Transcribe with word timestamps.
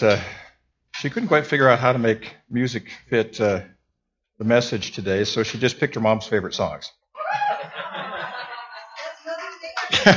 but 0.00 0.18
uh, 0.18 0.20
she 0.94 1.08
couldn't 1.08 1.28
quite 1.28 1.46
figure 1.46 1.68
out 1.68 1.78
how 1.78 1.92
to 1.92 1.98
make 1.98 2.34
music 2.50 2.90
fit 3.08 3.40
uh, 3.40 3.62
the 4.38 4.44
message 4.44 4.92
today, 4.92 5.24
so 5.24 5.42
she 5.42 5.58
just 5.58 5.80
picked 5.80 5.94
her 5.94 6.00
mom's 6.02 6.26
favorite 6.26 6.54
songs. 6.54 6.92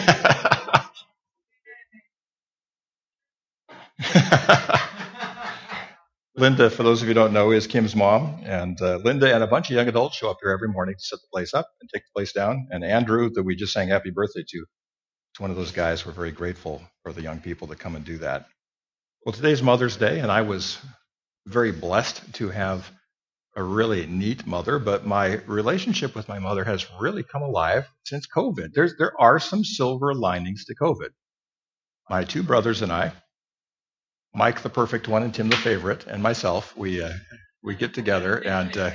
Linda, 6.35 6.69
for 6.69 6.83
those 6.83 7.01
of 7.01 7.07
you 7.07 7.13
who 7.13 7.19
don't 7.21 7.33
know, 7.33 7.51
is 7.51 7.67
Kim's 7.67 7.95
mom. 7.95 8.41
And 8.45 8.81
uh, 8.81 8.97
Linda 8.97 9.33
and 9.33 9.43
a 9.43 9.47
bunch 9.47 9.69
of 9.69 9.75
young 9.77 9.87
adults 9.87 10.17
show 10.17 10.29
up 10.29 10.37
here 10.41 10.51
every 10.51 10.67
morning 10.69 10.95
to 10.95 11.01
set 11.03 11.19
the 11.19 11.27
place 11.33 11.53
up 11.53 11.69
and 11.81 11.89
take 11.93 12.03
the 12.03 12.11
place 12.15 12.33
down. 12.33 12.67
And 12.71 12.83
Andrew, 12.83 13.29
that 13.31 13.43
we 13.43 13.55
just 13.55 13.73
sang 13.73 13.87
happy 13.89 14.11
birthday 14.11 14.43
to, 14.47 14.57
is 14.57 15.39
one 15.39 15.51
of 15.51 15.57
those 15.57 15.71
guys. 15.71 16.05
We're 16.05 16.13
very 16.13 16.31
grateful 16.31 16.81
for 17.03 17.13
the 17.13 17.21
young 17.21 17.39
people 17.39 17.67
that 17.67 17.79
come 17.79 17.95
and 17.95 18.05
do 18.05 18.17
that. 18.19 18.47
Well, 19.29 19.35
today's 19.35 19.61
Mother's 19.61 19.95
Day, 19.95 20.21
and 20.21 20.31
I 20.31 20.41
was 20.41 20.79
very 21.45 21.71
blessed 21.71 22.33
to 22.33 22.49
have 22.49 22.91
a 23.55 23.61
really 23.61 24.07
neat 24.07 24.47
mother, 24.47 24.79
but 24.79 25.05
my 25.05 25.35
relationship 25.45 26.15
with 26.15 26.27
my 26.27 26.39
mother 26.39 26.63
has 26.63 26.87
really 26.99 27.21
come 27.21 27.43
alive 27.43 27.87
since 28.05 28.25
COVID. 28.25 28.73
There's, 28.73 28.97
there 28.97 29.13
are 29.21 29.37
some 29.39 29.63
silver 29.63 30.15
linings 30.15 30.65
to 30.65 30.75
COVID. 30.75 31.09
My 32.09 32.23
two 32.23 32.41
brothers 32.41 32.81
and 32.81 32.91
I, 32.91 33.11
Mike 34.33 34.63
the 34.63 34.69
perfect 34.69 35.07
one 35.07 35.21
and 35.21 35.31
Tim 35.31 35.49
the 35.49 35.57
favorite, 35.57 36.07
and 36.07 36.23
myself, 36.23 36.75
we 36.75 37.03
uh, 37.03 37.13
we 37.61 37.75
get 37.75 37.93
together 37.93 38.37
and 38.37 38.75
uh, 38.75 38.91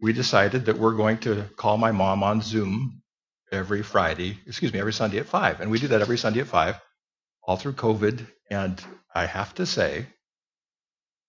we 0.00 0.14
decided 0.14 0.64
that 0.64 0.78
we're 0.78 0.96
going 0.96 1.18
to 1.18 1.44
call 1.56 1.76
my 1.76 1.92
mom 1.92 2.22
on 2.22 2.40
Zoom 2.40 3.02
every 3.52 3.82
Friday, 3.82 4.38
excuse 4.46 4.72
me, 4.72 4.80
every 4.80 4.94
Sunday 4.94 5.18
at 5.18 5.26
five, 5.26 5.60
and 5.60 5.70
we 5.70 5.78
do 5.78 5.88
that 5.88 6.00
every 6.00 6.16
Sunday 6.16 6.40
at 6.40 6.46
five, 6.46 6.80
all 7.50 7.56
through 7.58 7.74
COVID. 7.74 8.26
And 8.50 8.82
I 9.14 9.26
have 9.26 9.54
to 9.56 9.66
say 9.66 10.06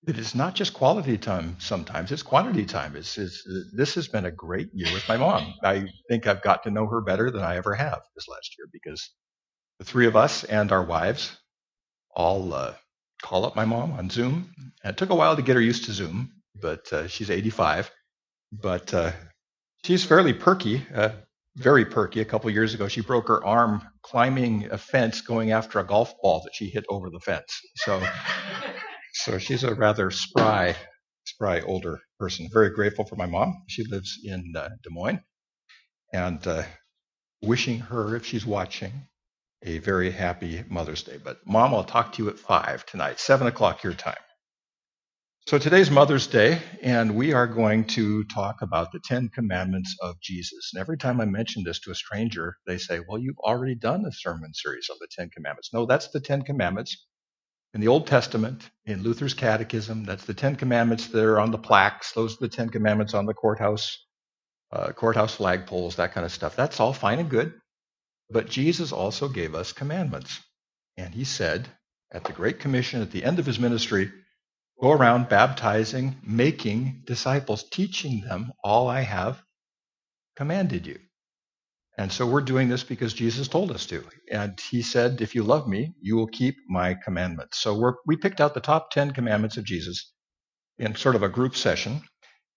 that 0.04 0.20
it's 0.20 0.36
not 0.36 0.56
just 0.56 0.74
quality 0.74 1.18
time. 1.18 1.58
Sometimes 1.60 2.12
it's 2.12 2.24
quantity 2.24 2.66
time. 2.66 2.96
It's, 2.96 3.18
it's 3.18 3.44
this 3.76 3.96
has 3.96 4.08
been 4.08 4.26
a 4.26 4.32
great 4.32 4.70
year 4.74 4.94
with 4.94 5.10
my 5.10 5.18
mom. 5.18 5.56
I 5.64 5.88
think 6.10 6.28
I've 6.28 6.44
got 6.44 6.64
to 6.64 6.72
know 6.72 6.88
her 6.88 7.02
better 7.02 7.32
than 7.32 7.44
I 7.44 7.58
ever 7.58 7.74
have 7.74 8.02
this 8.16 8.28
last 8.30 8.56
year 8.58 8.68
because 8.72 9.12
the 9.80 9.86
three 9.86 10.08
of 10.08 10.16
us 10.16 10.44
and 10.44 10.72
our 10.72 10.84
wives 10.84 11.38
all. 12.16 12.54
Uh, 12.54 12.76
call 13.24 13.46
up 13.46 13.56
my 13.56 13.66
mom 13.66 13.94
on 13.94 14.10
Zoom. 14.10 14.52
And 14.84 14.92
it 14.94 14.98
took 14.98 15.12
a 15.12 15.16
while 15.16 15.36
to 15.36 15.44
get 15.44 15.56
her 15.56 15.62
used 15.62 15.86
to 15.86 15.94
Zoom, 15.94 16.32
but 16.62 16.92
uh, 16.94 17.08
she's 17.08 17.30
85. 17.32 17.92
But 18.52 18.94
uh, 18.94 19.12
she's 19.86 20.04
fairly 20.04 20.34
perky, 20.34 20.86
uh, 20.96 21.12
very 21.58 21.86
perky. 21.86 22.22
A 22.22 22.26
couple 22.26 22.50
years 22.50 22.74
ago, 22.74 22.88
she 22.88 23.02
broke 23.02 23.28
her 23.28 23.44
arm 23.46 23.82
climbing 24.04 24.70
a 24.72 24.78
fence, 24.78 25.22
going 25.22 25.52
after 25.52 25.80
a 25.80 25.86
golf 25.86 26.14
ball 26.22 26.42
that 26.46 26.56
she 26.56 26.68
hit 26.70 26.86
over 26.90 27.10
the 27.10 27.20
fence. 27.20 27.60
So, 27.78 28.02
so 29.14 29.38
she's 29.38 29.64
a 29.64 29.76
rather 29.76 30.12
spry, 30.12 30.76
spry 31.26 31.62
older 31.62 32.00
person. 32.20 32.48
Very 32.52 32.72
grateful 32.72 33.06
for 33.06 33.16
my 33.16 33.26
mom. 33.26 33.64
She 33.68 33.84
lives 33.86 34.20
in 34.24 34.54
uh, 34.56 34.70
Des 34.84 34.90
Moines, 34.92 35.22
and 36.14 36.46
uh, 36.48 36.64
wishing 37.42 37.80
her, 37.80 38.16
if 38.16 38.26
she's 38.26 38.46
watching, 38.46 39.08
a 39.64 39.80
very 39.80 40.12
happy 40.12 40.64
Mother's 40.70 41.04
Day. 41.04 41.20
But 41.24 41.40
Mom, 41.46 41.74
I'll 41.74 41.84
talk 41.84 42.14
to 42.14 42.24
you 42.24 42.30
at 42.30 42.40
5 42.40 42.86
tonight, 42.86 43.20
7 43.20 43.48
o'clock 43.48 43.84
your 43.84 43.94
time. 43.94 44.16
So 45.48 45.58
today's 45.60 45.92
Mother's 45.92 46.28
Day, 46.28 46.62
and 46.84 47.18
we 47.18 47.34
are 47.34 47.48
going 47.48 47.86
to 47.88 48.24
talk 48.26 48.62
about 48.62 48.94
the 48.94 49.02
Ten 49.04 49.28
Commandments 49.28 49.98
of 50.02 50.16
Jesus. 50.22 50.72
And 50.74 50.80
every 50.80 50.98
time 50.98 51.20
I 51.22 51.26
mention 51.26 51.64
this 51.66 51.82
to 51.82 51.92
a 51.92 51.96
stranger, 51.96 52.56
they 52.66 52.78
say, 52.78 53.02
Well, 53.06 53.20
you've 53.20 53.40
already 53.40 53.76
done 53.76 54.06
a 54.06 54.14
sermon 54.14 54.54
series 54.54 54.90
on 54.90 54.98
the 55.02 55.10
Ten 55.12 55.30
Commandments. 55.32 55.72
No, 55.74 55.86
that's 55.86 56.10
the 56.10 56.22
Ten 56.22 56.44
Commandments 56.44 57.06
in 57.74 57.82
the 57.82 57.90
Old 57.90 58.08
Testament, 58.08 58.70
in 58.86 59.04
Luther's 59.04 59.34
Catechism. 59.36 60.06
That's 60.06 60.26
the 60.26 60.34
Ten 60.36 60.56
Commandments 60.58 61.08
that 61.08 61.24
are 61.24 61.40
on 61.40 61.52
the 61.52 61.58
plaques. 61.60 62.14
Those 62.14 62.36
are 62.36 62.42
the 62.42 62.50
Ten 62.50 62.70
Commandments 62.70 63.14
on 63.14 63.26
the 63.26 63.34
courthouse, 63.36 63.98
uh, 64.74 64.94
courthouse 64.94 65.38
flagpoles, 65.38 65.98
that 65.98 66.14
kind 66.14 66.26
of 66.26 66.32
stuff. 66.34 66.56
That's 66.56 66.80
all 66.80 66.94
fine 66.94 67.20
and 67.20 67.30
good. 67.30 67.54
But 68.30 68.50
Jesus 68.50 68.92
also 68.92 69.30
gave 69.30 69.56
us 69.56 69.74
commandments. 69.74 70.40
And 70.98 71.14
he 71.14 71.26
said 71.26 71.68
at 72.12 72.26
the 72.26 72.34
Great 72.34 72.60
Commission 72.60 73.02
at 73.02 73.12
the 73.12 73.24
end 73.26 73.40
of 73.40 73.46
his 73.48 73.60
ministry, 73.60 74.12
go 74.82 74.92
around 74.92 75.30
baptizing, 75.30 76.18
making 76.24 77.04
disciples, 77.06 77.66
teaching 77.72 78.22
them 78.22 78.52
all 78.64 78.88
I 78.90 79.02
have 79.02 79.42
commanded 80.36 80.88
you. 80.88 81.00
And 81.98 82.12
so 82.12 82.26
we're 82.26 82.42
doing 82.42 82.70
this 82.70 82.84
because 82.84 83.14
Jesus 83.14 83.48
told 83.48 83.72
us 83.72 83.86
to. 83.88 84.04
And 84.32 84.60
he 84.72 84.82
said, 84.82 85.22
if 85.22 85.36
you 85.36 85.44
love 85.44 85.68
me, 85.68 85.94
you 86.02 86.16
will 86.16 86.28
keep 86.28 86.56
my 86.68 86.96
commandments. 86.96 87.60
So 87.60 87.94
we 88.08 88.18
picked 88.18 88.42
out 88.42 88.54
the 88.54 88.62
top 88.62 88.92
10 88.92 89.12
commandments 89.12 89.58
of 89.58 89.66
Jesus 89.66 90.12
in 90.80 90.96
sort 90.96 91.16
of 91.16 91.24
a 91.24 91.30
group 91.30 91.56
session. 91.56 92.02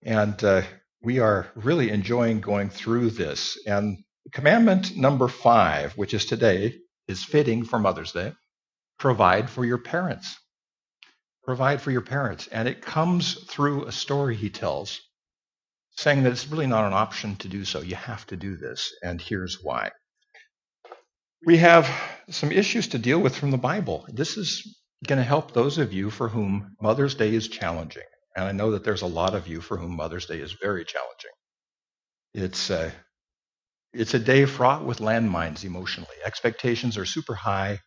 And 0.05 0.43
uh, 0.45 0.63
we 1.03 1.19
are 1.21 1.49
really 1.55 1.91
enjoying 1.91 2.41
going 2.41 2.71
through 2.71 3.11
this. 3.11 3.59
And 3.67 3.99
Commandment 4.33 4.97
number 4.97 5.29
five, 5.29 5.93
which 5.99 6.15
is 6.15 6.25
today, 6.25 6.75
is 7.09 7.23
fitting 7.23 7.65
for 7.65 7.79
Mother's 7.79 8.13
Day. 8.13 8.33
Provide 8.99 9.51
for 9.51 9.65
your 9.65 9.79
parents. 9.79 10.37
Provide 11.45 11.81
for 11.83 11.91
your 11.91 12.01
parents. 12.01 12.47
And 12.49 12.69
it 12.69 12.83
comes 12.83 13.35
through 13.45 13.85
a 13.85 13.93
story 13.93 14.37
he 14.37 14.51
tells, 14.51 15.01
saying 15.97 16.23
that 16.23 16.33
it's 16.33 16.49
really 16.49 16.67
not 16.67 16.87
an 16.87 16.93
option 16.93 17.37
to 17.37 17.49
do 17.49 17.65
so. 17.65 17.81
You 17.81 17.97
have 17.97 18.27
to 18.29 18.37
do 18.37 18.57
this. 18.57 18.93
And 19.03 19.21
here's 19.21 19.63
why. 19.63 19.91
We 21.47 21.59
have 21.59 21.91
some 22.31 22.53
issues 22.53 22.89
to 22.89 22.99
deal 22.99 23.19
with 23.21 23.37
from 23.37 23.51
the 23.51 23.59
Bible. 23.59 24.07
This 24.09 24.37
is 24.39 24.79
going 25.07 25.19
to 25.19 25.25
help 25.25 25.53
those 25.53 25.79
of 25.79 25.93
you 25.93 26.11
for 26.11 26.29
whom 26.29 26.75
Mother's 26.81 27.15
Day 27.15 27.35
is 27.35 27.49
challenging. 27.49 28.05
And 28.37 28.47
I 28.47 28.53
know 28.53 28.73
that 28.73 28.85
there's 28.85 29.03
a 29.03 29.07
lot 29.07 29.35
of 29.35 29.47
you 29.47 29.61
for 29.61 29.77
whom 29.77 29.97
Mother's 29.97 30.27
Day 30.27 30.41
is 30.41 30.53
very 30.53 30.85
challenging. 30.85 31.31
It's 32.33 32.71
uh, 32.71 32.91
it's 33.93 34.15
a 34.15 34.19
day 34.19 34.45
fraught 34.45 34.85
with 34.85 34.99
landmines 34.99 35.65
emotionally. 35.65 36.17
Expectations 36.25 36.99
are 36.99 37.05
super 37.05 37.35
high, 37.35 37.81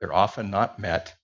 they're 0.00 0.12
often 0.12 0.50
not 0.50 0.78
met. 0.78 1.14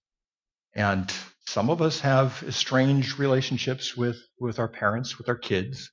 And 0.75 1.13
some 1.47 1.71
of 1.71 1.83
us 1.83 2.01
have 2.01 2.43
estranged 2.47 3.19
relationships 3.19 3.97
with, 3.97 4.19
with 4.39 4.59
our 4.59 4.69
parents, 4.69 5.19
with 5.19 5.29
our 5.29 5.37
kids. 5.37 5.91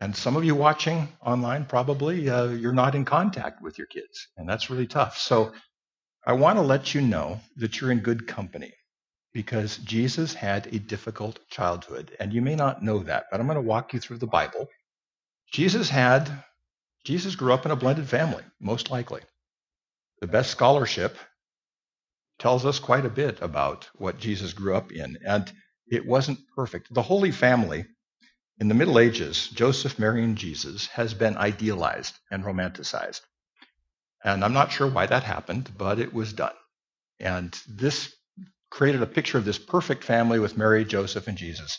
And 0.00 0.16
some 0.16 0.36
of 0.36 0.44
you 0.44 0.54
watching 0.54 1.08
online 1.20 1.66
probably, 1.66 2.28
uh, 2.30 2.46
you're 2.48 2.72
not 2.72 2.94
in 2.94 3.04
contact 3.04 3.62
with 3.62 3.76
your 3.76 3.86
kids. 3.86 4.28
And 4.36 4.48
that's 4.48 4.70
really 4.70 4.86
tough. 4.86 5.18
So 5.18 5.52
I 6.24 6.32
want 6.32 6.58
to 6.58 6.62
let 6.62 6.94
you 6.94 7.00
know 7.00 7.40
that 7.56 7.80
you're 7.80 7.92
in 7.92 8.00
good 8.00 8.26
company 8.26 8.72
because 9.32 9.76
Jesus 9.78 10.32
had 10.32 10.66
a 10.68 10.78
difficult 10.78 11.38
childhood. 11.50 12.16
And 12.18 12.32
you 12.32 12.40
may 12.40 12.56
not 12.56 12.82
know 12.82 13.00
that, 13.00 13.26
but 13.30 13.40
I'm 13.40 13.46
going 13.46 13.56
to 13.56 13.62
walk 13.62 13.92
you 13.92 14.00
through 14.00 14.18
the 14.18 14.26
Bible. 14.26 14.68
Jesus 15.52 15.90
had 15.90 16.44
Jesus 17.04 17.34
grew 17.34 17.52
up 17.52 17.64
in 17.64 17.72
a 17.72 17.76
blended 17.76 18.08
family, 18.08 18.42
most 18.60 18.90
likely. 18.90 19.22
The 20.20 20.26
best 20.26 20.50
scholarship 20.50 21.16
tells 22.40 22.66
us 22.66 22.78
quite 22.78 23.06
a 23.06 23.10
bit 23.10 23.40
about 23.40 23.88
what 23.94 24.18
Jesus 24.18 24.52
grew 24.52 24.74
up 24.74 24.92
in, 24.92 25.18
and 25.26 25.52
it 25.86 26.06
wasn't 26.06 26.40
perfect. 26.56 26.92
The 26.92 27.02
Holy 27.02 27.30
Family 27.30 27.84
in 28.58 28.68
the 28.68 28.74
Middle 28.74 28.98
Ages, 28.98 29.48
Joseph 29.48 29.98
marrying 29.98 30.34
Jesus, 30.34 30.86
has 30.88 31.14
been 31.14 31.36
idealized 31.36 32.18
and 32.30 32.44
romanticized. 32.44 33.20
And 34.22 34.44
I'm 34.44 34.52
not 34.52 34.70
sure 34.70 34.86
why 34.88 35.06
that 35.06 35.22
happened, 35.24 35.70
but 35.78 35.98
it 35.98 36.12
was 36.12 36.34
done. 36.34 36.54
And 37.18 37.58
this 37.66 38.14
created 38.70 39.02
a 39.02 39.06
picture 39.06 39.38
of 39.38 39.44
this 39.44 39.58
perfect 39.58 40.04
family 40.04 40.38
with 40.38 40.58
Mary, 40.58 40.84
Joseph, 40.84 41.26
and 41.26 41.38
Jesus. 41.38 41.78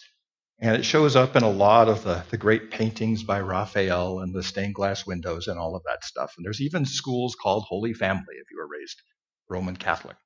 And 0.59 0.75
it 0.75 0.83
shows 0.83 1.15
up 1.15 1.35
in 1.35 1.43
a 1.43 1.49
lot 1.49 1.87
of 1.87 2.03
the, 2.03 2.23
the 2.29 2.37
great 2.37 2.71
paintings 2.71 3.23
by 3.23 3.41
Raphael 3.41 4.19
and 4.19 4.33
the 4.33 4.43
stained 4.43 4.75
glass 4.75 5.05
windows 5.05 5.47
and 5.47 5.59
all 5.59 5.75
of 5.75 5.83
that 5.85 6.03
stuff. 6.03 6.33
And 6.37 6.45
there's 6.45 6.61
even 6.61 6.85
schools 6.85 7.35
called 7.35 7.65
Holy 7.67 7.93
Family 7.93 8.35
if 8.35 8.49
you 8.51 8.57
were 8.57 8.67
raised 8.67 9.01
Roman 9.49 9.75
Catholic. 9.75 10.17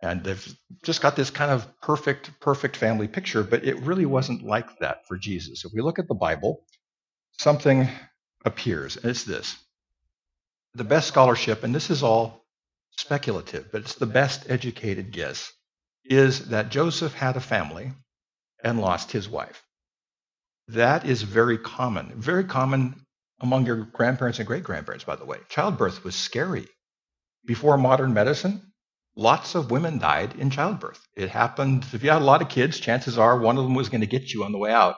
And 0.00 0.22
they've 0.22 0.56
just 0.84 1.02
got 1.02 1.16
this 1.16 1.30
kind 1.30 1.50
of 1.50 1.66
perfect, 1.80 2.38
perfect 2.40 2.76
family 2.76 3.08
picture, 3.08 3.42
but 3.42 3.64
it 3.64 3.80
really 3.80 4.06
wasn't 4.06 4.44
like 4.44 4.78
that 4.78 5.06
for 5.08 5.16
Jesus. 5.16 5.64
If 5.64 5.72
we 5.72 5.82
look 5.82 5.98
at 5.98 6.06
the 6.06 6.14
Bible, 6.14 6.64
something 7.38 7.88
appears, 8.44 8.96
and 8.96 9.06
it's 9.06 9.24
this. 9.24 9.56
The 10.74 10.84
best 10.84 11.08
scholarship, 11.08 11.64
and 11.64 11.74
this 11.74 11.90
is 11.90 12.02
all 12.02 12.44
speculative, 12.96 13.72
but 13.72 13.80
it's 13.80 13.96
the 13.96 14.06
best 14.06 14.48
educated 14.48 15.10
guess, 15.10 15.52
is 16.04 16.48
that 16.50 16.70
Joseph 16.70 17.14
had 17.14 17.36
a 17.36 17.40
family 17.40 17.92
and 18.62 18.80
lost 18.80 19.10
his 19.10 19.28
wife. 19.28 19.62
That 20.68 21.06
is 21.06 21.22
very 21.22 21.58
common, 21.58 22.12
very 22.20 22.44
common 22.44 23.04
among 23.40 23.66
your 23.66 23.76
grandparents 23.76 24.38
and 24.38 24.46
great 24.46 24.64
grandparents, 24.64 25.04
by 25.04 25.16
the 25.16 25.24
way. 25.24 25.38
Childbirth 25.48 26.04
was 26.04 26.14
scary. 26.14 26.68
Before 27.44 27.78
modern 27.78 28.12
medicine, 28.12 28.72
lots 29.18 29.56
of 29.56 29.72
women 29.72 29.98
died 29.98 30.36
in 30.38 30.48
childbirth. 30.48 31.04
It 31.16 31.28
happened, 31.28 31.84
if 31.92 32.04
you 32.04 32.10
had 32.10 32.22
a 32.22 32.24
lot 32.24 32.40
of 32.40 32.48
kids, 32.48 32.78
chances 32.78 33.18
are 33.18 33.36
one 33.36 33.58
of 33.58 33.64
them 33.64 33.74
was 33.74 33.88
going 33.88 34.00
to 34.00 34.06
get 34.06 34.32
you 34.32 34.44
on 34.44 34.52
the 34.52 34.58
way 34.58 34.70
out. 34.70 34.94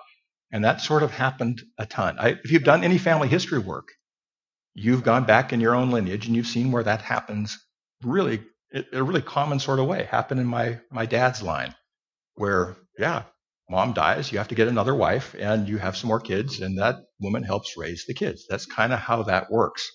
And 0.52 0.64
that 0.64 0.82
sort 0.82 1.02
of 1.02 1.11
happened 1.11 1.62
a 1.78 1.87
ton. 1.87 2.19
I, 2.19 2.28
if 2.44 2.52
you've 2.52 2.64
done 2.64 2.84
any 2.84 2.99
family 2.99 3.28
history 3.28 3.58
work, 3.58 3.88
you've 4.75 5.05
gone 5.05 5.25
back 5.25 5.55
in 5.55 5.61
your 5.61 5.75
own 5.75 5.90
lineage 5.90 6.26
and 6.26 6.37
you've 6.37 6.46
seen 6.46 6.70
where 6.70 6.82
that 6.82 7.00
happens 7.00 7.58
really 8.02 8.43
in 8.72 8.84
a 8.93 9.02
really 9.02 9.22
common 9.22 9.58
sort 9.58 9.78
of 9.78 9.87
way. 9.87 10.05
Happened 10.05 10.40
in 10.40 10.46
my, 10.46 10.81
my 10.90 11.06
dad's 11.06 11.43
line 11.43 11.75
where, 12.34 12.76
yeah, 12.99 13.22
mom 13.70 13.94
dies, 13.94 14.31
you 14.31 14.38
have 14.38 14.49
to 14.49 14.55
get 14.55 14.69
another 14.69 14.94
wife 14.94 15.34
and 15.38 15.67
you 15.67 15.78
have 15.78 15.96
some 15.96 16.08
more 16.08 16.20
kids 16.20 16.61
and 16.61 16.78
that 16.78 16.96
woman 17.20 17.43
helps 17.43 17.76
raise 17.78 18.05
the 18.06 18.14
kids. 18.14 18.44
That's 18.50 18.67
kind 18.67 18.93
of 18.93 18.99
how 18.99 19.22
that 19.22 19.50
works. 19.50 19.90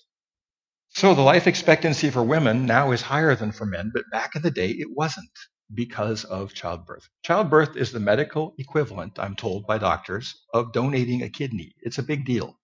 So 0.96 1.14
the 1.14 1.20
life 1.20 1.46
expectancy 1.46 2.08
for 2.08 2.22
women 2.22 2.64
now 2.64 2.92
is 2.92 3.02
higher 3.02 3.34
than 3.34 3.52
for 3.52 3.66
men, 3.66 3.90
but 3.92 4.10
back 4.10 4.34
in 4.34 4.40
the 4.40 4.50
day 4.50 4.70
it 4.70 4.88
wasn't 4.90 5.28
because 5.74 6.24
of 6.24 6.54
childbirth. 6.54 7.06
Childbirth 7.22 7.76
is 7.76 7.92
the 7.92 8.00
medical 8.00 8.54
equivalent, 8.56 9.18
I'm 9.18 9.36
told 9.36 9.66
by 9.66 9.76
doctors, 9.76 10.34
of 10.54 10.72
donating 10.72 11.20
a 11.20 11.28
kidney. 11.28 11.74
It's 11.82 11.98
a 11.98 12.02
big 12.02 12.24
deal. 12.24 12.58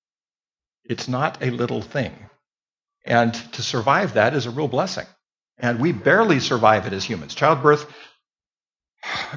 It's 0.85 1.09
not 1.09 1.43
a 1.43 1.51
little 1.51 1.83
thing. 1.83 2.15
And 3.05 3.35
to 3.53 3.63
survive 3.63 4.15
that 4.15 4.33
is 4.33 4.47
a 4.47 4.51
real 4.51 4.67
blessing. 4.67 5.07
And 5.59 5.79
we 5.79 5.93
barely 5.93 6.41
survive 6.41 6.87
it 6.87 6.95
as 6.95 7.05
humans. 7.05 7.35
Childbirth, 7.35 7.85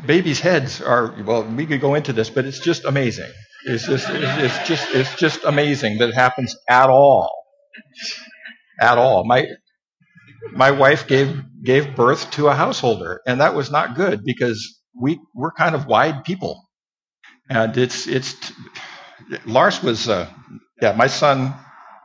babies' 0.06 0.40
heads 0.40 0.82
are, 0.82 1.22
well, 1.26 1.44
we 1.44 1.66
could 1.66 1.82
go 1.82 1.96
into 1.96 2.14
this, 2.14 2.30
but 2.30 2.46
it's 2.46 2.60
just 2.60 2.86
amazing. 2.86 3.34
It's 3.66 3.88
just, 3.88 4.08
it's 4.10 4.68
just, 4.70 4.96
it's 4.96 5.16
just 5.16 5.44
amazing 5.44 5.98
that 5.98 6.08
it 6.08 6.16
happens 6.16 6.56
at 6.70 6.90
all. 6.90 7.30
At 8.80 8.98
all. 8.98 9.24
My, 9.26 9.48
my 10.52 10.72
wife 10.72 11.08
gave, 11.08 11.42
gave 11.64 11.96
birth 11.96 12.32
to 12.32 12.48
a 12.48 12.56
householder, 12.56 13.22
and 13.26 13.42
that 13.42 13.56
was 13.56 13.72
not 13.72 13.96
good 13.96 14.24
because 14.24 14.80
we, 15.00 15.20
we're 15.34 15.52
kind 15.52 15.76
of 15.76 15.88
wide 15.88 16.24
people. 16.24 16.68
And 17.50 17.78
it's, 17.78 18.08
it's, 18.08 18.36
Lars 19.46 19.82
was, 19.84 20.10
uh, 20.10 20.30
yeah, 20.82 20.94
my 20.94 21.08
son, 21.08 21.54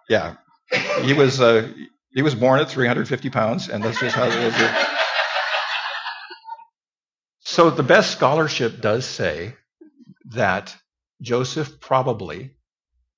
yeah, 0.09 0.37
he 1.03 1.13
was, 1.13 1.41
uh, 1.41 1.69
he 2.13 2.23
was 2.23 2.35
born 2.35 2.61
at 2.61 2.71
350 2.71 3.31
pounds, 3.31 3.69
and 3.69 3.83
that's 3.83 4.01
just 4.01 4.17
how 4.17 4.27
it 4.27 4.35
is. 4.35 4.87
So 7.41 7.71
the 7.71 7.83
best 7.83 8.13
scholarship 8.13 8.81
does 8.81 9.05
say 9.07 9.57
that 10.27 10.77
Joseph 11.23 11.81
probably 11.81 12.57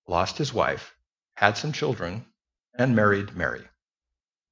lost 0.09 0.39
his 0.39 0.55
wife, 0.55 0.95
had 1.35 1.57
some 1.57 1.73
children, 1.73 2.25
and 2.75 2.97
married 2.97 3.37
Mary. 3.37 3.65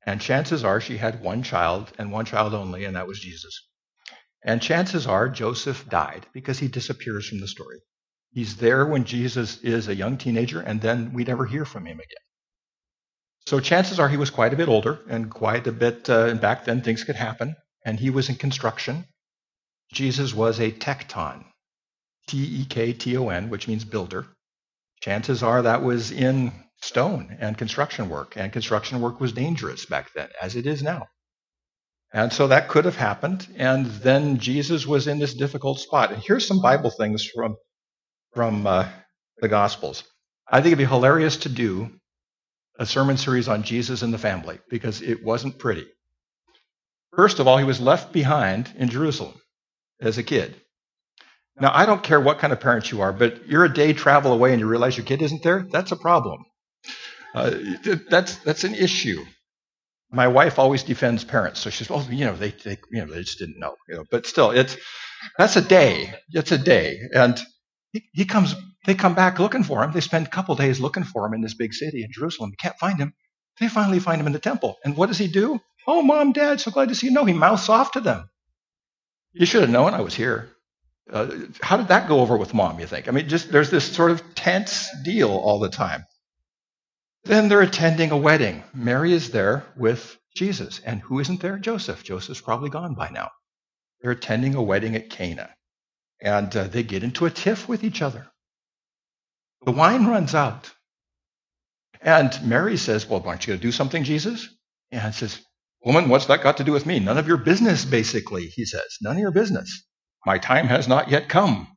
And 0.06 0.20
chances 0.20 0.64
are 0.64 0.80
she 0.80 0.96
had 0.96 1.22
one 1.22 1.42
child 1.42 1.92
and 1.98 2.10
one 2.10 2.24
child 2.24 2.54
only, 2.54 2.84
and 2.84 2.96
that 2.96 3.06
was 3.06 3.20
Jesus. 3.20 3.68
And 4.42 4.62
chances 4.62 5.06
are 5.06 5.28
Joseph 5.28 5.88
died 5.88 6.26
because 6.32 6.58
he 6.58 6.68
disappears 6.68 7.28
from 7.28 7.40
the 7.40 7.48
story. 7.48 7.78
He's 8.32 8.56
there 8.56 8.86
when 8.86 9.04
Jesus 9.04 9.58
is 9.58 9.88
a 9.88 9.94
young 9.94 10.16
teenager, 10.16 10.60
and 10.60 10.80
then 10.80 11.12
we 11.12 11.24
never 11.24 11.44
hear 11.44 11.64
from 11.64 11.84
him 11.84 11.98
again. 11.98 12.24
So 13.46 13.60
chances 13.60 13.98
are 13.98 14.08
he 14.08 14.16
was 14.16 14.30
quite 14.30 14.54
a 14.54 14.56
bit 14.56 14.68
older 14.68 15.00
and 15.08 15.30
quite 15.30 15.66
a 15.66 15.72
bit, 15.72 16.08
uh, 16.08 16.26
and 16.26 16.40
back 16.40 16.64
then 16.64 16.80
things 16.80 17.04
could 17.04 17.16
happen, 17.16 17.56
and 17.84 17.98
he 17.98 18.10
was 18.10 18.28
in 18.28 18.36
construction. 18.36 19.04
Jesus 19.92 20.32
was 20.32 20.60
a 20.60 20.70
tekton, 20.70 21.44
T 22.28 22.38
E 22.38 22.64
K 22.64 22.92
T 22.92 23.16
O 23.16 23.28
N, 23.28 23.50
which 23.50 23.66
means 23.66 23.84
builder. 23.84 24.26
Chances 25.00 25.42
are 25.42 25.62
that 25.62 25.82
was 25.82 26.12
in 26.12 26.52
stone 26.80 27.36
and 27.40 27.56
construction 27.56 28.08
work, 28.08 28.36
and 28.36 28.52
construction 28.52 29.00
work 29.00 29.20
was 29.20 29.32
dangerous 29.32 29.86
back 29.86 30.10
then, 30.14 30.28
as 30.40 30.56
it 30.56 30.66
is 30.66 30.82
now. 30.82 31.06
And 32.12 32.32
so 32.32 32.48
that 32.48 32.68
could 32.68 32.86
have 32.86 32.96
happened, 32.96 33.46
and 33.56 33.86
then 33.86 34.38
Jesus 34.38 34.86
was 34.86 35.06
in 35.06 35.18
this 35.18 35.34
difficult 35.34 35.78
spot. 35.78 36.12
And 36.12 36.22
here's 36.22 36.46
some 36.46 36.60
Bible 36.60 36.90
things 36.90 37.24
from 37.24 37.56
from 38.34 38.66
uh, 38.66 38.88
the 39.38 39.48
Gospels. 39.48 40.04
I 40.48 40.56
think 40.56 40.68
it'd 40.68 40.78
be 40.78 40.84
hilarious 40.84 41.38
to 41.38 41.48
do 41.48 41.90
a 42.78 42.86
sermon 42.86 43.16
series 43.16 43.48
on 43.48 43.62
Jesus 43.62 44.02
and 44.02 44.12
the 44.12 44.18
family 44.18 44.58
because 44.68 45.02
it 45.02 45.24
wasn't 45.24 45.58
pretty. 45.58 45.86
First 47.14 47.38
of 47.38 47.46
all, 47.46 47.58
he 47.58 47.64
was 47.64 47.80
left 47.80 48.12
behind 48.12 48.72
in 48.76 48.88
Jerusalem 48.88 49.34
as 50.00 50.18
a 50.18 50.22
kid. 50.22 50.54
Now, 51.60 51.72
I 51.74 51.84
don't 51.84 52.02
care 52.02 52.20
what 52.20 52.38
kind 52.38 52.52
of 52.52 52.60
parent 52.60 52.90
you 52.90 53.02
are, 53.02 53.12
but 53.12 53.46
you're 53.48 53.64
a 53.64 53.72
day 53.72 53.92
travel 53.92 54.32
away 54.32 54.52
and 54.52 54.60
you 54.60 54.66
realize 54.66 54.96
your 54.96 55.06
kid 55.06 55.20
isn't 55.20 55.42
there. 55.42 55.66
That's 55.70 55.92
a 55.92 55.96
problem. 55.96 56.44
Uh, 57.34 57.50
that's 58.08 58.36
that's 58.36 58.64
an 58.64 58.74
issue. 58.74 59.24
My 60.10 60.26
wife 60.26 60.58
always 60.58 60.82
defends 60.82 61.22
parents, 61.22 61.60
so 61.60 61.70
she's 61.70 61.88
well, 61.88 62.04
you 62.10 62.24
know, 62.24 62.34
they, 62.34 62.50
they 62.50 62.78
you 62.90 63.04
know 63.04 63.12
they 63.12 63.22
just 63.22 63.38
didn't 63.38 63.58
know, 63.58 63.76
you 63.88 63.96
know. 63.96 64.04
But 64.10 64.26
still, 64.26 64.50
it's 64.50 64.76
that's 65.38 65.56
a 65.56 65.62
day. 65.62 66.12
It's 66.30 66.52
a 66.52 66.58
day, 66.58 67.00
and 67.14 67.40
he, 67.92 68.04
he 68.12 68.24
comes. 68.24 68.54
They 68.86 68.94
come 68.94 69.14
back 69.14 69.38
looking 69.38 69.62
for 69.62 69.84
him. 69.84 69.92
They 69.92 70.00
spend 70.00 70.26
a 70.26 70.30
couple 70.30 70.54
days 70.56 70.80
looking 70.80 71.04
for 71.04 71.26
him 71.26 71.34
in 71.34 71.42
this 71.42 71.54
big 71.54 71.74
city 71.74 72.02
in 72.02 72.10
Jerusalem. 72.12 72.52
Can't 72.58 72.78
find 72.78 72.98
him. 72.98 73.12
They 73.60 73.68
finally 73.68 74.00
find 74.00 74.20
him 74.20 74.26
in 74.26 74.32
the 74.32 74.38
temple. 74.38 74.78
And 74.84 74.96
what 74.96 75.06
does 75.06 75.18
he 75.18 75.28
do? 75.28 75.60
Oh, 75.86 76.02
mom, 76.02 76.32
dad, 76.32 76.60
so 76.60 76.70
glad 76.70 76.88
to 76.88 76.94
see 76.94 77.08
you. 77.08 77.12
No, 77.12 77.24
he 77.24 77.34
mouths 77.34 77.68
off 77.68 77.92
to 77.92 78.00
them. 78.00 78.28
You 79.32 79.46
should 79.46 79.60
have 79.62 79.70
known 79.70 79.94
I 79.94 80.00
was 80.00 80.14
here. 80.14 80.50
Uh, 81.10 81.30
how 81.60 81.76
did 81.76 81.88
that 81.88 82.08
go 82.08 82.20
over 82.20 82.36
with 82.36 82.54
mom? 82.54 82.80
You 82.80 82.86
think? 82.86 83.08
I 83.08 83.10
mean, 83.10 83.28
just 83.28 83.50
there's 83.52 83.70
this 83.70 83.90
sort 83.92 84.10
of 84.10 84.34
tense 84.34 84.88
deal 85.04 85.30
all 85.30 85.58
the 85.58 85.68
time. 85.68 86.04
Then 87.24 87.48
they're 87.48 87.60
attending 87.60 88.10
a 88.10 88.16
wedding. 88.16 88.62
Mary 88.74 89.12
is 89.12 89.30
there 89.30 89.64
with 89.76 90.18
Jesus. 90.34 90.80
And 90.80 91.00
who 91.00 91.20
isn't 91.20 91.40
there? 91.40 91.58
Joseph. 91.58 92.02
Joseph's 92.02 92.40
probably 92.40 92.70
gone 92.70 92.94
by 92.94 93.10
now. 93.10 93.30
They're 94.00 94.12
attending 94.12 94.54
a 94.54 94.62
wedding 94.62 94.96
at 94.96 95.10
Cana. 95.10 95.50
And 96.22 96.54
uh, 96.56 96.64
they 96.64 96.82
get 96.82 97.02
into 97.02 97.26
a 97.26 97.30
tiff 97.30 97.68
with 97.68 97.84
each 97.84 98.02
other. 98.02 98.26
The 99.64 99.72
wine 99.72 100.06
runs 100.06 100.34
out. 100.34 100.70
And 102.00 102.32
Mary 102.42 102.76
says, 102.76 103.06
Well, 103.06 103.22
aren't 103.26 103.46
you 103.46 103.52
going 103.52 103.60
to 103.60 103.66
do 103.66 103.72
something, 103.72 104.04
Jesus? 104.04 104.48
And 104.90 105.14
says, 105.14 105.40
Woman, 105.84 106.08
what's 106.08 106.26
that 106.26 106.42
got 106.42 106.58
to 106.58 106.64
do 106.64 106.72
with 106.72 106.86
me? 106.86 106.98
None 106.98 107.18
of 107.18 107.28
your 107.28 107.36
business, 107.36 107.84
basically, 107.84 108.46
he 108.46 108.64
says. 108.64 108.98
None 109.02 109.16
of 109.16 109.20
your 109.20 109.30
business. 109.30 109.84
My 110.26 110.38
time 110.38 110.66
has 110.68 110.88
not 110.88 111.10
yet 111.10 111.28
come. 111.28 111.68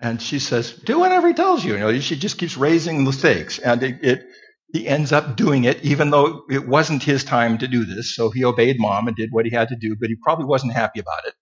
And 0.00 0.20
she 0.20 0.38
says, 0.38 0.72
do 0.72 0.98
whatever 0.98 1.28
he 1.28 1.34
tells 1.34 1.62
you. 1.62 1.74
You 1.74 1.78
know, 1.78 2.00
she 2.00 2.16
just 2.16 2.38
keeps 2.38 2.56
raising 2.56 3.04
the 3.04 3.12
stakes. 3.12 3.58
And 3.58 3.82
it, 3.82 4.02
it, 4.02 4.26
he 4.72 4.88
ends 4.88 5.12
up 5.12 5.36
doing 5.36 5.64
it, 5.64 5.84
even 5.84 6.10
though 6.10 6.44
it 6.48 6.66
wasn't 6.66 7.02
his 7.02 7.22
time 7.22 7.58
to 7.58 7.68
do 7.68 7.84
this. 7.84 8.14
So 8.14 8.30
he 8.30 8.44
obeyed 8.44 8.76
mom 8.78 9.08
and 9.08 9.16
did 9.16 9.30
what 9.30 9.44
he 9.44 9.50
had 9.52 9.68
to 9.68 9.76
do, 9.76 9.96
but 10.00 10.08
he 10.08 10.16
probably 10.16 10.46
wasn't 10.46 10.72
happy 10.72 11.00
about 11.00 11.26
it. 11.26 11.34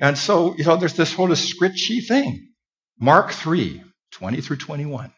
And 0.00 0.18
so, 0.18 0.56
you 0.56 0.64
know, 0.64 0.76
there's 0.76 0.94
this 0.94 1.12
of 1.12 1.18
scritchy 1.38 2.04
thing. 2.04 2.48
Mark 2.98 3.30
3, 3.30 3.82
20 4.12 4.40
through 4.40 4.56
21. 4.56 5.12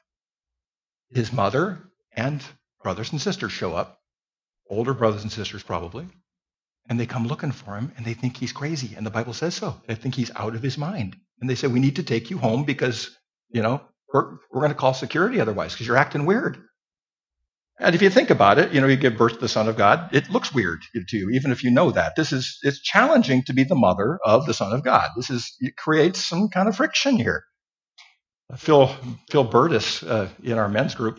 His 1.10 1.32
mother 1.32 1.78
and 2.12 2.42
brothers 2.82 3.12
and 3.12 3.20
sisters 3.20 3.52
show 3.52 3.74
up, 3.74 3.98
older 4.68 4.92
brothers 4.92 5.22
and 5.22 5.32
sisters 5.32 5.62
probably, 5.62 6.06
and 6.88 7.00
they 7.00 7.06
come 7.06 7.26
looking 7.26 7.52
for 7.52 7.76
him 7.76 7.92
and 7.96 8.04
they 8.04 8.14
think 8.14 8.36
he's 8.36 8.52
crazy. 8.52 8.94
And 8.94 9.06
the 9.06 9.10
Bible 9.10 9.32
says 9.32 9.54
so. 9.54 9.80
They 9.86 9.94
think 9.94 10.16
he's 10.16 10.30
out 10.34 10.54
of 10.54 10.62
his 10.62 10.76
mind. 10.76 11.16
And 11.40 11.48
they 11.50 11.54
say, 11.54 11.68
We 11.68 11.80
need 11.80 11.96
to 11.96 12.02
take 12.02 12.30
you 12.30 12.38
home 12.38 12.64
because, 12.64 13.16
you 13.50 13.62
know, 13.62 13.82
we're, 14.12 14.36
we're 14.50 14.60
going 14.60 14.70
to 14.70 14.76
call 14.76 14.94
security 14.94 15.40
otherwise 15.40 15.72
because 15.72 15.86
you're 15.86 15.96
acting 15.96 16.26
weird. 16.26 16.58
And 17.80 17.94
if 17.94 18.02
you 18.02 18.10
think 18.10 18.30
about 18.30 18.58
it, 18.58 18.72
you 18.72 18.80
know, 18.80 18.86
you 18.86 18.96
give 18.96 19.16
birth 19.16 19.34
to 19.34 19.40
the 19.40 19.48
Son 19.48 19.68
of 19.68 19.76
God, 19.76 20.14
it 20.14 20.30
looks 20.30 20.54
weird 20.54 20.80
to 20.94 21.16
you, 21.16 21.30
even 21.30 21.50
if 21.50 21.64
you 21.64 21.72
know 21.72 21.90
that. 21.90 22.14
This 22.14 22.32
is, 22.32 22.58
it's 22.62 22.80
challenging 22.80 23.42
to 23.44 23.52
be 23.52 23.64
the 23.64 23.74
mother 23.74 24.18
of 24.24 24.46
the 24.46 24.54
Son 24.54 24.72
of 24.72 24.84
God. 24.84 25.10
This 25.16 25.28
is, 25.28 25.56
it 25.58 25.76
creates 25.76 26.24
some 26.24 26.48
kind 26.50 26.68
of 26.68 26.76
friction 26.76 27.16
here. 27.16 27.44
Phil, 28.56 28.94
Phil 29.30 29.44
Burtis 29.44 30.04
uh, 30.04 30.28
in 30.42 30.58
our 30.58 30.68
men's 30.68 30.94
group 30.94 31.18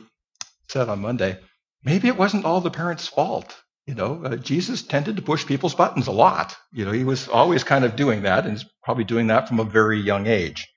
said 0.69 0.87
on 0.87 1.01
Monday, 1.01 1.37
maybe 1.83 2.07
it 2.07 2.17
wasn't 2.17 2.45
all 2.45 2.61
the 2.61 2.71
parents' 2.71 3.07
fault. 3.07 3.53
You 3.85 3.93
know, 3.93 4.23
uh, 4.23 4.35
Jesus 4.37 4.81
tended 4.81 5.17
to 5.17 5.21
push 5.21 5.45
people's 5.45 5.75
buttons 5.75 6.07
a 6.07 6.11
lot. 6.11 6.55
You 6.71 6.85
know, 6.85 6.91
he 6.91 7.03
was 7.03 7.27
always 7.27 7.63
kind 7.63 7.85
of 7.85 7.95
doing 7.95 8.23
that 8.23 8.45
and 8.45 8.63
probably 8.83 9.03
doing 9.03 9.27
that 9.27 9.47
from 9.47 9.59
a 9.59 9.63
very 9.63 9.99
young 9.99 10.25
age. 10.25 10.67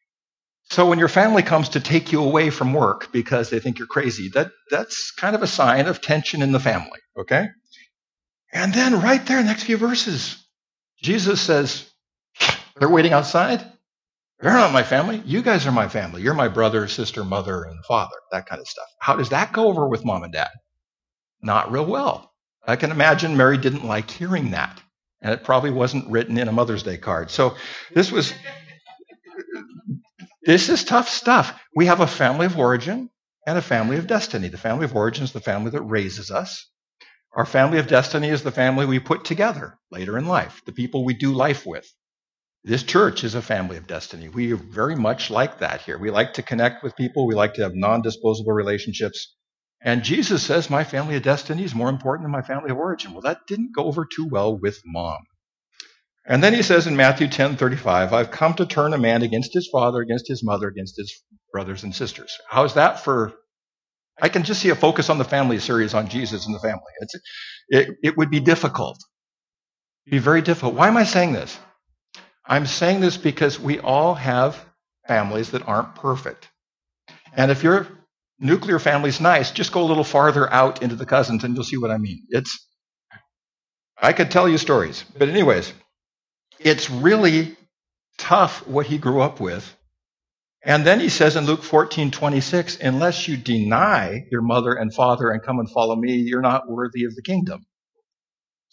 So 0.70 0.86
when 0.86 0.98
your 0.98 1.08
family 1.08 1.42
comes 1.42 1.70
to 1.70 1.80
take 1.80 2.12
you 2.12 2.22
away 2.22 2.50
from 2.50 2.74
work 2.74 3.10
because 3.10 3.48
they 3.48 3.58
think 3.58 3.78
you're 3.78 3.88
crazy, 3.88 4.28
that, 4.34 4.50
that's 4.70 5.12
kind 5.12 5.34
of 5.34 5.42
a 5.42 5.46
sign 5.46 5.86
of 5.86 6.02
tension 6.02 6.42
in 6.42 6.52
the 6.52 6.60
family, 6.60 7.00
okay? 7.18 7.48
And 8.52 8.74
then 8.74 9.00
right 9.00 9.24
there, 9.24 9.42
next 9.42 9.64
few 9.64 9.78
verses, 9.78 10.46
Jesus 11.02 11.40
says, 11.40 11.90
they're 12.78 12.90
waiting 12.90 13.14
outside. 13.14 13.64
They're 14.40 14.52
not 14.52 14.72
my 14.72 14.82
family. 14.82 15.22
You 15.24 15.40
guys 15.42 15.66
are 15.66 15.72
my 15.72 15.88
family. 15.88 16.22
You're 16.22 16.34
my 16.34 16.48
brother, 16.48 16.86
sister, 16.86 17.24
mother, 17.24 17.64
and 17.64 17.82
father, 17.86 18.16
that 18.30 18.46
kind 18.46 18.60
of 18.60 18.68
stuff. 18.68 18.86
How 19.00 19.16
does 19.16 19.30
that 19.30 19.52
go 19.54 19.68
over 19.68 19.88
with 19.88 20.04
mom 20.04 20.22
and 20.22 20.32
dad? 20.32 20.50
Not 21.42 21.72
real 21.72 21.86
well. 21.86 22.27
I 22.68 22.76
can 22.76 22.90
imagine 22.90 23.37
Mary 23.37 23.56
didn't 23.56 23.87
like 23.87 24.10
hearing 24.10 24.50
that. 24.50 24.80
And 25.22 25.32
it 25.32 25.42
probably 25.42 25.70
wasn't 25.70 26.10
written 26.10 26.38
in 26.38 26.48
a 26.48 26.52
Mother's 26.52 26.82
Day 26.82 26.98
card. 26.98 27.30
So 27.30 27.56
this 27.94 28.12
was, 28.12 28.32
this 30.44 30.68
is 30.68 30.84
tough 30.84 31.08
stuff. 31.08 31.58
We 31.75 31.87
have 31.87 32.00
a 32.00 32.06
family 32.06 32.44
of 32.46 32.58
origin 32.58 33.08
and 33.46 33.56
a 33.56 33.62
family 33.62 33.96
of 33.96 34.06
destiny. 34.06 34.48
The 34.48 34.58
family 34.58 34.84
of 34.84 34.94
origin 34.94 35.25
is 35.25 35.32
the 35.32 35.40
family 35.40 35.70
that 35.70 35.82
raises 35.82 36.30
us. 36.30 36.68
Our 37.34 37.46
family 37.46 37.78
of 37.78 37.87
destiny 37.87 38.28
is 38.28 38.42
the 38.42 38.52
family 38.52 38.84
we 38.84 38.98
put 38.98 39.25
together 39.25 39.78
later 39.90 40.18
in 40.18 40.26
life, 40.26 40.62
the 40.66 40.72
people 40.72 41.04
we 41.04 41.14
do 41.14 41.32
life 41.32 41.64
with. 41.64 41.90
This 42.64 42.82
church 42.82 43.25
is 43.25 43.34
a 43.34 43.42
family 43.42 43.78
of 43.78 43.87
destiny. 43.87 44.28
We 44.28 44.52
are 44.52 44.56
very 44.56 44.94
much 44.94 45.30
like 45.30 45.60
that 45.60 45.80
here. 45.82 45.98
We 45.98 46.10
like 46.10 46.34
to 46.34 46.42
connect 46.42 46.82
with 46.82 46.96
people. 46.96 47.26
We 47.26 47.34
like 47.34 47.54
to 47.54 47.62
have 47.62 47.75
non 47.75 48.02
disposable 48.02 48.52
relationships. 48.52 49.34
And 49.80 50.02
Jesus 50.04 50.42
says, 50.42 50.70
My 50.70 50.85
family 50.85 51.16
of 51.16 51.23
destiny 51.23 51.64
is 51.64 51.75
more 51.75 51.88
important 51.88 52.25
than 52.25 52.32
my 52.32 52.42
family 52.42 52.70
of 52.70 52.76
origin. 52.78 53.12
Well, 53.12 53.23
that 53.23 53.47
didn't 53.47 53.75
go 53.75 53.85
over 53.85 54.04
too 54.04 54.26
well 54.26 54.56
with 54.58 54.80
mom. 54.85 55.18
And 56.26 56.42
then 56.42 56.52
he 56.52 56.62
says 56.62 56.87
in 56.87 56.97
Matthew 56.97 57.28
10:35, 57.28 58.12
I've 58.12 58.30
come 58.30 58.54
to 58.54 58.66
turn 58.66 58.92
a 58.92 58.99
man 58.99 59.23
against 59.23 59.54
his 59.54 59.68
father, 59.73 60.00
against 60.00 60.28
his 60.28 60.44
mother, 60.44 60.68
against 60.68 60.97
his 60.97 61.23
brothers 61.52 61.85
and 61.85 61.94
sisters. 61.94 62.37
How's 62.49 62.75
that 62.75 63.00
for 63.00 63.32
I 64.20 64.28
can 64.28 64.42
just 64.42 64.61
see 64.61 64.70
a 64.70 64.75
focus 64.75 65.11
on 65.11 65.18
the 65.18 65.25
family 65.25 65.58
series 65.58 65.94
on 65.94 66.08
Jesus 66.08 66.47
and 66.47 66.54
the 66.54 66.61
family. 66.61 66.82
It's, 67.00 67.14
it, 67.68 67.97
it 68.02 68.16
would 68.16 68.30
be 68.30 68.40
difficult. 68.40 68.99
It'd 70.06 70.12
be 70.12 70.18
very 70.18 70.42
difficult. 70.42 70.75
Why 70.75 70.88
am 70.88 70.97
I 70.97 71.04
saying 71.04 71.32
this? 71.35 71.58
I'm 72.44 72.66
saying 72.66 73.00
this 73.00 73.16
because 73.16 73.61
we 73.61 73.78
all 73.78 74.14
have 74.14 74.64
families 75.06 75.52
that 75.52 75.68
aren't 75.68 75.94
perfect. 75.94 76.49
And 77.35 77.50
if 77.50 77.62
your 77.62 77.87
nuclear 78.40 78.78
family's 78.78 79.21
nice, 79.21 79.50
just 79.50 79.73
go 79.73 79.83
a 79.83 79.87
little 79.87 80.04
farther 80.04 80.52
out 80.52 80.83
into 80.83 80.97
the 80.97 81.07
cousins 81.07 81.45
and 81.45 81.54
you'll 81.54 81.64
see 81.64 81.78
what 81.78 81.90
I 81.90 81.99
mean. 81.99 82.25
It's, 82.30 82.66
I 84.00 84.12
could 84.12 84.30
tell 84.30 84.49
you 84.49 84.59
stories. 84.59 85.04
But 85.18 85.28
anyways, 85.28 85.73
it's 86.61 86.90
really 86.90 87.57
tough 88.18 88.66
what 88.66 88.87
he 88.87 88.99
grew 88.99 89.21
up 89.21 89.40
with 89.40 89.68
and 90.64 90.87
then 90.87 91.00
he 91.00 91.09
says 91.09 91.37
in 91.37 91.47
Luke 91.47 91.62
14, 91.62 92.11
26, 92.11 92.80
unless 92.80 93.28
you 93.28 93.38
deny 93.38 94.26
your 94.30 94.42
mother 94.42 94.75
and 94.75 94.95
father 94.95 95.30
and 95.30 95.42
come 95.42 95.59
and 95.59 95.71
follow 95.71 95.97
me, 95.97 96.16
you're 96.16 96.42
not 96.42 96.71
worthy 96.71 97.04
of 97.04 97.16
the 97.16 97.23
kingdom. 97.23 97.64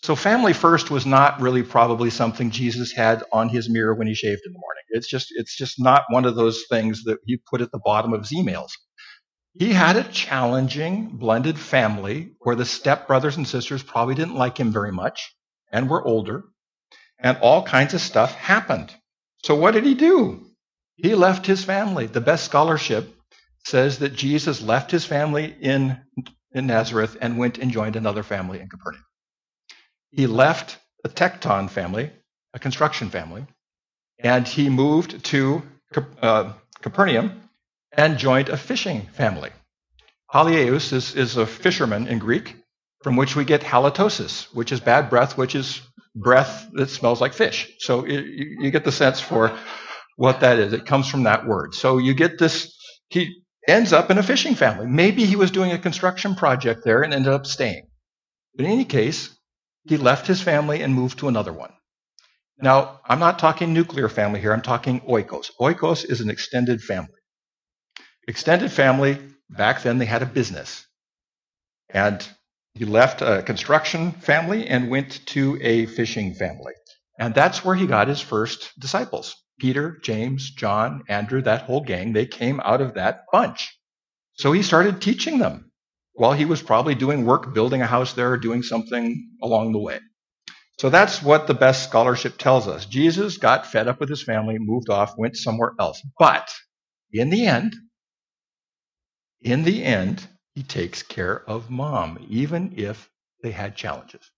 So 0.03 0.15
family 0.15 0.53
first 0.53 0.91
was 0.91 1.05
not 1.05 1.41
really 1.41 1.63
probably 1.63 2.09
something 2.11 2.51
Jesus 2.51 2.93
had 2.93 3.23
on 3.33 3.49
his 3.49 3.69
mirror 3.69 3.95
when 3.95 4.07
he 4.07 4.15
shaved 4.15 4.41
in 4.45 4.53
the 4.53 4.59
morning. 4.59 4.83
It's 4.89 5.09
just, 5.09 5.29
it's 5.35 5.57
just 5.57 5.79
not 5.79 6.03
one 6.09 6.25
of 6.25 6.35
those 6.35 6.65
things 6.69 7.03
that 7.05 7.19
he 7.25 7.39
put 7.49 7.61
at 7.61 7.71
the 7.71 7.81
bottom 7.83 8.13
of 8.13 8.21
his 8.21 8.33
emails. 8.33 8.71
He 9.57 9.71
had 9.71 9.95
a 9.95 10.03
challenging 10.03 11.07
blended 11.17 11.57
family 11.57 12.33
where 12.39 12.55
the 12.55 12.65
step 12.65 13.07
brothers 13.07 13.37
and 13.37 13.47
sisters 13.47 13.81
probably 13.81 14.15
didn't 14.15 14.35
like 14.35 14.57
him 14.57 14.71
very 14.71 14.91
much 14.91 15.33
and 15.71 15.89
were 15.89 16.05
older 16.05 16.43
and 17.19 17.37
all 17.37 17.63
kinds 17.63 17.93
of 17.93 18.01
stuff 18.01 18.35
happened. 18.35 18.93
So 19.43 19.55
what 19.55 19.73
did 19.73 19.85
he 19.85 19.93
do? 19.95 20.45
He 20.97 21.15
left 21.15 21.45
his 21.45 21.63
family. 21.63 22.07
The 22.07 22.21
best 22.21 22.43
scholarship 22.43 23.15
says 23.63 23.99
that 23.99 24.13
Jesus 24.13 24.61
left 24.61 24.91
his 24.91 25.05
family 25.05 25.55
in, 25.61 26.01
in 26.51 26.67
Nazareth 26.67 27.17
and 27.21 27.37
went 27.37 27.57
and 27.57 27.71
joined 27.71 27.95
another 27.95 28.23
family 28.23 28.59
in 28.59 28.67
Capernaum. 28.67 29.05
He 30.11 30.27
left 30.27 30.77
a 31.03 31.09
Tekton 31.09 31.69
family, 31.69 32.11
a 32.53 32.59
construction 32.59 33.09
family, 33.09 33.45
and 34.19 34.47
he 34.47 34.69
moved 34.69 35.23
to 35.25 35.63
uh, 36.21 36.53
Capernaum 36.81 37.44
and 37.97 38.17
joined 38.17 38.49
a 38.49 38.57
fishing 38.57 39.01
family. 39.13 39.49
Halieus 40.33 40.91
is, 40.93 41.15
is 41.15 41.37
a 41.37 41.45
fisherman 41.45 42.07
in 42.07 42.19
Greek, 42.19 42.55
from 43.03 43.15
which 43.15 43.35
we 43.35 43.45
get 43.45 43.61
halitosis, 43.61 44.53
which 44.53 44.71
is 44.71 44.79
bad 44.79 45.09
breath, 45.09 45.37
which 45.37 45.55
is 45.55 45.81
breath 46.15 46.67
that 46.73 46.89
smells 46.89 47.21
like 47.21 47.33
fish. 47.33 47.71
So 47.79 48.05
it, 48.05 48.25
you 48.25 48.71
get 48.71 48.83
the 48.83 48.91
sense 48.91 49.19
for 49.19 49.57
what 50.17 50.41
that 50.41 50.59
is. 50.59 50.73
It 50.73 50.85
comes 50.85 51.07
from 51.07 51.23
that 51.23 51.45
word. 51.45 51.73
So 51.75 51.97
you 51.97 52.13
get 52.13 52.37
this, 52.37 52.73
he 53.09 53.43
ends 53.67 53.93
up 53.93 54.09
in 54.11 54.17
a 54.17 54.23
fishing 54.23 54.55
family. 54.55 54.87
Maybe 54.87 55.25
he 55.25 55.35
was 55.35 55.51
doing 55.51 55.71
a 55.71 55.77
construction 55.77 56.35
project 56.35 56.83
there 56.83 57.01
and 57.01 57.13
ended 57.13 57.33
up 57.33 57.45
staying. 57.45 57.87
But 58.55 58.65
in 58.65 58.71
any 58.71 58.85
case, 58.85 59.35
he 59.83 59.97
left 59.97 60.27
his 60.27 60.41
family 60.41 60.81
and 60.81 60.93
moved 60.93 61.19
to 61.19 61.27
another 61.27 61.53
one. 61.53 61.71
Now, 62.57 63.01
I'm 63.05 63.19
not 63.19 63.37
talking 63.37 63.73
nuclear 63.73 64.07
family 64.07 64.39
here, 64.39 64.53
I'm 64.53 64.61
talking 64.61 65.01
oikos. 65.01 65.51
Oikos 65.59 66.09
is 66.09 66.21
an 66.21 66.29
extended 66.29 66.81
family. 66.81 67.09
Extended 68.27 68.71
family, 68.71 69.19
back 69.49 69.83
then 69.83 69.97
they 69.97 70.05
had 70.05 70.23
a 70.23 70.27
business. 70.27 70.85
And 71.89 72.27
he 72.73 72.85
left 72.85 73.21
a 73.21 73.43
construction 73.43 74.11
family 74.11 74.67
and 74.67 74.89
went 74.89 75.25
to 75.27 75.57
a 75.61 75.85
fishing 75.85 76.33
family. 76.33 76.73
And 77.19 77.33
that's 77.33 77.63
where 77.63 77.75
he 77.75 77.87
got 77.87 78.07
his 78.07 78.19
first 78.19 78.71
disciples. 78.79 79.35
Peter, 79.59 79.97
James, 80.03 80.51
John, 80.51 81.03
Andrew, 81.07 81.41
that 81.43 81.61
whole 81.61 81.81
gang, 81.81 82.11
they 82.11 82.25
came 82.25 82.59
out 82.59 82.81
of 82.81 82.95
that 82.95 83.21
bunch. 83.31 83.77
So 84.33 84.51
he 84.51 84.63
started 84.63 85.01
teaching 85.01 85.39
them 85.39 85.71
while 86.13 86.33
he 86.33 86.43
was 86.45 86.61
probably 86.61 86.95
doing 86.95 87.25
work, 87.25 87.53
building 87.53 87.81
a 87.81 87.87
house 87.87 88.13
there, 88.13 88.31
or 88.31 88.37
doing 88.37 88.63
something 88.63 89.29
along 89.41 89.71
the 89.71 89.79
way. 89.79 89.99
So 90.77 90.89
that's 90.89 91.23
what 91.23 91.47
the 91.47 91.53
best 91.53 91.87
scholarship 91.87 92.37
tells 92.37 92.67
us. 92.67 92.85
Jesus 92.85 93.37
got 93.37 93.65
fed 93.65 93.87
up 93.87 94.01
with 94.01 94.09
his 94.09 94.23
family, 94.23 94.57
moved 94.59 94.89
off, 94.89 95.17
went 95.17 95.37
somewhere 95.37 95.71
else. 95.79 96.01
But 96.19 96.53
in 97.13 97.29
the 97.29 97.45
end, 97.45 97.73
in 99.45 99.63
the 99.63 99.83
end, 99.83 100.27
he 100.55 100.63
takes 100.63 101.03
care 101.03 101.47
of 101.47 101.69
mom, 101.69 102.25
even 102.29 102.73
if 102.77 103.07
they 103.43 103.51
had 103.51 103.77
challenges. 103.77 104.31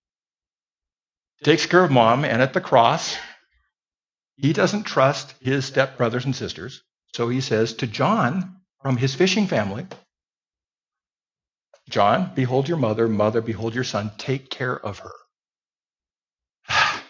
Takes 1.43 1.65
care 1.65 1.83
of 1.83 1.91
mom, 1.91 2.25
and 2.25 2.41
at 2.41 2.53
the 2.53 2.59
cross, 2.59 3.15
he 4.35 4.51
doesn't 4.51 4.83
trust 4.83 5.33
his 5.39 5.69
stepbrothers 5.71 6.25
and 6.25 6.35
sisters. 6.35 6.83
So 7.15 7.29
he 7.29 7.39
says 7.39 7.75
to 7.75 7.87
John 7.87 8.57
from 8.81 8.97
his 8.97 9.15
fishing 9.15 9.47
family, 9.47 9.87
John, 11.89 12.33
behold 12.35 12.67
your 12.67 12.77
mother, 12.77 13.07
mother, 13.07 13.39
behold 13.39 13.73
your 13.73 13.85
son, 13.85 14.11
take 14.17 14.49
care 14.49 14.77
of 14.77 14.99
her. 14.99 15.13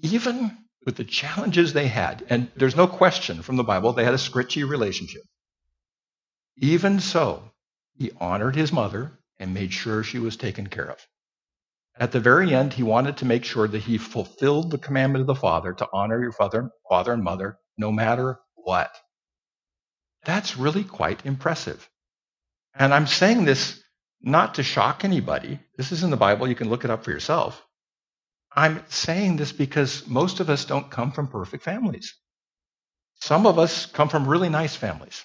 Even 0.00 0.56
with 0.86 0.96
the 0.96 1.04
challenges 1.04 1.74
they 1.74 1.88
had, 1.88 2.24
and 2.30 2.50
there's 2.56 2.76
no 2.76 2.86
question 2.86 3.42
from 3.42 3.56
the 3.56 3.64
Bible, 3.64 3.92
they 3.92 4.04
had 4.04 4.14
a 4.14 4.18
scritchy 4.18 4.66
relationship. 4.66 5.22
Even 6.60 7.00
so, 7.00 7.52
he 7.94 8.10
honored 8.20 8.56
his 8.56 8.72
mother 8.72 9.12
and 9.38 9.54
made 9.54 9.72
sure 9.72 10.02
she 10.02 10.18
was 10.18 10.36
taken 10.36 10.66
care 10.66 10.90
of. 10.90 10.98
At 11.96 12.12
the 12.12 12.20
very 12.20 12.54
end, 12.54 12.72
he 12.72 12.82
wanted 12.82 13.18
to 13.18 13.24
make 13.26 13.44
sure 13.44 13.68
that 13.68 13.82
he 13.82 13.98
fulfilled 13.98 14.70
the 14.70 14.78
commandment 14.78 15.20
of 15.20 15.26
the 15.26 15.34
Father 15.34 15.72
to 15.72 15.88
honor 15.92 16.20
your 16.20 16.32
father, 16.32 16.70
father 16.88 17.12
and 17.12 17.22
mother 17.22 17.58
no 17.76 17.92
matter 17.92 18.40
what. 18.54 18.90
That's 20.24 20.56
really 20.56 20.84
quite 20.84 21.26
impressive. 21.26 21.88
And 22.74 22.92
I'm 22.92 23.06
saying 23.06 23.44
this 23.44 23.80
not 24.20 24.56
to 24.56 24.62
shock 24.62 25.04
anybody. 25.04 25.60
This 25.76 25.92
is 25.92 26.02
in 26.02 26.10
the 26.10 26.16
Bible. 26.16 26.48
You 26.48 26.54
can 26.54 26.70
look 26.70 26.84
it 26.84 26.90
up 26.90 27.04
for 27.04 27.10
yourself. 27.10 27.64
I'm 28.54 28.82
saying 28.88 29.36
this 29.36 29.52
because 29.52 30.06
most 30.06 30.40
of 30.40 30.50
us 30.50 30.64
don't 30.64 30.90
come 30.90 31.12
from 31.12 31.28
perfect 31.28 31.62
families. 31.62 32.14
Some 33.20 33.46
of 33.46 33.58
us 33.58 33.86
come 33.86 34.08
from 34.08 34.28
really 34.28 34.48
nice 34.48 34.74
families. 34.74 35.24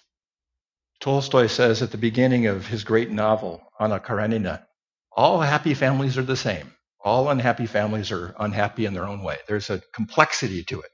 Tolstoy 1.03 1.47
says 1.47 1.81
at 1.81 1.91
the 1.91 1.97
beginning 1.97 2.47
of 2.47 2.65
his 2.65 2.85
great 2.85 3.11
novel, 3.11 3.61
Anna 3.77 3.99
Karenina, 3.99 4.65
all 5.11 5.41
happy 5.41 5.73
families 5.73 6.17
are 6.17 6.23
the 6.23 6.37
same. 6.37 6.71
All 7.03 7.29
unhappy 7.29 7.65
families 7.65 8.09
are 8.09 8.33
unhappy 8.39 8.85
in 8.85 8.93
their 8.93 9.05
own 9.05 9.21
way. 9.21 9.35
There's 9.45 9.69
a 9.69 9.81
complexity 9.93 10.63
to 10.63 10.79
it. 10.79 10.91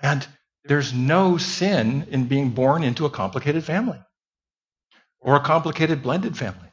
And 0.00 0.26
there's 0.64 0.94
no 0.94 1.36
sin 1.36 2.06
in 2.10 2.24
being 2.24 2.52
born 2.52 2.82
into 2.82 3.04
a 3.04 3.10
complicated 3.10 3.64
family 3.64 4.00
or 5.20 5.36
a 5.36 5.40
complicated 5.40 6.02
blended 6.02 6.34
family 6.34 6.70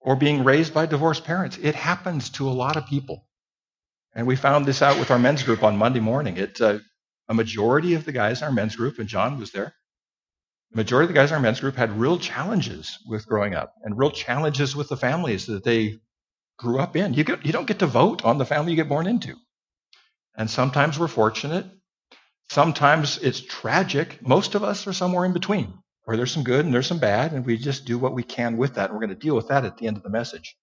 or 0.00 0.16
being 0.16 0.44
raised 0.44 0.72
by 0.72 0.86
divorced 0.86 1.24
parents. 1.24 1.58
It 1.60 1.74
happens 1.74 2.30
to 2.30 2.48
a 2.48 2.56
lot 2.62 2.78
of 2.78 2.86
people. 2.86 3.28
And 4.14 4.26
we 4.26 4.34
found 4.34 4.64
this 4.64 4.80
out 4.80 4.98
with 4.98 5.10
our 5.10 5.18
men's 5.18 5.42
group 5.42 5.62
on 5.62 5.76
Monday 5.76 6.00
morning. 6.00 6.38
It, 6.38 6.58
uh, 6.58 6.78
a 7.28 7.34
majority 7.34 7.92
of 7.92 8.06
the 8.06 8.12
guys 8.12 8.40
in 8.40 8.46
our 8.46 8.52
men's 8.52 8.76
group, 8.76 8.98
and 8.98 9.06
John 9.06 9.38
was 9.38 9.52
there, 9.52 9.66
the 9.66 9.79
majority 10.72 11.04
of 11.04 11.08
the 11.08 11.20
guys 11.20 11.30
in 11.30 11.36
our 11.36 11.40
men's 11.40 11.60
group 11.60 11.76
had 11.76 11.98
real 11.98 12.18
challenges 12.18 12.98
with 13.06 13.26
growing 13.26 13.54
up 13.54 13.74
and 13.82 13.98
real 13.98 14.10
challenges 14.10 14.76
with 14.76 14.88
the 14.88 14.96
families 14.96 15.46
that 15.46 15.64
they 15.64 15.98
grew 16.58 16.78
up 16.78 16.96
in. 16.96 17.14
You, 17.14 17.24
get, 17.24 17.44
you 17.44 17.52
don't 17.52 17.66
get 17.66 17.80
to 17.80 17.86
vote 17.86 18.24
on 18.24 18.38
the 18.38 18.44
family 18.44 18.72
you 18.72 18.76
get 18.76 18.88
born 18.88 19.06
into. 19.06 19.34
And 20.36 20.48
sometimes 20.48 20.98
we're 20.98 21.08
fortunate. 21.08 21.66
Sometimes 22.50 23.18
it's 23.18 23.40
tragic. 23.40 24.24
Most 24.26 24.54
of 24.54 24.62
us 24.62 24.86
are 24.86 24.92
somewhere 24.92 25.24
in 25.24 25.32
between, 25.32 25.74
where 26.04 26.16
there's 26.16 26.32
some 26.32 26.44
good 26.44 26.64
and 26.64 26.74
there's 26.74 26.86
some 26.86 26.98
bad, 26.98 27.32
and 27.32 27.44
we 27.44 27.56
just 27.56 27.84
do 27.84 27.98
what 27.98 28.14
we 28.14 28.22
can 28.22 28.56
with 28.56 28.74
that. 28.74 28.90
And 28.90 28.94
we're 28.94 29.06
going 29.06 29.16
to 29.16 29.26
deal 29.26 29.36
with 29.36 29.48
that 29.48 29.64
at 29.64 29.78
the 29.78 29.86
end 29.86 29.96
of 29.96 30.02
the 30.02 30.10
message. 30.10 30.56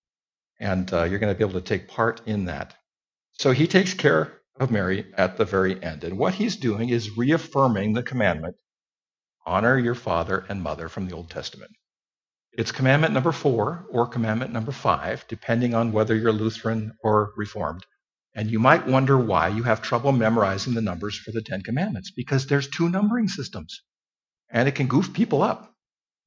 And 0.60 0.92
uh, 0.94 1.04
you're 1.04 1.20
going 1.20 1.34
to 1.34 1.38
be 1.38 1.44
able 1.44 1.60
to 1.60 1.66
take 1.66 1.88
part 1.88 2.22
in 2.26 2.46
that. 2.46 2.76
So 3.40 3.52
he 3.52 3.68
takes 3.68 3.94
care 3.94 4.42
of 4.60 4.72
Mary 4.72 5.06
at 5.16 5.38
the 5.38 5.46
very 5.46 5.82
end. 5.82 6.04
And 6.04 6.18
what 6.18 6.34
he's 6.34 6.56
doing 6.56 6.90
is 6.90 7.18
reaffirming 7.18 7.94
the 7.94 8.04
commandment 8.04 8.56
honor 9.48 9.80
your 9.80 9.96
father 9.96 10.46
and 10.50 10.62
mother 10.62 10.90
from 10.90 11.08
the 11.08 11.16
Old 11.16 11.30
Testament. 11.30 11.72
It's 12.52 12.72
commandment 12.72 13.14
number 13.14 13.32
four 13.32 13.86
or 13.90 14.08
commandment 14.08 14.52
number 14.52 14.72
five, 14.72 15.26
depending 15.28 15.74
on 15.74 15.92
whether 15.92 16.16
you're 16.16 16.34
Lutheran 16.34 16.94
or 17.02 17.32
Reformed. 17.38 17.86
And 18.36 18.52
you 18.52 18.60
might 18.60 18.86
wonder 18.86 19.18
why 19.18 19.48
you 19.48 19.64
have 19.64 19.82
trouble 19.82 20.12
memorizing 20.12 20.74
the 20.74 20.82
numbers 20.82 21.18
for 21.18 21.32
the 21.32 21.42
Ten 21.42 21.62
Commandments, 21.62 22.12
because 22.12 22.46
there's 22.46 22.68
two 22.68 22.90
numbering 22.90 23.28
systems. 23.30 23.82
And 24.50 24.68
it 24.68 24.76
can 24.76 24.88
goof 24.88 25.14
people 25.14 25.42
up. 25.42 25.74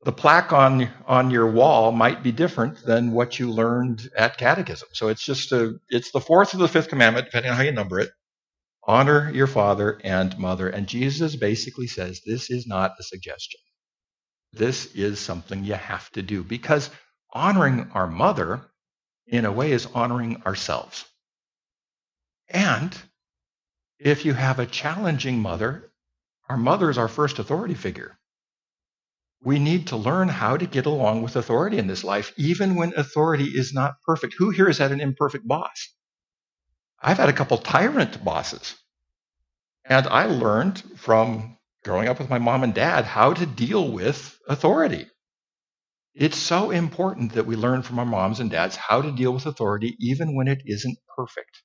The 0.04 0.12
plaque 0.12 0.52
on, 0.52 0.88
on 1.06 1.30
your 1.30 1.50
wall 1.50 1.92
might 1.92 2.22
be 2.22 2.32
different 2.32 2.82
than 2.84 3.12
what 3.12 3.38
you 3.38 3.50
learned 3.50 4.08
at 4.16 4.38
catechism. 4.38 4.88
So 4.92 5.08
it's 5.08 5.22
just 5.22 5.52
a, 5.52 5.74
it's 5.90 6.10
the 6.10 6.20
fourth 6.20 6.54
or 6.54 6.58
the 6.58 6.68
fifth 6.68 6.88
commandment, 6.88 7.26
depending 7.26 7.50
on 7.50 7.56
how 7.56 7.62
you 7.64 7.72
number 7.72 8.00
it. 8.00 8.10
Honor 8.90 9.30
your 9.32 9.46
father 9.46 10.00
and 10.04 10.36
mother. 10.38 10.68
And 10.68 10.88
Jesus 10.88 11.36
basically 11.36 11.86
says 11.88 12.22
this 12.26 12.50
is 12.50 12.66
not 12.66 12.92
a 13.00 13.04
suggestion. 13.04 13.60
this 14.52 14.94
is 14.96 15.20
something 15.20 15.64
you 15.64 15.74
have 15.74 16.10
to 16.12 16.22
do 16.22 16.44
because 16.44 16.90
honoring 17.32 17.90
our 17.94 18.08
mother, 18.08 18.62
in 19.28 19.46
a 19.46 19.52
way, 19.52 19.72
is 19.72 19.86
honoring 19.86 20.42
ourselves. 20.46 21.04
And 22.50 22.96
if 24.00 24.24
you 24.26 24.34
have 24.34 24.60
a 24.60 24.66
challenging 24.66 25.40
mother, 25.40 25.92
our 26.48 26.58
mother 26.58 26.90
is 26.90 26.98
our 26.98 27.08
first 27.08 27.38
authority 27.40 27.74
figure. 27.74 28.18
We 29.42 29.58
need 29.58 29.88
to 29.88 29.96
learn 29.98 30.28
how 30.28 30.56
to 30.58 30.66
get 30.66 30.86
along 30.86 31.22
with 31.22 31.36
authority 31.36 31.78
in 31.78 31.88
this 31.88 32.04
life, 32.04 32.32
even 32.38 32.76
when 32.76 32.94
authority 32.96 33.46
is 33.46 33.72
not 33.74 33.94
perfect. 34.06 34.34
Who 34.38 34.50
here 34.50 34.68
has 34.68 34.78
had 34.78 34.92
an 34.92 35.00
imperfect 35.00 35.48
boss? 35.48 35.94
I've 37.00 37.18
had 37.18 37.28
a 37.28 37.34
couple 37.34 37.58
tyrant 37.58 38.22
bosses. 38.24 38.76
And 39.84 40.06
I 40.06 40.26
learned 40.26 40.82
from 40.96 41.56
growing 41.84 42.08
up 42.08 42.18
with 42.18 42.30
my 42.30 42.38
mom 42.38 42.62
and 42.62 42.74
dad 42.74 43.04
how 43.04 43.32
to 43.32 43.46
deal 43.46 43.90
with 43.90 44.38
authority. 44.48 45.06
It's 46.14 46.36
so 46.36 46.70
important 46.70 47.32
that 47.34 47.46
we 47.46 47.56
learn 47.56 47.82
from 47.82 47.98
our 47.98 48.04
moms 48.04 48.40
and 48.40 48.50
dads 48.50 48.76
how 48.76 49.00
to 49.00 49.12
deal 49.12 49.32
with 49.32 49.46
authority, 49.46 49.96
even 50.00 50.34
when 50.34 50.48
it 50.48 50.62
isn't 50.66 50.98
perfect. 51.16 51.62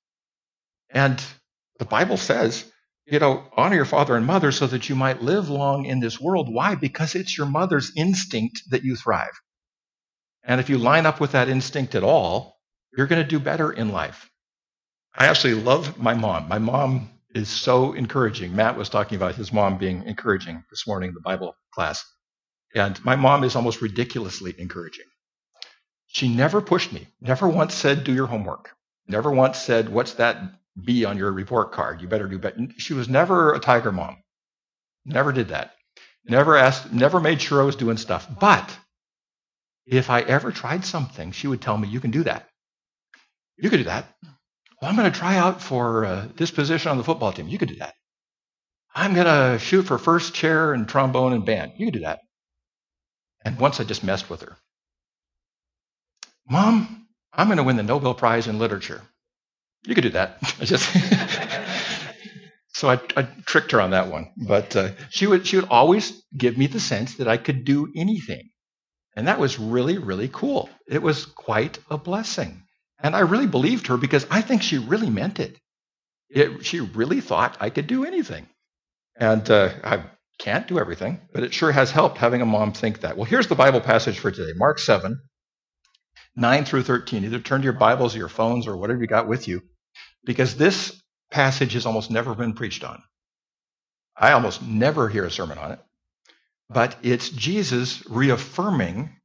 And 0.90 1.22
the 1.80 1.86
Bible 1.86 2.18
says, 2.18 2.72
you 3.06 3.20
know, 3.20 3.44
honor 3.58 3.76
your 3.76 3.86
father 3.86 4.16
and 4.16 4.26
mother 4.26 4.52
so 4.52 4.68
that 4.68 4.88
you 4.88 4.96
might 4.96 5.22
live 5.22 5.50
long 5.50 5.86
in 5.86 6.00
this 6.00 6.20
world. 6.20 6.48
Why? 6.52 6.76
Because 6.76 7.16
it's 7.16 7.38
your 7.38 7.48
mother's 7.48 7.92
instinct 7.96 8.62
that 8.70 8.84
you 8.84 8.96
thrive. 8.96 9.42
And 10.44 10.62
if 10.62 10.70
you 10.70 10.78
line 10.78 11.06
up 11.06 11.20
with 11.20 11.34
that 11.34 11.50
instinct 11.50 11.96
at 11.96 12.04
all, 12.04 12.58
you're 12.96 13.08
going 13.08 13.22
to 13.22 13.28
do 13.28 13.40
better 13.40 13.72
in 13.72 13.90
life. 13.90 14.30
I 15.18 15.28
actually 15.28 15.56
love 15.56 15.98
my 15.98 16.14
mom. 16.14 16.50
My 16.50 16.60
mom 16.60 17.10
is 17.34 17.50
so 17.50 17.94
encouraging. 17.94 18.56
Matt 18.56 18.78
was 18.78 18.90
talking 18.90 19.16
about 19.16 19.36
his 19.36 19.54
mom 19.54 19.78
being 19.78 20.04
encouraging 20.04 20.64
this 20.70 20.86
morning 20.88 21.10
in 21.10 21.16
the 21.16 21.22
Bible 21.22 21.56
class. 21.74 22.04
And 22.76 23.04
my 23.06 23.16
mom 23.16 23.44
is 23.44 23.56
almost 23.56 23.82
ridiculously 23.82 24.54
encouraging. 24.58 25.06
She 26.08 26.28
never 26.34 26.62
pushed 26.62 26.94
me, 26.94 27.08
never 27.22 27.48
once 27.48 27.74
said, 27.74 28.04
do 28.04 28.14
your 28.14 28.28
homework, 28.28 28.72
never 29.08 29.32
once 29.32 29.58
said, 29.58 29.90
what's 29.90 30.14
that 30.14 30.38
B 30.82 31.06
on 31.06 31.18
your 31.18 31.32
report 31.32 31.72
card? 31.72 32.02
You 32.02 32.08
better 32.08 32.28
do 32.28 32.40
better. 32.40 32.68
She 32.78 32.94
was 32.94 33.10
never 33.10 33.54
a 33.54 33.60
tiger 33.60 33.92
mom. 33.92 34.18
Never 35.06 35.32
did 35.32 35.50
that. 35.50 35.74
Never 36.26 36.58
asked, 36.58 36.92
never 36.92 37.20
made 37.20 37.42
sure 37.42 37.62
I 37.62 37.66
was 37.66 37.76
doing 37.76 37.98
stuff. 37.98 38.28
But 38.40 38.78
if 39.86 40.10
I 40.10 40.22
ever 40.22 40.52
tried 40.52 40.86
something, 40.86 41.32
she 41.32 41.48
would 41.48 41.62
tell 41.62 41.78
me, 41.78 41.88
you 41.88 42.00
can 42.00 42.12
do 42.12 42.24
that. 42.24 42.50
You 43.58 43.70
can 43.70 43.80
do 43.80 43.86
that. 43.86 44.08
Well, 44.86 44.92
I'm 44.92 45.00
going 45.00 45.12
to 45.12 45.18
try 45.18 45.36
out 45.38 45.64
for 45.64 46.06
uh, 46.06 46.28
this 46.36 46.52
position 46.52 46.92
on 46.92 47.00
the 47.00 47.04
football 47.04 47.34
team. 47.34 47.48
You 47.48 47.58
could 47.58 47.70
do 47.70 47.78
that. 47.78 47.96
I'm 48.94 49.16
going 49.16 49.26
to 49.26 49.58
shoot 49.58 49.82
for 49.82 49.98
first 49.98 50.36
chair 50.36 50.74
and 50.74 50.88
trombone 50.88 51.34
and 51.34 51.44
band. 51.44 51.72
You 51.78 51.88
could 51.88 51.96
do 51.96 52.00
that. 52.02 52.20
And 53.44 53.58
once 53.58 53.80
I 53.80 53.84
just 53.84 54.04
messed 54.04 54.30
with 54.30 54.42
her. 54.44 54.58
Mom, 56.48 57.08
I'm 57.34 57.48
going 57.48 57.58
to 57.58 57.64
win 57.64 57.78
the 57.78 57.82
Nobel 57.82 58.14
Prize 58.14 58.46
in 58.46 58.60
Literature. 58.60 59.02
You 59.88 59.96
could 59.96 60.04
do 60.04 60.12
that. 60.12 60.38
I 60.62 60.66
just 60.66 60.88
so 62.76 62.88
I, 62.88 63.00
I, 63.18 63.24
tricked 63.48 63.72
her 63.72 63.82
on 63.82 63.90
that 63.90 64.12
one. 64.12 64.34
But 64.38 64.76
uh, 64.76 64.90
she 65.10 65.26
would 65.26 65.48
she 65.48 65.56
would 65.56 65.70
always 65.70 66.24
give 66.38 66.60
me 66.60 66.68
the 66.68 66.80
sense 66.80 67.16
that 67.16 67.28
I 67.28 67.38
could 67.38 67.66
do 67.66 67.92
anything, 67.96 68.52
and 69.16 69.30
that 69.30 69.40
was 69.40 69.58
really 69.58 69.98
really 69.98 70.30
cool. 70.32 70.70
It 70.88 71.02
was 71.02 71.26
quite 71.26 71.80
a 71.90 71.98
blessing. 71.98 72.65
And 73.06 73.16
I 73.16 73.20
really 73.20 73.46
believed 73.46 73.86
her 73.86 73.98
because 73.98 74.26
I 74.32 74.42
think 74.42 74.64
she 74.64 74.80
really 74.80 75.12
meant 75.12 75.40
it. 75.40 75.60
it 76.28 76.66
she 76.66 76.80
really 76.80 77.22
thought 77.22 77.56
I 77.60 77.70
could 77.70 77.86
do 77.86 78.04
anything. 78.04 78.48
And 79.16 79.48
uh, 79.48 79.70
I 79.84 80.06
can't 80.40 80.68
do 80.68 80.80
everything, 80.80 81.22
but 81.32 81.44
it 81.44 81.54
sure 81.54 81.72
has 81.72 81.92
helped 81.92 82.18
having 82.18 82.42
a 82.42 82.48
mom 82.48 82.74
think 82.74 83.02
that. 83.02 83.16
Well, 83.16 83.26
here's 83.26 83.46
the 83.46 83.54
Bible 83.54 83.80
passage 83.80 84.18
for 84.18 84.32
today 84.32 84.54
Mark 84.56 84.80
7, 84.80 85.22
9 86.36 86.66
through 86.66 86.82
13. 86.82 87.26
Either 87.26 87.38
turn 87.38 87.62
to 87.62 87.66
your 87.66 87.74
Bibles 87.74 88.16
or 88.16 88.18
your 88.18 88.28
phones 88.28 88.66
or 88.66 88.76
whatever 88.76 89.00
you 89.00 89.06
got 89.06 89.28
with 89.28 89.48
you, 89.48 89.62
because 90.26 90.56
this 90.56 91.00
passage 91.30 91.74
has 91.74 91.86
almost 91.86 92.10
never 92.10 92.34
been 92.34 92.54
preached 92.54 92.84
on. 92.84 93.04
I 94.18 94.32
almost 94.32 94.64
never 94.64 95.10
hear 95.10 95.26
a 95.26 95.32
sermon 95.32 95.60
on 95.60 95.74
it, 95.74 95.80
but 96.72 96.98
it's 97.04 97.30
Jesus 97.30 98.04
reaffirming 98.10 99.16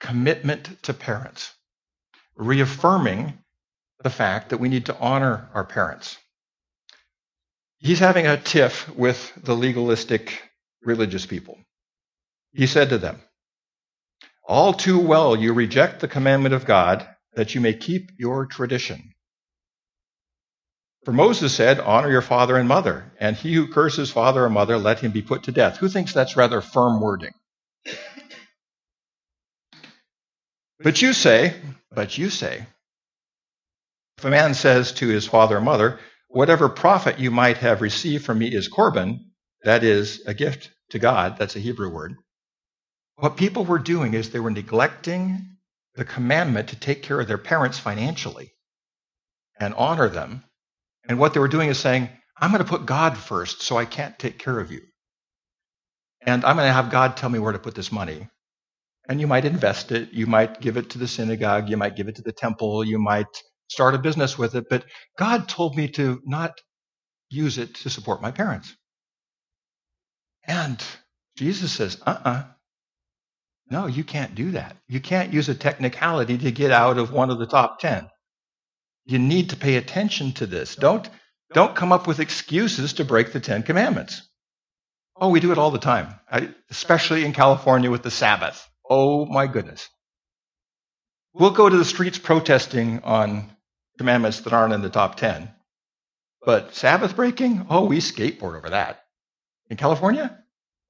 commitment 0.00 0.82
to 0.84 0.94
parents 0.94 1.52
reaffirming 2.36 3.38
the 4.02 4.10
fact 4.10 4.50
that 4.50 4.58
we 4.58 4.68
need 4.68 4.86
to 4.86 4.98
honor 4.98 5.48
our 5.54 5.64
parents. 5.64 6.16
He's 7.78 7.98
having 7.98 8.26
a 8.26 8.36
tiff 8.36 8.88
with 8.94 9.32
the 9.42 9.54
legalistic 9.54 10.42
religious 10.82 11.26
people. 11.26 11.58
He 12.52 12.66
said 12.66 12.90
to 12.90 12.98
them, 12.98 13.20
All 14.46 14.72
too 14.72 14.98
well 14.98 15.36
you 15.36 15.52
reject 15.52 16.00
the 16.00 16.08
commandment 16.08 16.54
of 16.54 16.66
God 16.66 17.06
that 17.34 17.54
you 17.54 17.60
may 17.60 17.74
keep 17.74 18.10
your 18.18 18.46
tradition. 18.46 19.14
For 21.04 21.12
Moses 21.12 21.54
said, 21.54 21.80
Honor 21.80 22.10
your 22.10 22.22
father 22.22 22.56
and 22.56 22.68
mother, 22.68 23.10
and 23.18 23.34
he 23.34 23.54
who 23.54 23.68
curses 23.68 24.10
father 24.10 24.44
or 24.44 24.50
mother, 24.50 24.76
let 24.76 25.00
him 25.00 25.12
be 25.12 25.22
put 25.22 25.44
to 25.44 25.52
death. 25.52 25.78
Who 25.78 25.88
thinks 25.88 26.12
that's 26.12 26.36
rather 26.36 26.60
firm 26.60 27.00
wording? 27.00 27.32
But 30.82 31.02
you 31.02 31.12
say, 31.12 31.54
but 31.92 32.16
you 32.16 32.30
say, 32.30 32.64
if 34.16 34.24
a 34.24 34.30
man 34.30 34.54
says 34.54 34.92
to 34.92 35.08
his 35.08 35.26
father 35.26 35.58
or 35.58 35.60
mother, 35.60 35.98
whatever 36.28 36.68
profit 36.68 37.18
you 37.18 37.30
might 37.30 37.58
have 37.58 37.82
received 37.82 38.24
from 38.24 38.38
me 38.38 38.48
is 38.48 38.68
korban, 38.68 39.20
that 39.62 39.84
is 39.84 40.22
a 40.26 40.32
gift 40.32 40.70
to 40.90 40.98
God, 40.98 41.36
that's 41.38 41.56
a 41.56 41.60
Hebrew 41.60 41.90
word. 41.90 42.14
What 43.16 43.36
people 43.36 43.66
were 43.66 43.78
doing 43.78 44.14
is 44.14 44.30
they 44.30 44.40
were 44.40 44.50
neglecting 44.50 45.56
the 45.96 46.04
commandment 46.06 46.68
to 46.68 46.76
take 46.76 47.02
care 47.02 47.20
of 47.20 47.28
their 47.28 47.38
parents 47.38 47.78
financially 47.78 48.52
and 49.58 49.74
honor 49.74 50.08
them. 50.08 50.44
And 51.06 51.18
what 51.18 51.34
they 51.34 51.40
were 51.40 51.48
doing 51.48 51.68
is 51.68 51.78
saying, 51.78 52.08
I'm 52.38 52.52
going 52.52 52.64
to 52.64 52.68
put 52.68 52.86
God 52.86 53.18
first 53.18 53.60
so 53.60 53.76
I 53.76 53.84
can't 53.84 54.18
take 54.18 54.38
care 54.38 54.58
of 54.58 54.72
you. 54.72 54.80
And 56.22 56.44
I'm 56.44 56.56
going 56.56 56.68
to 56.68 56.72
have 56.72 56.90
God 56.90 57.16
tell 57.16 57.28
me 57.28 57.38
where 57.38 57.52
to 57.52 57.58
put 57.58 57.74
this 57.74 57.92
money. 57.92 58.28
And 59.08 59.20
you 59.20 59.26
might 59.26 59.44
invest 59.44 59.92
it, 59.92 60.12
you 60.12 60.26
might 60.26 60.60
give 60.60 60.76
it 60.76 60.90
to 60.90 60.98
the 60.98 61.08
synagogue, 61.08 61.68
you 61.68 61.76
might 61.76 61.96
give 61.96 62.08
it 62.08 62.16
to 62.16 62.22
the 62.22 62.32
temple, 62.32 62.84
you 62.84 62.98
might 62.98 63.26
start 63.68 63.94
a 63.94 63.98
business 63.98 64.38
with 64.38 64.54
it, 64.54 64.66
but 64.68 64.84
God 65.18 65.48
told 65.48 65.76
me 65.76 65.88
to 65.88 66.20
not 66.24 66.60
use 67.30 67.58
it 67.58 67.74
to 67.76 67.90
support 67.90 68.22
my 68.22 68.30
parents. 68.30 68.74
And 70.46 70.82
Jesus 71.36 71.72
says, 71.72 72.00
uh 72.06 72.10
uh-uh. 72.10 72.30
uh 72.30 72.44
No, 73.70 73.86
you 73.86 74.04
can't 74.04 74.34
do 74.34 74.52
that. 74.52 74.76
You 74.88 75.00
can't 75.00 75.32
use 75.32 75.48
a 75.48 75.54
technicality 75.54 76.38
to 76.38 76.52
get 76.52 76.72
out 76.72 76.98
of 76.98 77.12
one 77.12 77.30
of 77.30 77.38
the 77.38 77.46
top 77.46 77.80
10. 77.80 78.08
You 79.06 79.18
need 79.18 79.50
to 79.50 79.56
pay 79.56 79.76
attention 79.76 80.32
to 80.34 80.46
this. 80.46 80.76
Don't, 80.76 81.08
don't 81.54 81.76
come 81.76 81.92
up 81.92 82.06
with 82.06 82.20
excuses 82.20 82.94
to 82.94 83.04
break 83.04 83.32
the 83.32 83.40
Ten 83.40 83.62
Commandments. 83.64 84.22
Oh, 85.16 85.30
we 85.30 85.40
do 85.40 85.52
it 85.52 85.58
all 85.58 85.72
the 85.72 85.78
time, 85.78 86.14
especially 86.70 87.24
in 87.26 87.34
California 87.34 87.90
with 87.90 88.04
the 88.04 88.12
Sabbath. 88.12 88.69
Oh 88.90 89.24
my 89.24 89.46
goodness. 89.46 89.88
We'll 91.32 91.52
go 91.52 91.68
to 91.68 91.76
the 91.76 91.84
streets 91.84 92.18
protesting 92.18 93.00
on 93.04 93.48
commandments 93.98 94.40
that 94.40 94.52
aren't 94.52 94.74
in 94.74 94.82
the 94.82 94.90
top 94.90 95.14
10. 95.14 95.48
But 96.44 96.74
Sabbath 96.74 97.14
breaking? 97.14 97.66
Oh, 97.70 97.84
we 97.84 97.98
skateboard 97.98 98.56
over 98.56 98.70
that. 98.70 99.04
In 99.68 99.76
California? 99.76 100.36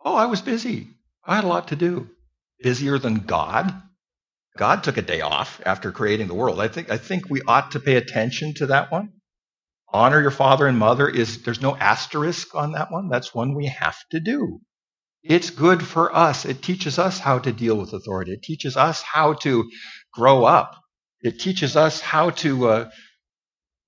Oh, 0.03 0.17
I 0.17 0.27
was 0.27 0.41
busy. 0.41 0.89
I 1.25 1.35
had 1.35 1.45
a 1.45 1.49
lot 1.49 1.69
to 1.69 1.77
do. 1.77 2.09
Busier 2.63 2.99
than 2.99 3.17
God? 3.17 3.71
God 4.57 4.83
took 4.83 4.97
a 4.97 5.03
day 5.03 5.21
off 5.21 5.61
after 5.67 5.93
creating 5.93 6.29
the 6.29 6.35
world. 6.35 6.59
I 6.59 6.69
think, 6.69 6.91
I 6.91 6.97
think 6.97 7.29
we 7.29 7.43
ought 7.47 7.73
to 7.73 7.81
pay 7.81 7.97
attention 7.97 8.55
to 8.55 8.67
that 8.67 8.91
one. 8.91 9.13
Honor 9.93 10.23
your 10.23 10.31
father 10.31 10.67
and 10.67 10.79
mother 10.79 11.09
is, 11.09 11.43
there's 11.43 11.61
no 11.61 11.77
asterisk 11.77 12.55
on 12.55 12.73
that 12.73 12.91
one. 12.91 13.09
That's 13.09 13.35
one 13.35 13.55
we 13.55 13.67
have 13.67 13.99
to 14.13 14.21
do. 14.21 14.61
It's 15.23 15.51
good 15.51 15.83
for 15.83 16.15
us. 16.15 16.45
It 16.45 16.63
teaches 16.63 16.99
us 16.99 17.19
how 17.19 17.39
to 17.41 17.53
deal 17.53 17.77
with 17.77 17.93
authority. 17.93 18.33
It 18.33 18.43
teaches 18.43 18.77
us 18.77 19.03
how 19.03 19.35
to 19.35 19.71
grow 20.13 20.45
up. 20.45 20.77
It 21.23 21.39
teaches 21.39 21.77
us 21.77 22.01
how 22.01 22.31
to 22.31 22.69
uh, 22.69 22.91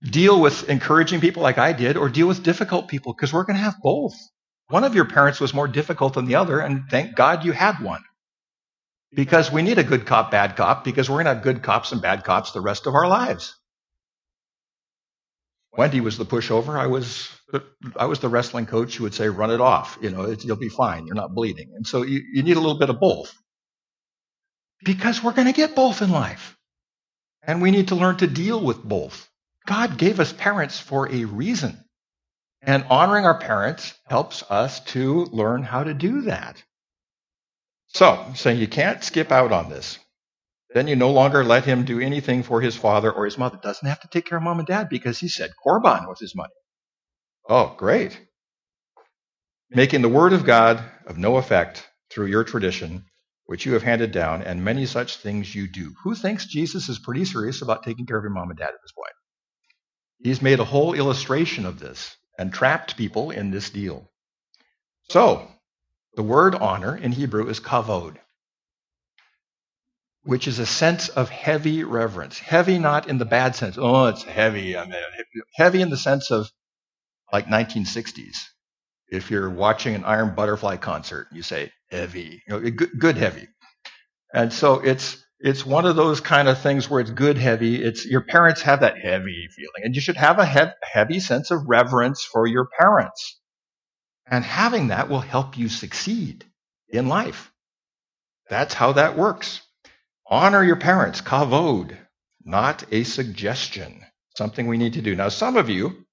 deal 0.02 0.40
with 0.40 0.68
encouraging 0.68 1.20
people 1.20 1.42
like 1.42 1.58
I 1.58 1.72
did 1.72 1.96
or 1.96 2.10
deal 2.10 2.28
with 2.28 2.42
difficult 2.42 2.88
people 2.88 3.14
because 3.14 3.32
we're 3.32 3.44
going 3.44 3.56
to 3.56 3.62
have 3.62 3.80
both. 3.82 4.14
One 4.68 4.84
of 4.84 4.94
your 4.94 5.06
parents 5.06 5.40
was 5.40 5.54
more 5.54 5.68
difficult 5.68 6.14
than 6.14 6.26
the 6.26 6.36
other, 6.36 6.60
and 6.60 6.84
thank 6.90 7.14
God 7.14 7.44
you 7.44 7.52
had 7.52 7.80
one. 7.80 8.02
Because 9.14 9.52
we 9.52 9.62
need 9.62 9.78
a 9.78 9.84
good 9.84 10.06
cop, 10.06 10.30
bad 10.30 10.56
cop, 10.56 10.84
because 10.84 11.08
we're 11.08 11.16
going 11.16 11.26
to 11.26 11.34
have 11.34 11.42
good 11.42 11.62
cops 11.62 11.92
and 11.92 12.00
bad 12.00 12.24
cops 12.24 12.52
the 12.52 12.60
rest 12.60 12.86
of 12.86 12.94
our 12.94 13.06
lives. 13.06 13.54
Wendy 15.76 16.00
was 16.00 16.18
the 16.18 16.26
pushover. 16.26 16.78
I 16.78 16.86
was 16.86 17.30
I 17.96 18.06
was 18.06 18.20
the 18.20 18.28
wrestling 18.28 18.66
coach 18.66 18.96
who 18.96 19.04
would 19.04 19.14
say, 19.14 19.28
"Run 19.28 19.50
it 19.50 19.60
off. 19.60 19.98
You 20.02 20.10
know, 20.10 20.30
you'll 20.30 20.56
be 20.56 20.68
fine. 20.68 21.06
You're 21.06 21.16
not 21.16 21.34
bleeding." 21.34 21.72
And 21.74 21.86
so 21.86 22.02
you, 22.02 22.22
you 22.32 22.42
need 22.42 22.56
a 22.56 22.60
little 22.60 22.78
bit 22.78 22.90
of 22.90 23.00
both, 23.00 23.34
because 24.84 25.22
we're 25.22 25.32
going 25.32 25.48
to 25.48 25.52
get 25.54 25.74
both 25.76 26.02
in 26.02 26.10
life, 26.10 26.56
and 27.42 27.62
we 27.62 27.70
need 27.70 27.88
to 27.88 27.94
learn 27.96 28.16
to 28.18 28.26
deal 28.26 28.60
with 28.62 28.82
both. 28.82 29.28
God 29.66 29.98
gave 29.98 30.20
us 30.20 30.32
parents 30.32 30.78
for 30.80 31.10
a 31.10 31.24
reason, 31.24 31.84
and 32.62 32.84
honoring 32.90 33.26
our 33.26 33.38
parents 33.38 33.94
helps 34.06 34.42
us 34.50 34.80
to 34.80 35.26
learn 35.26 35.62
how 35.62 35.84
to 35.84 35.94
do 35.94 36.22
that. 36.22 36.62
So, 37.88 38.32
saying 38.34 38.60
you 38.60 38.68
can't 38.68 39.04
skip 39.04 39.32
out 39.32 39.52
on 39.52 39.70
this. 39.70 39.98
Then 40.74 40.88
you 40.88 40.96
no 40.96 41.10
longer 41.10 41.44
let 41.44 41.64
him 41.64 41.84
do 41.84 42.00
anything 42.00 42.42
for 42.42 42.60
his 42.60 42.76
father 42.76 43.12
or 43.12 43.24
his 43.24 43.38
mother. 43.38 43.58
Doesn't 43.62 43.86
have 43.88 44.00
to 44.00 44.08
take 44.08 44.26
care 44.26 44.38
of 44.38 44.44
mom 44.44 44.58
and 44.58 44.66
dad 44.66 44.88
because 44.88 45.18
he 45.18 45.28
said 45.28 45.52
Korban 45.64 46.08
was 46.08 46.20
his 46.20 46.34
money. 46.34 46.52
Oh, 47.48 47.74
great. 47.76 48.18
Making 49.70 50.02
the 50.02 50.08
word 50.08 50.32
of 50.32 50.44
God 50.44 50.82
of 51.06 51.18
no 51.18 51.36
effect 51.36 51.88
through 52.10 52.26
your 52.26 52.44
tradition, 52.44 53.04
which 53.46 53.66
you 53.66 53.72
have 53.74 53.82
handed 53.82 54.12
down, 54.12 54.42
and 54.42 54.64
many 54.64 54.86
such 54.86 55.16
things 55.16 55.54
you 55.54 55.68
do. 55.68 55.94
Who 56.04 56.14
thinks 56.14 56.46
Jesus 56.46 56.88
is 56.88 56.98
pretty 56.98 57.24
serious 57.24 57.62
about 57.62 57.82
taking 57.82 58.06
care 58.06 58.16
of 58.16 58.24
your 58.24 58.32
mom 58.32 58.50
and 58.50 58.58
dad 58.58 58.68
at 58.68 58.82
this 58.82 58.92
point? 58.92 59.12
He's 60.22 60.42
made 60.42 60.60
a 60.60 60.64
whole 60.64 60.94
illustration 60.94 61.66
of 61.66 61.78
this 61.78 62.16
and 62.38 62.52
trapped 62.52 62.96
people 62.96 63.30
in 63.30 63.50
this 63.50 63.70
deal. 63.70 64.10
So, 65.10 65.48
the 66.14 66.22
word 66.22 66.54
honor 66.54 66.96
in 66.96 67.12
Hebrew 67.12 67.48
is 67.48 67.60
kavod, 67.60 68.16
which 70.24 70.46
is 70.46 70.58
a 70.58 70.66
sense 70.66 71.08
of 71.08 71.28
heavy 71.30 71.84
reverence. 71.84 72.38
Heavy 72.38 72.78
not 72.78 73.08
in 73.08 73.18
the 73.18 73.24
bad 73.24 73.56
sense. 73.56 73.76
Oh, 73.78 74.06
it's 74.06 74.22
heavy. 74.22 74.76
I 74.76 74.84
mean, 74.84 74.94
heavy 75.56 75.82
in 75.82 75.90
the 75.90 75.96
sense 75.96 76.30
of 76.30 76.50
like 77.32 77.46
1960s. 77.46 78.36
If 79.08 79.30
you're 79.30 79.50
watching 79.50 79.94
an 79.94 80.04
Iron 80.04 80.34
Butterfly 80.34 80.76
concert, 80.76 81.28
you 81.32 81.42
say 81.42 81.72
heavy, 81.90 82.42
you 82.46 82.54
know, 82.54 82.60
good, 82.70 82.98
good 82.98 83.16
heavy. 83.16 83.48
And 84.32 84.52
so 84.52 84.80
it's 84.80 85.22
it's 85.40 85.66
one 85.66 85.86
of 85.86 85.96
those 85.96 86.20
kind 86.20 86.48
of 86.48 86.60
things 86.60 86.88
where 86.88 87.00
it's 87.00 87.10
good 87.10 87.36
heavy. 87.36 87.82
It's 87.82 88.06
your 88.06 88.22
parents 88.22 88.62
have 88.62 88.80
that 88.80 88.96
heavy 88.96 89.48
feeling, 89.54 89.82
and 89.82 89.94
you 89.94 90.00
should 90.00 90.16
have 90.16 90.38
a 90.38 90.74
heavy 90.82 91.20
sense 91.20 91.50
of 91.50 91.68
reverence 91.68 92.24
for 92.24 92.46
your 92.46 92.68
parents. 92.78 93.40
And 94.26 94.44
having 94.44 94.88
that 94.88 95.08
will 95.08 95.20
help 95.20 95.58
you 95.58 95.68
succeed 95.68 96.44
in 96.88 97.08
life. 97.08 97.52
That's 98.48 98.72
how 98.72 98.92
that 98.92 99.18
works. 99.18 99.60
Honor 100.32 100.64
your 100.64 100.76
parents, 100.76 101.20
kavod, 101.20 101.94
not 102.42 102.84
a 102.90 103.04
suggestion, 103.04 104.02
something 104.34 104.66
we 104.66 104.78
need 104.78 104.94
to 104.94 105.02
do. 105.02 105.14
Now, 105.14 105.28
some 105.28 105.58
of 105.58 105.68
you 105.68 106.06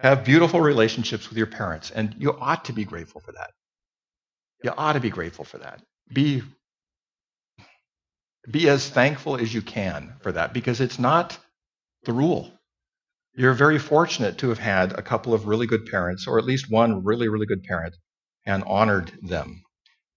have 0.00 0.22
beautiful 0.22 0.60
relationships 0.60 1.30
with 1.30 1.38
your 1.38 1.46
parents, 1.46 1.90
and 1.90 2.14
you 2.18 2.38
ought 2.38 2.66
to 2.66 2.74
be 2.74 2.84
grateful 2.84 3.22
for 3.22 3.32
that. 3.32 3.52
You 4.62 4.74
ought 4.76 4.92
to 4.92 5.00
be 5.00 5.08
grateful 5.08 5.46
for 5.46 5.56
that. 5.56 5.80
Be, 6.12 6.42
be 8.50 8.68
as 8.68 8.86
thankful 8.90 9.36
as 9.36 9.54
you 9.54 9.62
can 9.62 10.12
for 10.20 10.32
that 10.32 10.52
because 10.52 10.82
it's 10.82 10.98
not 10.98 11.38
the 12.04 12.12
rule. 12.12 12.52
You're 13.34 13.54
very 13.54 13.78
fortunate 13.78 14.36
to 14.38 14.50
have 14.50 14.58
had 14.58 14.92
a 14.92 15.00
couple 15.00 15.32
of 15.32 15.46
really 15.46 15.66
good 15.66 15.86
parents, 15.86 16.26
or 16.26 16.38
at 16.38 16.44
least 16.44 16.70
one 16.70 17.02
really, 17.02 17.28
really 17.28 17.46
good 17.46 17.62
parent, 17.62 17.96
and 18.44 18.62
honored 18.64 19.10
them. 19.22 19.62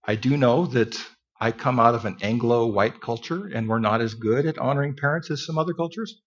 I 0.04 0.16
do 0.16 0.36
know 0.36 0.66
that 0.66 1.02
I 1.40 1.52
come 1.52 1.78
out 1.78 1.94
of 1.94 2.04
an 2.04 2.18
Anglo 2.22 2.66
white 2.66 3.00
culture, 3.00 3.46
and 3.46 3.68
we're 3.68 3.78
not 3.78 4.00
as 4.00 4.14
good 4.14 4.46
at 4.46 4.58
honoring 4.58 4.96
parents 4.96 5.30
as 5.30 5.44
some 5.44 5.58
other 5.58 5.74
cultures. 5.74 6.22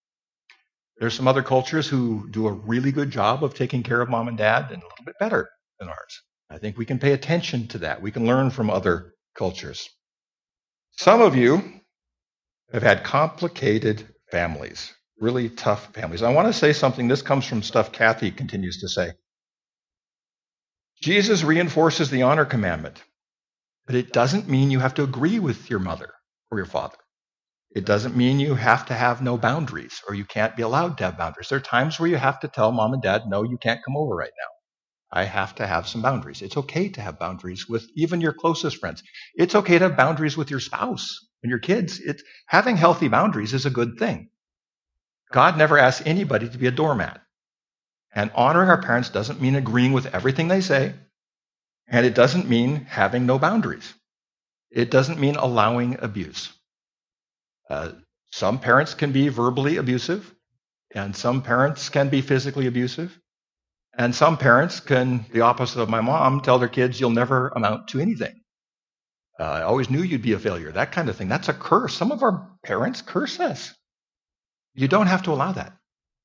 There's 0.98 1.14
some 1.14 1.28
other 1.28 1.44
cultures 1.44 1.88
who 1.88 2.28
do 2.30 2.48
a 2.48 2.52
really 2.52 2.92
good 2.92 3.12
job 3.12 3.44
of 3.44 3.54
taking 3.54 3.84
care 3.84 4.02
of 4.02 4.10
mom 4.10 4.28
and 4.28 4.38
dad 4.38 4.72
and 4.72 4.82
a 4.82 4.86
little 4.86 5.06
bit 5.06 5.16
better 5.20 5.50
than 5.80 5.90
ours. 5.90 6.22
I 6.50 6.58
think 6.58 6.78
we 6.78 6.86
can 6.86 7.00
pay 7.00 7.14
attention 7.14 7.68
to 7.70 7.80
that. 7.80 8.02
We 8.02 8.12
can 8.12 8.26
learn 8.26 8.50
from 8.52 8.70
other 8.70 9.14
cultures. 9.36 9.90
Some 10.92 11.22
of 11.22 11.36
you 11.36 11.64
have 12.72 12.84
had 12.84 13.04
complicated 13.04 14.08
families 14.32 14.94
really 15.20 15.50
tough 15.50 15.94
families. 15.94 16.24
I 16.24 16.34
want 16.34 16.48
to 16.48 16.54
say 16.54 16.74
something. 16.74 17.08
This 17.08 17.22
comes 17.22 17.46
from 17.46 17.62
stuff 17.62 17.92
Kathy 17.92 18.32
continues 18.32 18.80
to 18.82 18.90
say. 18.90 19.12
Jesus 21.02 21.44
reinforces 21.44 22.10
the 22.10 22.24
honor 22.24 22.46
commandment, 22.46 23.02
but 23.90 23.96
it 23.96 24.14
doesn't 24.14 24.48
mean 24.48 24.70
you 24.70 24.78
have 24.82 24.94
to 24.94 25.04
agree 25.04 25.40
with 25.40 25.68
your 25.68 25.80
mother 25.80 26.14
or 26.52 26.60
your 26.60 26.68
father. 26.68 26.98
It 27.72 27.86
doesn't 27.86 28.16
mean 28.16 28.40
you 28.40 28.54
have 28.54 28.86
to 28.86 28.94
have 28.94 29.24
no 29.24 29.36
boundaries 29.36 30.04
or 30.08 30.14
you 30.14 30.26
can't 30.26 30.56
be 30.56 30.62
allowed 30.62 31.00
to 31.00 31.06
have 31.06 31.18
boundaries. 31.18 31.50
There 31.50 31.58
are 31.58 31.62
times 31.62 32.00
where 32.00 32.08
you 32.08 32.18
have 32.18 32.40
to 32.42 32.48
tell 32.50 32.72
mom 32.72 32.94
and 32.94 33.02
dad, 33.02 33.24
no, 33.28 33.42
you 33.42 33.58
can't 33.58 33.84
come 33.84 33.98
over 33.98 34.16
right 34.16 34.30
now. 34.96 35.20
I 35.22 35.24
have 35.24 35.56
to 35.56 35.66
have 35.66 35.88
some 35.88 36.04
boundaries. 36.04 36.44
It's 36.44 36.58
okay 36.58 36.90
to 36.90 37.02
have 37.02 37.18
boundaries 37.18 37.68
with 37.68 37.90
even 37.96 38.22
your 38.22 38.34
closest 38.34 38.78
friends. 38.78 39.02
It's 39.34 39.56
okay 39.56 39.80
to 39.80 39.88
have 39.90 39.98
boundaries 39.98 40.38
with 40.38 40.52
your 40.52 40.60
spouse 40.60 41.28
and 41.42 41.50
your 41.50 41.60
kids. 41.60 42.00
It, 42.00 42.22
having 42.46 42.78
healthy 42.78 43.08
boundaries 43.08 43.56
is 43.56 43.66
a 43.66 43.72
good 43.72 43.98
thing. 43.98 44.30
God 45.34 45.58
never 45.58 45.80
asks 45.80 46.06
anybody 46.06 46.48
to 46.48 46.60
be 46.60 46.68
a 46.68 46.72
doormat. 46.72 47.22
And 48.14 48.32
honoring 48.36 48.70
our 48.70 48.82
parents 48.82 49.10
doesn't 49.10 49.42
mean 49.42 49.56
agreeing 49.56 49.94
with 49.94 50.08
everything 50.14 50.48
they 50.48 50.62
say, 50.62 50.94
and 51.90 52.06
it 52.06 52.16
doesn't 52.16 52.48
mean 52.48 52.86
having 52.86 53.26
no 53.26 53.40
boundaries. 53.40 53.94
It 54.72 54.92
doesn't 54.92 55.20
mean 55.20 55.36
allowing 55.36 55.98
abuse. 56.00 56.54
Uh, 57.70 57.92
some 58.32 58.60
parents 58.60 58.94
can 58.94 59.12
be 59.12 59.30
verbally 59.30 59.78
abusive, 59.78 60.34
and 60.94 61.16
some 61.16 61.42
parents 61.42 61.90
can 61.90 62.10
be 62.10 62.22
physically 62.22 62.68
abusive. 62.68 63.20
And 63.98 64.16
some 64.16 64.38
parents 64.38 64.80
can, 64.80 65.26
the 65.34 65.42
opposite 65.42 65.82
of 65.82 65.90
my 65.90 66.02
mom, 66.02 66.42
tell 66.42 66.60
their 66.60 66.70
kids, 66.70 67.00
you'll 67.00 67.10
never 67.10 67.50
amount 67.50 67.90
to 67.90 68.00
anything. 68.00 68.40
Uh, 69.40 69.44
I 69.44 69.62
always 69.64 69.90
knew 69.90 70.02
you'd 70.02 70.22
be 70.22 70.34
a 70.34 70.40
failure, 70.40 70.72
that 70.72 70.92
kind 70.92 71.10
of 71.10 71.16
thing. 71.16 71.28
That's 71.28 71.50
a 71.50 71.54
curse. 71.54 71.96
Some 71.96 72.12
of 72.12 72.24
our 72.24 72.50
parents 72.64 73.02
curse 73.02 73.40
us. 73.40 73.74
You 74.74 74.88
don't 74.88 75.08
have 75.08 75.24
to 75.24 75.32
allow 75.32 75.54
that. 75.54 75.74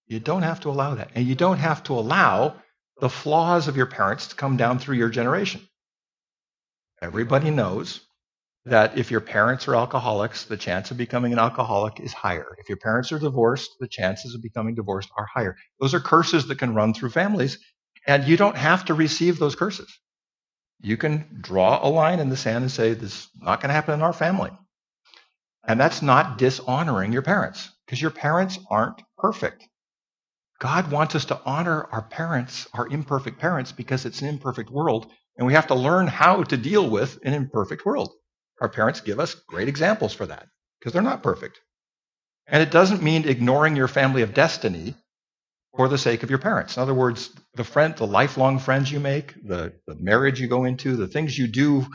You 0.07 0.21
don't 0.21 0.43
have 0.43 0.61
to 0.61 0.69
allow 0.69 0.97
that. 0.97 1.11
And 1.15 1.27
you 1.27 1.35
don't 1.35 1.59
have 1.59 1.83
to 1.85 1.95
allow 1.95 2.57
the 3.01 3.09
flaws 3.09 3.69
of 3.69 3.77
your 3.77 3.87
parents 3.87 4.29
to 4.29 4.37
come 4.37 4.57
down 4.57 4.79
through 4.79 4.97
your 4.97 5.09
generation. 5.09 5.61
Everybody 7.03 7.51
knows 7.51 8.01
that 8.67 8.97
if 8.97 9.11
your 9.11 9.21
parents 9.21 9.69
are 9.69 9.75
alcoholics, 9.75 10.45
the 10.45 10.57
chance 10.57 10.91
of 10.91 10.97
becoming 10.97 11.33
an 11.33 11.39
alcoholic 11.39 12.01
is 12.01 12.13
higher. 12.13 12.57
If 12.59 12.69
your 12.69 12.79
parents 12.79 13.13
are 13.13 13.19
divorced, 13.19 13.71
the 13.79 13.89
chances 13.89 14.35
of 14.35 14.43
becoming 14.43 14.75
divorced 14.75 15.11
are 15.17 15.27
higher. 15.27 15.57
Those 15.81 15.93
are 15.93 16.01
curses 16.01 16.47
that 16.49 16.59
can 16.59 16.75
run 16.75 16.95
through 16.95 17.11
families, 17.11 17.59
and 18.07 18.25
you 18.25 18.37
don't 18.37 18.57
have 18.57 18.87
to 18.87 18.95
receive 18.95 19.39
those 19.39 19.55
curses. 19.55 19.99
You 20.81 20.97
can 20.97 21.39
draw 21.41 21.87
a 21.87 21.89
line 21.89 22.21
in 22.21 22.31
the 22.31 22.37
sand 22.37 22.63
and 22.63 22.71
say, 22.71 22.95
This 22.95 23.13
is 23.13 23.29
not 23.37 23.61
going 23.61 23.69
to 23.69 23.75
happen 23.75 23.95
in 23.95 24.03
our 24.03 24.13
family. 24.13 24.51
And 25.67 25.81
that's 25.81 26.03
not 26.03 26.39
dishonoring 26.39 27.13
your 27.13 27.23
parents 27.23 27.71
because 27.85 28.01
your 28.01 28.11
parents 28.11 28.59
aren't 28.71 29.03
perfect. 29.17 29.67
God 30.65 30.91
wants 30.91 31.15
us 31.15 31.27
to 31.27 31.39
honor 31.45 31.87
our 31.93 32.01
parents, 32.01 32.67
our 32.73 32.89
imperfect 32.89 33.39
parents, 33.39 33.71
because 33.71 34.07
it's 34.07 34.23
an 34.23 34.29
imperfect 34.29 34.71
world, 34.71 35.13
and 35.37 35.47
we 35.47 35.53
have 35.53 35.67
to 35.67 35.75
learn 35.75 36.07
how 36.07 36.43
to 36.43 36.57
deal 36.57 36.89
with 36.89 37.19
an 37.23 37.35
imperfect 37.35 37.85
world. 37.85 38.11
Our 38.63 38.71
parents 38.71 39.03
give 39.03 39.21
us 39.21 39.35
great 39.35 39.69
examples 39.69 40.15
for 40.15 40.25
that 40.25 40.47
because 40.81 40.95
they're 40.95 41.03
not 41.03 41.23
perfect. 41.23 41.61
And 42.47 42.63
it 42.63 42.71
doesn't 42.71 43.03
mean 43.03 43.29
ignoring 43.29 43.77
your 43.77 43.89
family 43.89 44.23
of 44.23 44.33
destiny 44.33 44.95
for 45.77 45.87
the 45.87 45.99
sake 45.99 46.23
of 46.23 46.31
your 46.31 46.39
parents. 46.39 46.79
In 46.79 46.83
other 46.83 46.95
words, 46.95 47.29
the 47.53 47.65
friend, 47.65 47.95
the 47.95 48.07
lifelong 48.07 48.59
friends 48.59 48.91
you 48.91 49.01
make, 49.01 49.35
the, 49.47 49.75
the 49.87 49.97
marriage 50.01 50.41
you 50.41 50.49
go 50.49 50.65
into, 50.65 50.97
the 50.97 51.09
things 51.09 51.37
you 51.37 51.47
do, 51.47 51.87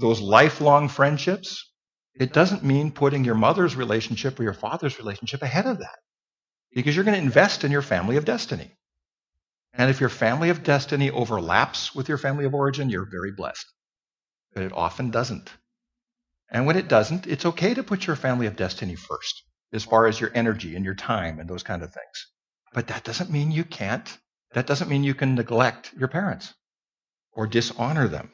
those 0.00 0.20
lifelong 0.20 0.88
friendships, 0.88 1.72
it 2.18 2.32
doesn't 2.32 2.64
mean 2.64 2.90
putting 2.90 3.24
your 3.24 3.36
mother's 3.36 3.76
relationship 3.76 4.40
or 4.40 4.42
your 4.42 4.52
father's 4.52 4.98
relationship 4.98 5.42
ahead 5.42 5.66
of 5.66 5.78
that 5.78 5.98
because 6.76 6.94
you're 6.94 7.06
going 7.06 7.16
to 7.16 7.24
invest 7.24 7.64
in 7.64 7.72
your 7.72 7.82
family 7.82 8.16
of 8.18 8.26
destiny. 8.26 8.70
And 9.72 9.90
if 9.90 9.98
your 9.98 10.10
family 10.10 10.50
of 10.50 10.62
destiny 10.62 11.10
overlaps 11.10 11.94
with 11.94 12.08
your 12.08 12.18
family 12.18 12.44
of 12.44 12.54
origin, 12.54 12.90
you're 12.90 13.08
very 13.10 13.32
blessed. 13.32 13.66
But 14.52 14.62
it 14.64 14.72
often 14.72 15.10
doesn't. 15.10 15.50
And 16.50 16.66
when 16.66 16.76
it 16.76 16.86
doesn't, 16.86 17.26
it's 17.26 17.46
okay 17.46 17.72
to 17.72 17.82
put 17.82 18.06
your 18.06 18.14
family 18.14 18.46
of 18.46 18.56
destiny 18.56 18.94
first, 18.94 19.42
as 19.72 19.84
far 19.84 20.06
as 20.06 20.20
your 20.20 20.30
energy 20.34 20.76
and 20.76 20.84
your 20.84 20.94
time 20.94 21.40
and 21.40 21.48
those 21.48 21.62
kind 21.62 21.82
of 21.82 21.92
things. 21.92 22.26
But 22.74 22.88
that 22.88 23.04
doesn't 23.04 23.30
mean 23.30 23.50
you 23.50 23.64
can't, 23.64 24.06
that 24.52 24.66
doesn't 24.66 24.90
mean 24.90 25.02
you 25.02 25.14
can 25.14 25.34
neglect 25.34 25.92
your 25.96 26.08
parents 26.08 26.52
or 27.32 27.46
dishonor 27.46 28.06
them. 28.06 28.30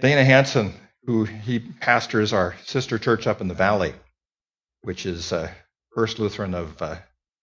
Dana 0.00 0.24
Hanson 0.24 0.74
who 1.06 1.24
he 1.24 1.60
pastors 1.60 2.32
our 2.32 2.54
sister 2.64 2.98
church 2.98 3.26
up 3.26 3.40
in 3.40 3.48
the 3.48 3.54
valley, 3.54 3.94
which 4.82 5.06
is 5.06 5.32
uh, 5.32 5.50
First 5.94 6.18
Lutheran 6.18 6.52
of 6.52 6.82
uh, 6.82 6.96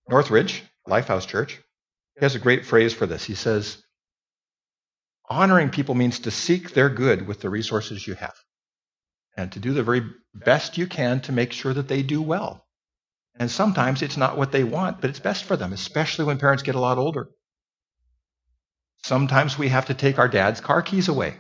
Northridge, 0.10 0.64
Lifehouse 0.88 1.28
Church. 1.28 1.62
He 2.16 2.26
has 2.26 2.36
a 2.36 2.40
great 2.40 2.66
phrase 2.66 2.94
for 2.94 3.06
this. 3.06 3.24
He 3.24 3.36
says, 3.36 3.82
Honoring 5.30 5.70
people 5.70 5.96
means 5.96 6.20
to 6.20 6.32
seek 6.32 6.74
their 6.74 6.90
good 6.90 7.28
with 7.28 7.42
the 7.42 7.50
resources 7.50 8.06
you 8.06 8.14
have 8.16 8.36
and 9.36 9.52
to 9.54 9.60
do 9.60 9.74
the 9.74 9.84
very 9.84 10.04
best 10.34 10.78
you 10.78 10.88
can 10.88 11.22
to 11.22 11.32
make 11.32 11.52
sure 11.52 11.74
that 11.74 11.88
they 11.88 12.04
do 12.04 12.22
well. 12.22 12.66
And 13.36 13.50
sometimes 13.50 14.02
it's 14.02 14.18
not 14.18 14.38
what 14.38 14.52
they 14.52 14.64
want, 14.64 15.02
but 15.02 15.10
it's 15.10 15.20
best 15.20 15.46
for 15.46 15.58
them, 15.58 15.74
especially 15.74 16.26
when 16.26 16.38
parents 16.38 16.64
get 16.64 16.76
a 16.76 16.80
lot 16.80 17.00
older. 17.00 17.30
Sometimes 19.04 19.58
we 19.58 19.70
have 19.70 19.88
to 19.88 19.94
take 19.94 20.20
our 20.20 20.28
dad's 20.28 20.62
car 20.62 20.82
keys 20.82 21.08
away 21.08 21.38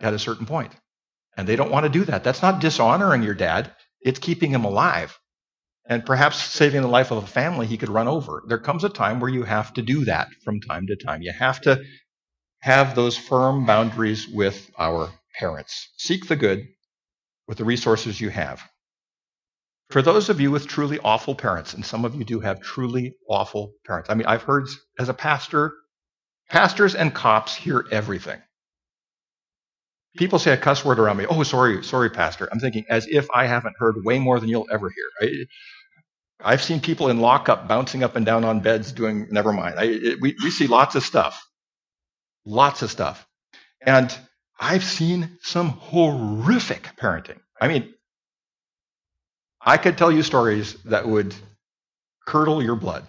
at 0.00 0.12
a 0.12 0.18
certain. 0.18 0.46
And 1.36 1.48
they 1.48 1.56
don't 1.56 1.70
want 1.70 1.84
to 1.84 1.90
do 1.90 2.04
that. 2.04 2.24
That's 2.24 2.42
not 2.42 2.60
dishonoring 2.60 3.22
your 3.22 3.34
dad, 3.34 3.72
it's 4.00 4.18
keeping 4.18 4.50
him 4.50 4.64
alive. 4.64 5.18
And 5.86 6.06
perhaps 6.06 6.42
saving 6.42 6.82
the 6.82 6.88
life 6.88 7.10
of 7.10 7.22
a 7.22 7.26
family 7.26 7.66
he 7.66 7.76
could 7.76 7.90
run 7.90 8.08
over. 8.08 8.42
There 8.46 8.58
comes 8.58 8.84
a 8.84 8.88
time 8.88 9.20
where 9.20 9.30
you 9.30 9.42
have 9.42 9.74
to 9.74 9.82
do 9.82 10.06
that 10.06 10.28
from 10.42 10.60
time 10.60 10.86
to 10.86 10.96
time. 10.96 11.20
You 11.20 11.32
have 11.32 11.60
to 11.62 11.82
have 12.60 12.94
those 12.94 13.18
firm 13.18 13.66
boundaries 13.66 14.26
with 14.26 14.70
our 14.78 15.12
parents. 15.38 15.90
Seek 15.98 16.26
the 16.26 16.36
good 16.36 16.66
with 17.46 17.58
the 17.58 17.64
resources 17.64 18.20
you 18.20 18.30
have. 18.30 18.62
For 19.90 20.00
those 20.00 20.30
of 20.30 20.40
you 20.40 20.50
with 20.50 20.66
truly 20.66 20.98
awful 21.00 21.34
parents, 21.34 21.74
and 21.74 21.84
some 21.84 22.06
of 22.06 22.14
you 22.14 22.24
do 22.24 22.40
have 22.40 22.60
truly 22.60 23.14
awful 23.28 23.74
parents. 23.86 24.08
I 24.08 24.14
mean, 24.14 24.26
I've 24.26 24.42
heard 24.42 24.66
as 24.98 25.10
a 25.10 25.14
pastor, 25.14 25.74
pastors 26.48 26.94
and 26.94 27.14
cops 27.14 27.54
hear 27.54 27.84
everything. 27.90 28.40
People 30.16 30.38
say 30.38 30.52
a 30.52 30.56
cuss 30.56 30.84
word 30.84 30.98
around 30.98 31.16
me. 31.16 31.26
Oh, 31.26 31.42
sorry, 31.42 31.82
sorry, 31.82 32.10
pastor. 32.10 32.48
I'm 32.52 32.60
thinking 32.60 32.84
as 32.88 33.06
if 33.08 33.26
I 33.34 33.46
haven't 33.46 33.74
heard 33.78 33.96
way 34.04 34.18
more 34.18 34.38
than 34.38 34.48
you'll 34.48 34.68
ever 34.70 34.90
hear. 34.90 35.46
I, 36.42 36.50
have 36.52 36.62
seen 36.62 36.80
people 36.80 37.08
in 37.08 37.20
lockup 37.20 37.66
bouncing 37.66 38.04
up 38.04 38.14
and 38.14 38.24
down 38.24 38.44
on 38.44 38.60
beds 38.60 38.92
doing, 38.92 39.26
never 39.30 39.52
mind. 39.52 39.74
I, 39.78 39.84
it, 39.84 40.20
we, 40.20 40.36
we 40.42 40.50
see 40.50 40.66
lots 40.66 40.94
of 40.94 41.02
stuff. 41.02 41.44
Lots 42.44 42.82
of 42.82 42.90
stuff. 42.90 43.26
And 43.84 44.16
I've 44.58 44.84
seen 44.84 45.38
some 45.42 45.70
horrific 45.70 46.90
parenting. 46.96 47.40
I 47.60 47.68
mean, 47.68 47.92
I 49.60 49.78
could 49.78 49.98
tell 49.98 50.12
you 50.12 50.22
stories 50.22 50.74
that 50.84 51.08
would 51.08 51.34
curdle 52.26 52.62
your 52.62 52.76
blood. 52.76 53.04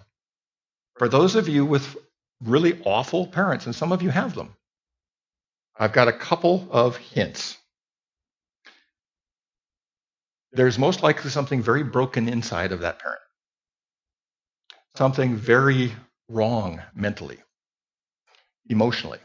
For 0.97 1.07
those 1.09 1.35
of 1.35 1.49
you 1.49 1.65
with 1.65 1.95
really 2.41 2.81
awful 2.85 3.27
parents, 3.27 3.65
and 3.65 3.75
some 3.75 3.91
of 3.91 4.01
you 4.01 4.09
have 4.09 4.33
them, 4.33 4.55
I've 5.77 5.93
got 5.93 6.07
a 6.07 6.13
couple 6.13 6.67
of 6.71 6.95
hints. 6.97 7.57
There's 10.53 10.79
most 10.79 11.03
likely 11.03 11.29
something 11.31 11.61
very 11.61 11.83
broken 11.83 12.29
inside 12.29 12.71
of 12.71 12.79
that 12.81 12.99
parent, 12.99 13.19
something 14.95 15.35
very 15.35 15.91
wrong 16.29 16.81
mentally, 16.93 17.39
emotionally. 18.69 19.19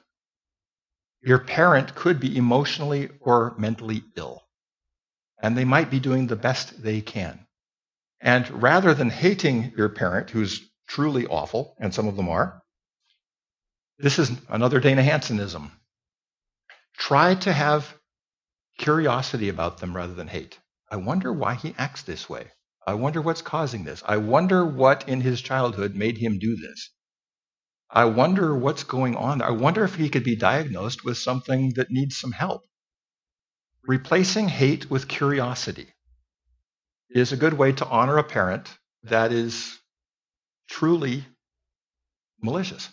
Your 1.23 1.39
parent 1.39 1.95
could 1.95 2.19
be 2.19 2.37
emotionally 2.37 3.11
or 3.21 3.55
mentally 3.57 4.03
ill, 4.17 4.43
and 5.41 5.57
they 5.57 5.65
might 5.65 5.91
be 5.91 6.01
doing 6.01 6.27
the 6.27 6.37
best 6.37 6.83
they 6.83 7.01
can. 7.01 7.47
And 8.21 8.63
rather 8.63 8.93
than 8.93 9.09
hating 9.09 9.73
your 9.77 9.89
parent, 9.89 10.31
who's 10.31 10.69
truly 10.89 11.27
awful, 11.27 11.77
and 11.79 11.95
some 11.95 12.09
of 12.09 12.17
them 12.17 12.29
are, 12.29 12.61
this 13.99 14.19
is 14.19 14.33
another 14.49 14.81
Dana 14.81 15.03
Hansenism. 15.03 15.71
Try 17.01 17.35
to 17.35 17.53
have 17.53 17.99
curiosity 18.79 19.49
about 19.49 19.79
them 19.79 19.97
rather 19.97 20.15
than 20.15 20.29
hate. 20.29 20.61
I 20.91 20.97
wonder 20.97 21.33
why 21.33 21.55
he 21.55 21.75
acts 21.79 22.03
this 22.03 22.29
way. 22.29 22.53
I 22.87 22.95
wonder 22.95 23.23
what's 23.23 23.43
causing 23.43 23.85
this. 23.85 24.03
I 24.07 24.19
wonder 24.19 24.65
what 24.65 25.09
in 25.09 25.23
his 25.23 25.41
childhood 25.41 25.95
made 25.95 26.19
him 26.19 26.39
do 26.39 26.57
this. 26.57 26.91
I 27.91 28.05
wonder 28.05 28.55
what's 28.55 28.85
going 28.85 29.17
on. 29.17 29.41
I 29.41 29.51
wonder 29.51 29.83
if 29.83 29.95
he 29.95 30.11
could 30.11 30.25
be 30.25 30.37
diagnosed 30.37 31.03
with 31.05 31.17
something 31.17 31.73
that 31.77 31.91
needs 31.91 32.19
some 32.19 32.33
help. 32.33 32.63
Replacing 33.83 34.49
hate 34.49 34.91
with 34.91 35.09
curiosity 35.09 35.89
is 37.09 37.33
a 37.33 37.37
good 37.37 37.55
way 37.55 37.73
to 37.73 37.87
honor 37.87 38.19
a 38.19 38.25
parent 38.25 38.69
that 39.05 39.33
is 39.33 39.79
truly 40.69 41.25
malicious. 42.43 42.89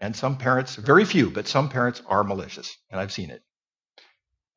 And 0.00 0.16
some 0.16 0.38
parents, 0.38 0.76
very 0.76 1.04
few, 1.04 1.30
but 1.30 1.46
some 1.46 1.68
parents 1.68 2.02
are 2.06 2.24
malicious, 2.24 2.76
and 2.90 3.00
I've 3.00 3.12
seen 3.12 3.30
it. 3.30 3.42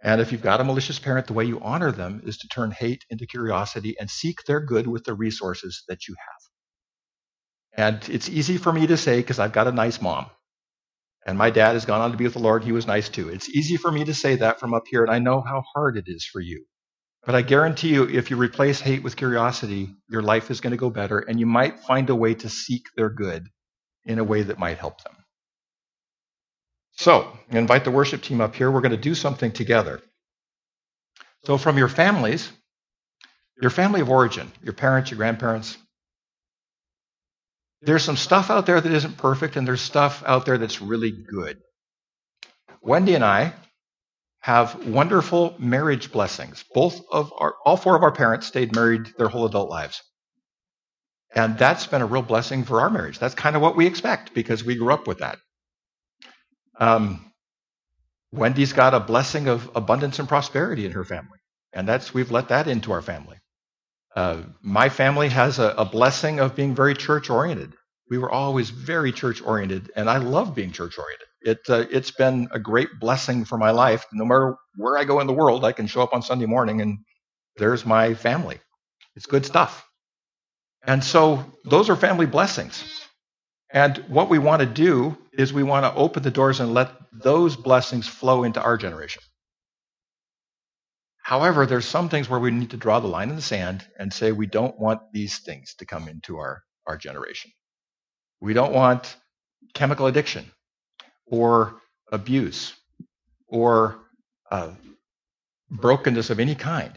And 0.04 0.22
if 0.22 0.32
you've 0.32 0.42
got 0.42 0.62
a 0.62 0.66
malicious 0.66 1.00
parent, 1.00 1.28
the 1.28 1.34
way 1.34 1.46
you 1.46 1.60
honor 1.62 1.92
them 1.92 2.22
is 2.26 2.38
to 2.40 2.48
turn 2.48 2.72
hate 2.72 3.06
into 3.10 3.26
curiosity 3.26 3.96
and 4.00 4.10
seek 4.10 4.44
their 4.46 4.60
good 4.60 4.88
with 4.88 5.06
the 5.06 5.14
resources 5.14 5.84
that 5.88 6.08
you 6.08 6.16
have. 6.20 7.96
And 8.02 8.10
it's 8.10 8.30
easy 8.30 8.58
for 8.58 8.72
me 8.72 8.88
to 8.88 8.98
say 8.98 9.18
because 9.18 9.40
I've 9.40 9.54
got 9.54 9.68
a 9.68 9.72
nice 9.72 10.02
mom. 10.02 10.28
And 11.26 11.38
my 11.38 11.50
dad 11.50 11.74
has 11.74 11.86
gone 11.86 12.02
on 12.02 12.12
to 12.12 12.18
be 12.18 12.26
with 12.26 12.34
the 12.34 12.40
Lord. 12.40 12.64
He 12.64 12.74
was 12.74 12.88
nice 12.88 13.10
too. 13.10 13.30
It's 13.30 13.50
easy 13.50 13.78
for 13.78 13.92
me 13.92 14.06
to 14.06 14.14
say 14.14 14.38
that 14.38 14.60
from 14.60 14.74
up 14.74 14.84
here, 14.90 15.04
and 15.04 15.12
I 15.12 15.20
know 15.20 15.42
how 15.42 15.64
hard 15.74 15.98
it 15.98 16.06
is 16.08 16.26
for 16.26 16.42
you. 16.42 16.66
But 17.26 17.36
I 17.36 17.42
guarantee 17.42 17.94
you, 17.94 18.04
if 18.04 18.32
you 18.32 18.38
replace 18.38 18.82
hate 18.82 19.04
with 19.04 19.16
curiosity, 19.16 19.96
your 20.10 20.22
life 20.22 20.52
is 20.52 20.62
going 20.62 20.72
to 20.72 20.78
go 20.78 20.90
better, 20.90 21.20
and 21.20 21.40
you 21.40 21.46
might 21.46 21.80
find 21.80 22.10
a 22.10 22.16
way 22.16 22.34
to 22.36 22.50
seek 22.50 22.88
their 22.98 23.10
good 23.10 23.48
in 24.06 24.20
a 24.20 24.24
way 24.24 24.44
that 24.44 24.60
might 24.60 24.78
help 24.80 25.02
them. 25.04 25.14
So, 26.96 27.38
invite 27.50 27.84
the 27.84 27.92
worship 27.92 28.22
team 28.22 28.42
up 28.42 28.56
here. 28.56 28.70
We're 28.70 28.82
going 28.82 28.92
to 28.92 28.98
do 28.98 29.16
something 29.16 29.52
together. 29.52 30.02
So, 31.46 31.58
from 31.58 31.78
your 31.78 31.88
families, 31.88 32.52
your 33.62 33.72
family 33.72 34.02
of 34.02 34.10
origin, 34.10 34.52
your 34.62 34.74
parents, 34.74 35.12
your 35.12 35.18
grandparents, 35.18 35.78
there's 37.82 38.04
some 38.04 38.16
stuff 38.16 38.50
out 38.50 38.66
there 38.66 38.80
that 38.80 38.92
isn't 38.92 39.18
perfect, 39.18 39.56
and 39.56 39.68
there's 39.68 39.82
stuff 39.82 40.24
out 40.26 40.46
there 40.46 40.58
that's 40.58 40.82
really 40.82 41.12
good. 41.12 41.58
Wendy 42.82 43.16
and 43.16 43.26
I 43.26 43.54
have 44.42 44.86
wonderful 44.86 45.56
marriage 45.58 46.12
blessings. 46.12 46.64
Both 46.74 47.02
of 47.12 47.32
our, 47.38 47.56
all 47.66 47.78
four 47.78 47.96
of 47.96 48.04
our 48.04 48.12
parents 48.12 48.48
stayed 48.48 48.76
married 48.76 49.08
their 49.18 49.30
whole 49.30 49.46
adult 49.46 49.70
lives. 49.70 50.02
And 51.34 51.58
that's 51.58 51.88
been 51.88 52.02
a 52.02 52.06
real 52.06 52.22
blessing 52.22 52.64
for 52.64 52.82
our 52.82 52.90
marriage. 52.90 53.20
That's 53.20 53.36
kind 53.36 53.56
of 53.56 53.62
what 53.62 53.76
we 53.76 53.88
expect 53.88 54.34
because 54.34 54.64
we 54.64 54.76
grew 54.76 54.94
up 54.94 55.08
with 55.08 55.20
that. 55.20 55.40
Um, 56.80 57.32
Wendy's 58.32 58.74
got 58.74 58.94
a 58.94 59.00
blessing 59.00 59.48
of 59.48 59.70
abundance 59.76 60.20
and 60.20 60.28
prosperity 60.28 60.86
in 60.86 60.94
her 60.94 61.04
family, 61.04 61.40
and 61.72 61.88
that's 61.88 62.14
we've 62.14 62.32
let 62.32 62.50
that 62.50 62.68
into 62.68 62.92
our 62.92 63.02
family. 63.02 63.38
Uh, 64.16 64.44
my 64.62 64.90
family 64.90 65.30
has 65.30 65.60
a, 65.60 65.70
a, 65.78 65.86
blessing 65.86 66.40
of 66.40 66.56
being 66.56 66.76
very 66.76 66.94
church 66.94 67.32
oriented. 67.32 67.74
We 68.10 68.20
were 68.20 68.32
always 68.32 68.70
very 68.70 69.12
church 69.12 69.42
oriented, 69.42 69.92
and 69.96 70.10
I 70.10 70.18
love 70.18 70.54
being 70.54 70.72
church 70.72 70.98
oriented. 71.00 71.28
It, 71.42 71.60
uh, 71.68 71.86
it's 71.92 72.12
been 72.12 72.48
a 72.52 72.60
great 72.60 72.90
blessing 73.00 73.44
for 73.44 73.58
my 73.58 73.72
life. 73.72 74.06
No 74.14 74.24
matter 74.24 74.56
where 74.76 74.98
I 74.98 75.04
go 75.04 75.20
in 75.20 75.28
the 75.28 75.34
world, 75.34 75.66
I 75.66 75.72
can 75.74 75.88
show 75.88 76.02
up 76.02 76.14
on 76.14 76.22
Sunday 76.22 76.46
morning 76.46 76.82
and 76.82 77.00
there's 77.58 77.86
my 77.86 78.14
family. 78.14 78.60
It's 79.16 79.26
good 79.26 79.46
stuff. 79.46 79.86
And 80.86 81.04
so 81.04 81.44
those 81.66 81.90
are 81.90 81.96
family 81.96 82.26
blessings. 82.26 83.03
And 83.74 83.98
what 84.08 84.30
we 84.30 84.40
want 84.40 84.62
to 84.62 84.68
do 84.68 85.18
is 85.34 85.52
we 85.52 85.64
want 85.64 85.86
to 85.86 86.00
open 86.00 86.24
the 86.24 86.32
doors 86.32 86.60
and 86.60 86.74
let 86.74 86.92
those 87.12 87.56
blessings 87.56 88.08
flow 88.08 88.44
into 88.44 88.62
our 88.62 88.78
generation. 88.78 89.24
However, 91.24 91.66
there's 91.66 91.86
some 91.86 92.10
things 92.10 92.30
where 92.30 92.40
we 92.40 92.52
need 92.52 92.72
to 92.72 92.78
draw 92.78 93.00
the 93.00 93.08
line 93.08 93.30
in 93.30 93.36
the 93.36 93.42
sand 93.42 93.86
and 93.98 94.14
say 94.14 94.32
we 94.32 94.46
don't 94.46 94.80
want 94.80 95.02
these 95.12 95.40
things 95.40 95.74
to 95.80 95.86
come 95.86 96.08
into 96.08 96.38
our, 96.38 96.64
our 96.86 96.98
generation. 96.98 97.52
We 98.42 98.54
don't 98.54 98.74
want 98.74 99.16
chemical 99.74 100.06
addiction 100.06 100.52
or 101.26 101.76
abuse 102.12 102.76
or 103.48 104.00
uh, 104.52 104.72
brokenness 105.72 106.30
of 106.30 106.40
any 106.40 106.56
kind. 106.56 106.94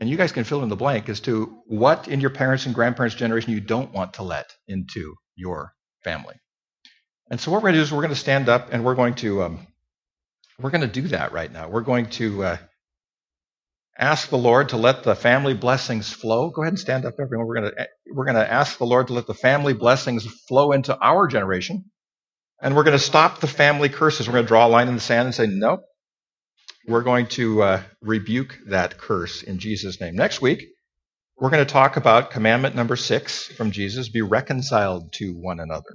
And 0.00 0.10
you 0.10 0.16
guys 0.16 0.32
can 0.32 0.44
fill 0.44 0.62
in 0.62 0.68
the 0.68 0.76
blank 0.76 1.08
as 1.08 1.20
to 1.20 1.62
what 1.66 2.08
in 2.08 2.20
your 2.20 2.30
parents' 2.30 2.66
and 2.66 2.74
grandparents' 2.74 3.14
generation 3.14 3.52
you 3.52 3.60
don't 3.60 3.92
want 3.92 4.14
to 4.14 4.22
let 4.22 4.46
into 4.66 5.14
your 5.36 5.72
family. 6.02 6.34
And 7.30 7.40
so 7.40 7.50
what 7.50 7.58
we're 7.58 7.70
going 7.70 7.74
to 7.74 7.78
do 7.78 7.82
is 7.84 7.92
we're 7.92 7.98
going 7.98 8.10
to 8.10 8.16
stand 8.16 8.48
up 8.48 8.72
and 8.72 8.84
we're 8.84 8.94
going 8.94 9.14
to 9.16 9.42
um, 9.42 9.66
we're 10.58 10.70
going 10.70 10.82
to 10.82 10.86
do 10.86 11.08
that 11.08 11.32
right 11.32 11.50
now. 11.50 11.68
We're 11.68 11.82
going 11.82 12.06
to 12.10 12.44
uh, 12.44 12.56
ask 13.98 14.28
the 14.28 14.38
Lord 14.38 14.70
to 14.70 14.76
let 14.76 15.02
the 15.02 15.14
family 15.14 15.54
blessings 15.54 16.12
flow. 16.12 16.50
Go 16.50 16.62
ahead 16.62 16.72
and 16.72 16.78
stand 16.78 17.04
up, 17.04 17.14
everyone. 17.20 17.46
We're 17.46 17.60
going 17.60 17.72
to 17.72 17.88
we're 18.12 18.24
going 18.24 18.36
to 18.36 18.52
ask 18.52 18.78
the 18.78 18.86
Lord 18.86 19.08
to 19.08 19.12
let 19.12 19.26
the 19.26 19.34
family 19.34 19.72
blessings 19.72 20.26
flow 20.48 20.72
into 20.72 20.96
our 21.00 21.26
generation, 21.26 21.84
and 22.60 22.76
we're 22.76 22.84
going 22.84 22.98
to 22.98 23.04
stop 23.04 23.40
the 23.40 23.46
family 23.46 23.88
curses. 23.88 24.26
We're 24.26 24.34
going 24.34 24.44
to 24.44 24.48
draw 24.48 24.66
a 24.66 24.68
line 24.68 24.88
in 24.88 24.94
the 24.94 25.00
sand 25.00 25.26
and 25.26 25.34
say, 25.34 25.46
nope. 25.46 25.80
We're 26.86 27.02
going 27.02 27.26
to 27.28 27.62
uh, 27.62 27.82
rebuke 28.00 28.58
that 28.66 28.98
curse 28.98 29.42
in 29.42 29.58
Jesus' 29.58 30.00
name. 30.00 30.16
Next 30.16 30.42
week, 30.42 30.64
we're 31.38 31.50
going 31.50 31.64
to 31.64 31.72
talk 31.72 31.96
about 31.96 32.30
commandment 32.30 32.74
number 32.74 32.96
six 32.96 33.46
from 33.46 33.70
Jesus 33.70 34.08
be 34.08 34.22
reconciled 34.22 35.12
to 35.14 35.32
one 35.32 35.60
another. 35.60 35.94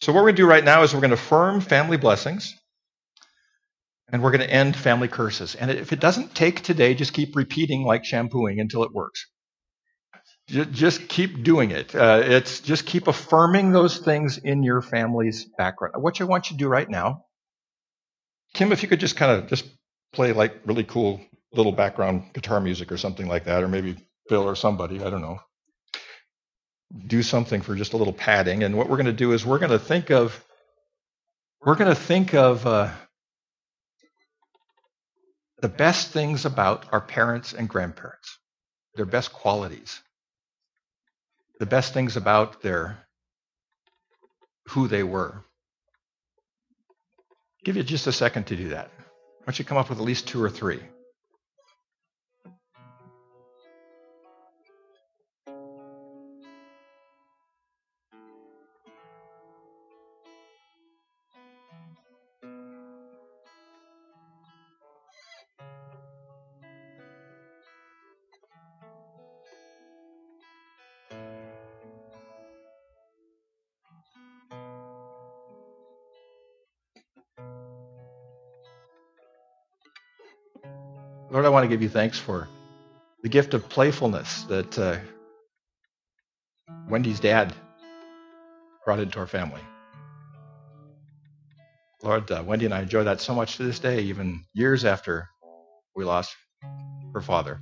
So, 0.00 0.12
what 0.12 0.20
we're 0.20 0.28
going 0.28 0.36
to 0.36 0.42
do 0.42 0.48
right 0.48 0.64
now 0.64 0.82
is 0.82 0.94
we're 0.94 1.00
going 1.00 1.10
to 1.10 1.14
affirm 1.14 1.60
family 1.60 1.96
blessings 1.96 2.54
and 4.12 4.22
we're 4.22 4.30
going 4.30 4.46
to 4.46 4.50
end 4.50 4.76
family 4.76 5.08
curses. 5.08 5.54
And 5.54 5.70
if 5.70 5.92
it 5.92 6.00
doesn't 6.00 6.34
take 6.34 6.62
today, 6.62 6.94
just 6.94 7.12
keep 7.12 7.36
repeating 7.36 7.84
like 7.84 8.04
shampooing 8.04 8.60
until 8.60 8.84
it 8.84 8.92
works. 8.92 9.26
Just 10.48 11.08
keep 11.08 11.44
doing 11.44 11.70
it. 11.70 11.94
Uh, 11.94 12.22
it's 12.24 12.60
just 12.60 12.86
keep 12.86 13.06
affirming 13.06 13.70
those 13.70 13.98
things 13.98 14.36
in 14.38 14.64
your 14.64 14.82
family's 14.82 15.46
background. 15.56 15.94
What 15.98 16.20
I 16.20 16.24
want 16.24 16.50
you 16.50 16.56
to 16.56 16.58
do 16.58 16.68
right 16.68 16.88
now, 16.88 17.24
Kim, 18.54 18.72
if 18.72 18.82
you 18.82 18.88
could 18.88 18.98
just 18.98 19.16
kind 19.16 19.30
of 19.30 19.48
just 19.48 19.64
play 20.12 20.32
like 20.32 20.60
really 20.64 20.84
cool 20.84 21.20
little 21.52 21.72
background 21.72 22.24
guitar 22.32 22.60
music 22.60 22.92
or 22.92 22.96
something 22.96 23.26
like 23.26 23.44
that, 23.44 23.62
or 23.62 23.68
maybe 23.68 23.96
Bill 24.28 24.42
or 24.42 24.54
somebody, 24.54 25.02
I 25.02 25.10
don't 25.10 25.22
know, 25.22 25.40
do 27.06 27.22
something 27.22 27.60
for 27.60 27.74
just 27.74 27.92
a 27.92 27.96
little 27.96 28.12
padding. 28.12 28.62
And 28.62 28.76
what 28.76 28.88
we're 28.88 28.96
going 28.96 29.06
to 29.06 29.12
do 29.12 29.32
is 29.32 29.44
we're 29.44 29.58
going 29.58 29.72
to 29.72 29.78
think 29.78 30.10
of 30.10 30.44
we're 31.64 31.76
going 31.76 31.94
to 31.94 32.00
think 32.00 32.34
of 32.34 32.66
uh, 32.66 32.90
the 35.60 35.68
best 35.68 36.10
things 36.10 36.46
about 36.46 36.86
our 36.90 37.00
parents 37.00 37.52
and 37.52 37.68
grandparents, 37.68 38.38
their 38.94 39.04
best 39.04 39.32
qualities, 39.32 40.00
the 41.58 41.66
best 41.66 41.92
things 41.92 42.16
about 42.16 42.62
their 42.62 43.06
who 44.68 44.88
they 44.88 45.02
were. 45.02 45.44
Give 47.62 47.76
you 47.76 47.82
just 47.82 48.06
a 48.06 48.12
second 48.12 48.44
to 48.44 48.56
do 48.56 48.68
that. 48.70 48.90
Don't 49.50 49.58
you 49.58 49.64
come 49.64 49.78
up 49.78 49.88
with 49.88 49.98
at 49.98 50.04
least 50.04 50.28
two 50.28 50.40
or 50.40 50.48
three? 50.48 50.78
Give 81.70 81.82
you 81.82 81.88
thanks 81.88 82.18
for 82.18 82.48
the 83.22 83.28
gift 83.28 83.54
of 83.54 83.68
playfulness 83.68 84.42
that 84.44 84.76
uh, 84.76 84.98
Wendy's 86.88 87.20
dad 87.20 87.54
brought 88.84 88.98
into 88.98 89.20
our 89.20 89.26
family. 89.26 89.60
Lord, 92.02 92.30
uh, 92.30 92.42
Wendy 92.44 92.64
and 92.64 92.74
I 92.74 92.80
enjoy 92.80 93.04
that 93.04 93.20
so 93.20 93.34
much 93.34 93.56
to 93.56 93.62
this 93.62 93.78
day, 93.78 94.00
even 94.00 94.44
years 94.52 94.84
after 94.84 95.28
we 95.94 96.04
lost 96.04 96.34
her 97.14 97.20
father. 97.20 97.60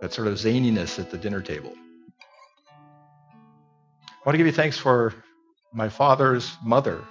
That 0.00 0.12
sort 0.12 0.28
of 0.28 0.34
zaniness 0.34 0.98
at 1.00 1.10
the 1.10 1.18
dinner 1.18 1.40
table. 1.40 1.72
I 4.06 4.22
want 4.24 4.34
to 4.34 4.38
give 4.38 4.46
you 4.46 4.52
thanks 4.52 4.78
for 4.78 5.12
my 5.72 5.88
father's 5.88 6.56
mother, 6.62 7.02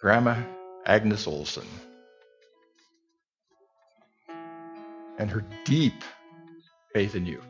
Grandma 0.00 0.42
Agnes 0.86 1.26
Olson. 1.26 1.66
And 5.18 5.30
her 5.30 5.44
deep 5.64 6.02
faith 6.94 7.14
in 7.14 7.26
you, 7.26 7.42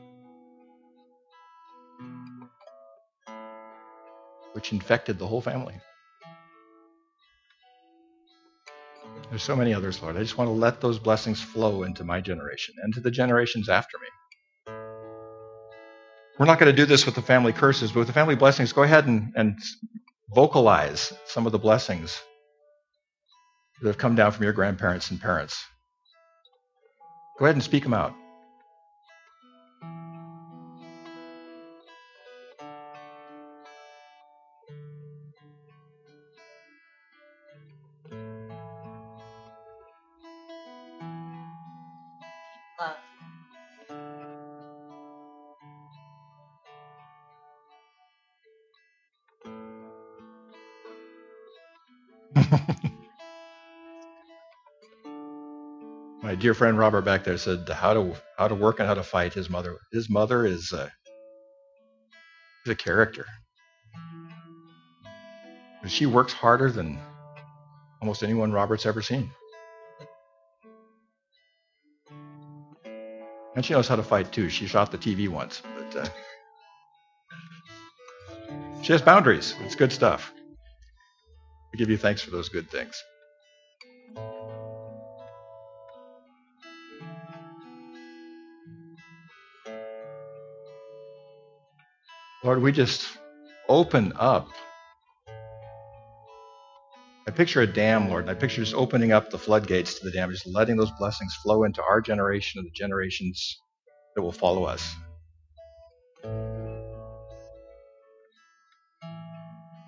which 4.53 4.73
infected 4.73 5.19
the 5.19 5.27
whole 5.27 5.41
family. 5.41 5.75
There's 9.29 9.45
so 9.45 9.55
many 9.55 9.73
others, 9.73 10.03
Lord. 10.03 10.17
I 10.17 10.21
just 10.21 10.37
want 10.37 10.49
to 10.49 10.53
let 10.53 10.81
those 10.81 10.99
blessings 10.99 11.41
flow 11.41 11.85
into 11.85 12.03
my 12.03 12.21
generation 12.21 12.75
and 12.83 12.93
to 12.95 13.01
the 13.01 13.13
generations 13.13 13.69
after 13.69 13.97
me. 13.99 14.09
We're 16.39 16.47
not 16.47 16.59
going 16.59 16.75
to 16.75 16.77
do 16.77 16.87
this 16.87 17.07
with 17.07 17.15
the 17.15 17.23
family 17.23 17.53
curses, 17.53 17.93
but 17.93 18.01
with 18.01 18.09
the 18.09 18.15
family 18.15 18.35
blessings, 18.35 18.73
go 18.73 18.83
ahead 18.83 19.07
and, 19.07 19.33
and 19.37 19.59
vocalize 20.35 21.13
some 21.27 21.47
of 21.47 21.53
the 21.53 21.59
blessings 21.59 22.21
that 23.81 23.89
have 23.89 23.99
come 23.99 24.15
down 24.15 24.33
from 24.33 24.45
your 24.45 24.53
grandparents 24.53 25.11
and 25.11 25.21
parents. 25.21 25.65
Go 27.39 27.47
ahead 27.47 27.57
and 27.57 27.63
speak 27.63 27.83
them 27.83 27.95
out. 27.95 28.15
Dear 56.41 56.55
friend 56.55 56.79
Robert 56.79 57.03
back 57.03 57.23
there 57.23 57.37
said 57.37 57.69
how 57.69 57.93
to 57.93 58.17
how 58.39 58.49
to 58.49 58.55
work 58.55 58.79
and 58.81 58.89
how 58.89 58.95
to 58.95 59.03
fight 59.03 59.35
his 59.35 59.51
mother. 59.51 59.77
His 59.93 60.09
mother 60.09 60.47
is 60.47 60.73
a, 60.73 60.91
is 62.65 62.73
a 62.73 62.75
character. 62.75 63.27
She 65.87 66.07
works 66.07 66.33
harder 66.33 66.71
than 66.71 66.99
almost 68.01 68.23
anyone 68.23 68.53
Robert's 68.53 68.87
ever 68.87 69.03
seen. 69.03 69.31
And 73.55 73.65
she 73.65 73.75
knows 73.75 73.89
how 73.89 73.97
to 73.97 74.03
fight 74.03 74.33
too. 74.33 74.49
She 74.49 74.67
shot 74.67 74.91
the 74.91 74.99
TV 74.99 75.29
once, 75.29 75.63
but 75.77 75.97
uh, 75.97 76.09
she 78.83 78.93
has 78.93 79.03
boundaries. 79.03 79.55
It's 79.61 79.75
good 79.75 79.93
stuff. 79.93 80.33
We 81.73 81.79
give 81.79 81.91
you 81.91 81.99
thanks 81.99 82.23
for 82.23 82.31
those 82.31 82.49
good 82.49 82.71
things. 82.71 83.03
Lord, 92.43 92.63
we 92.63 92.73
just 92.73 93.07
open 93.69 94.15
up. 94.17 94.49
I 97.29 97.31
picture 97.33 97.61
a 97.61 97.67
dam, 97.67 98.09
Lord, 98.09 98.23
and 98.25 98.31
I 98.31 98.35
picture 98.35 98.63
just 98.63 98.75
opening 98.75 99.13
up 99.13 99.31
the 99.31 99.39
floodgates 99.39 99.99
to 99.99 100.05
the 100.07 100.11
dam, 100.11 100.31
just 100.31 100.47
letting 100.47 100.77
those 100.77 100.91
blessings 100.99 101.35
flow 101.43 101.65
into 101.65 101.83
our 101.83 102.01
generation 102.01 102.59
and 102.59 102.67
the 102.67 102.73
generations 102.73 103.61
that 104.17 104.23
will 104.23 104.33
follow 104.33 104.65
us. 104.65 104.95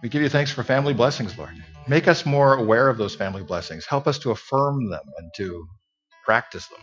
We 0.03 0.11
give 0.11 0.21
you 0.21 0.29
thanks 0.29 0.51
for 0.51 0.63
family 0.63 0.93
blessings, 0.93 1.39
Lord. 1.39 1.55
Make 1.89 2.07
us 2.07 2.27
more 2.27 2.55
aware 2.55 2.89
of 2.89 2.99
those 2.99 3.15
family 3.15 3.45
blessings. 3.45 3.87
Help 3.87 4.07
us 4.07 4.19
to 4.21 4.31
affirm 4.31 4.91
them 4.91 5.03
and 5.17 5.31
to 5.37 5.67
practice 6.25 6.67
them. 6.67 6.81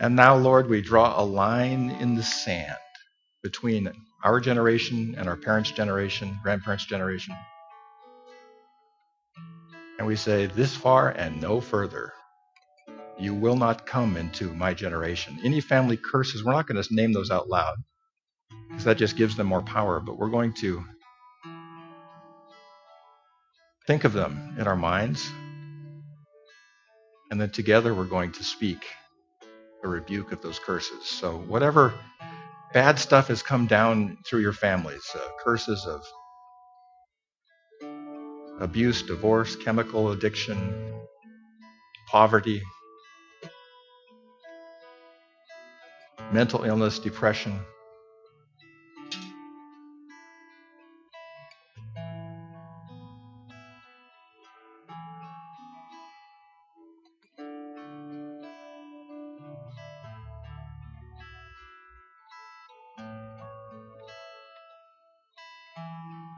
And 0.00 0.16
now, 0.16 0.34
Lord, 0.34 0.70
we 0.70 0.80
draw 0.80 1.20
a 1.20 1.22
line 1.22 1.90
in 1.90 2.14
the 2.14 2.22
sand 2.22 2.78
between 3.42 3.92
our 4.24 4.40
generation 4.40 5.14
and 5.18 5.28
our 5.28 5.36
parents' 5.36 5.72
generation, 5.72 6.38
grandparents' 6.42 6.86
generation. 6.86 7.36
And 9.98 10.06
we 10.06 10.16
say, 10.16 10.46
This 10.46 10.74
far 10.74 11.10
and 11.10 11.38
no 11.42 11.60
further. 11.60 12.14
You 13.18 13.34
will 13.34 13.56
not 13.56 13.84
come 13.84 14.16
into 14.16 14.54
my 14.54 14.72
generation. 14.72 15.38
Any 15.44 15.60
family 15.60 15.98
curses, 15.98 16.42
we're 16.42 16.52
not 16.52 16.66
going 16.66 16.82
to 16.82 16.94
name 16.94 17.12
those 17.12 17.30
out 17.30 17.50
loud 17.50 17.76
because 18.68 18.84
that 18.84 18.96
just 18.96 19.18
gives 19.18 19.36
them 19.36 19.48
more 19.48 19.60
power, 19.60 20.00
but 20.00 20.16
we're 20.16 20.30
going 20.30 20.54
to 20.54 20.82
think 23.86 24.04
of 24.04 24.14
them 24.14 24.56
in 24.58 24.66
our 24.66 24.76
minds. 24.76 25.30
And 27.30 27.38
then 27.38 27.50
together 27.50 27.94
we're 27.94 28.04
going 28.06 28.32
to 28.32 28.42
speak 28.44 28.86
a 29.82 29.88
rebuke 29.88 30.32
of 30.32 30.42
those 30.42 30.58
curses. 30.58 31.04
So, 31.04 31.38
whatever 31.38 31.94
bad 32.72 32.98
stuff 32.98 33.28
has 33.28 33.42
come 33.42 33.66
down 33.66 34.18
through 34.26 34.40
your 34.40 34.52
families, 34.52 35.04
uh, 35.14 35.18
curses 35.42 35.86
of 35.86 36.02
abuse, 38.60 39.02
divorce, 39.02 39.56
chemical 39.56 40.10
addiction, 40.10 40.92
poverty, 42.08 42.62
mental 46.32 46.64
illness, 46.64 46.98
depression, 46.98 47.58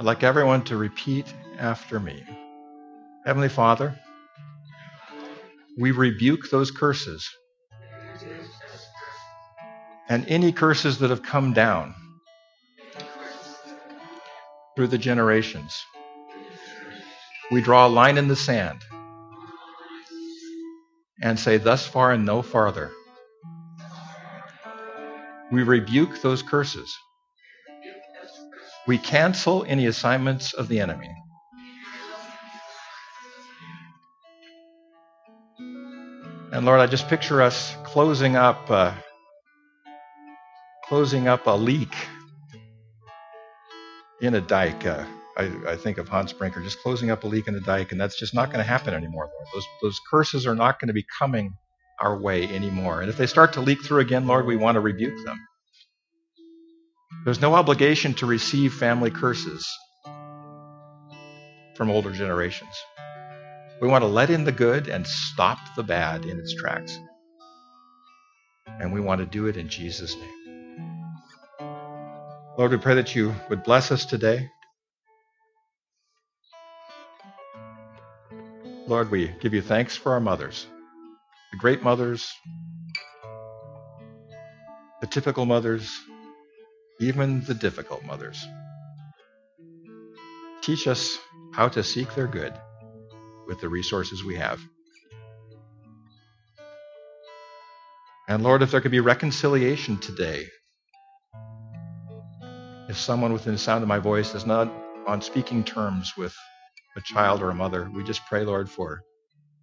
I'd 0.02 0.06
like 0.06 0.24
everyone 0.24 0.64
to 0.64 0.76
repeat 0.76 1.32
after 1.60 2.00
me. 2.00 2.24
Heavenly 3.24 3.48
Father, 3.48 3.96
we 5.78 5.92
rebuke 5.92 6.50
those 6.50 6.72
curses 6.72 7.30
and 10.08 10.26
any 10.26 10.50
curses 10.50 10.98
that 10.98 11.10
have 11.10 11.22
come 11.22 11.52
down 11.52 11.94
through 14.74 14.88
the 14.88 14.98
generations. 14.98 15.80
We 17.52 17.60
draw 17.60 17.86
a 17.86 17.88
line 17.88 18.18
in 18.18 18.26
the 18.26 18.34
sand 18.34 18.84
and 21.22 21.38
say, 21.38 21.58
Thus 21.58 21.86
far 21.86 22.10
and 22.10 22.26
no 22.26 22.42
farther. 22.42 22.90
We 25.52 25.62
rebuke 25.62 26.20
those 26.22 26.42
curses 26.42 26.92
we 28.86 28.98
cancel 28.98 29.64
any 29.68 29.86
assignments 29.86 30.52
of 30.54 30.68
the 30.68 30.80
enemy. 30.80 31.10
And 36.52 36.66
Lord, 36.66 36.80
I 36.80 36.86
just 36.86 37.08
picture 37.08 37.40
us 37.40 37.74
closing 37.84 38.36
up, 38.36 38.70
uh, 38.70 38.92
closing 40.84 41.26
up 41.26 41.46
a 41.46 41.56
leak 41.56 41.94
in 44.20 44.34
a 44.34 44.40
dike. 44.40 44.84
Uh, 44.84 45.04
I, 45.38 45.50
I, 45.66 45.76
think 45.76 45.96
of 45.96 46.08
Hans 46.08 46.32
Brinker 46.34 46.60
just 46.62 46.78
closing 46.82 47.10
up 47.10 47.24
a 47.24 47.26
leak 47.26 47.48
in 47.48 47.54
a 47.54 47.60
dike, 47.60 47.92
and 47.92 48.00
that's 48.00 48.18
just 48.18 48.34
not 48.34 48.50
going 48.50 48.58
to 48.58 48.68
happen 48.68 48.92
anymore, 48.92 49.30
Lord. 49.32 49.46
Those, 49.54 49.66
those 49.80 50.00
curses 50.10 50.46
are 50.46 50.54
not 50.54 50.78
going 50.78 50.88
to 50.88 50.94
be 50.94 51.06
coming 51.18 51.54
our 52.00 52.18
way 52.18 52.44
anymore. 52.44 53.00
And 53.00 53.08
if 53.08 53.16
they 53.16 53.26
start 53.26 53.54
to 53.54 53.60
leak 53.62 53.82
through 53.82 54.00
again, 54.00 54.26
Lord, 54.26 54.44
we 54.44 54.56
want 54.56 54.74
to 54.74 54.80
rebuke 54.80 55.24
them. 55.24 55.38
There's 57.24 57.40
no 57.40 57.54
obligation 57.54 58.14
to 58.14 58.26
receive 58.26 58.74
family 58.74 59.10
curses 59.10 59.68
from 61.76 61.88
older 61.88 62.10
generations. 62.10 62.74
We 63.80 63.86
want 63.86 64.02
to 64.02 64.08
let 64.08 64.28
in 64.28 64.42
the 64.44 64.50
good 64.50 64.88
and 64.88 65.06
stop 65.06 65.58
the 65.76 65.84
bad 65.84 66.24
in 66.24 66.40
its 66.40 66.52
tracks. 66.54 66.98
And 68.66 68.92
we 68.92 69.00
want 69.00 69.20
to 69.20 69.26
do 69.26 69.46
it 69.46 69.56
in 69.56 69.68
Jesus' 69.68 70.16
name. 70.16 71.12
Lord, 72.58 72.72
we 72.72 72.78
pray 72.78 72.96
that 72.96 73.14
you 73.14 73.32
would 73.48 73.62
bless 73.62 73.92
us 73.92 74.04
today. 74.04 74.48
Lord, 78.88 79.12
we 79.12 79.28
give 79.40 79.54
you 79.54 79.62
thanks 79.62 79.96
for 79.96 80.12
our 80.12 80.20
mothers, 80.20 80.66
the 81.52 81.58
great 81.58 81.84
mothers, 81.84 82.32
the 85.00 85.06
typical 85.06 85.46
mothers, 85.46 85.88
even 87.00 87.42
the 87.42 87.54
difficult 87.54 88.04
mothers. 88.04 88.46
Teach 90.62 90.86
us 90.86 91.18
how 91.52 91.68
to 91.68 91.82
seek 91.82 92.14
their 92.14 92.26
good 92.26 92.54
with 93.46 93.60
the 93.60 93.68
resources 93.68 94.24
we 94.24 94.36
have. 94.36 94.60
And 98.28 98.42
Lord, 98.42 98.62
if 98.62 98.70
there 98.70 98.80
could 98.80 98.90
be 98.92 99.00
reconciliation 99.00 99.98
today, 99.98 100.46
if 102.88 102.96
someone 102.98 103.32
within 103.32 103.54
the 103.54 103.58
sound 103.58 103.82
of 103.82 103.88
my 103.88 103.98
voice 103.98 104.34
is 104.34 104.46
not 104.46 104.72
on 105.06 105.20
speaking 105.20 105.64
terms 105.64 106.12
with 106.16 106.34
a 106.96 107.00
child 107.00 107.42
or 107.42 107.50
a 107.50 107.54
mother, 107.54 107.90
we 107.94 108.04
just 108.04 108.24
pray, 108.26 108.44
Lord, 108.44 108.70
for 108.70 109.02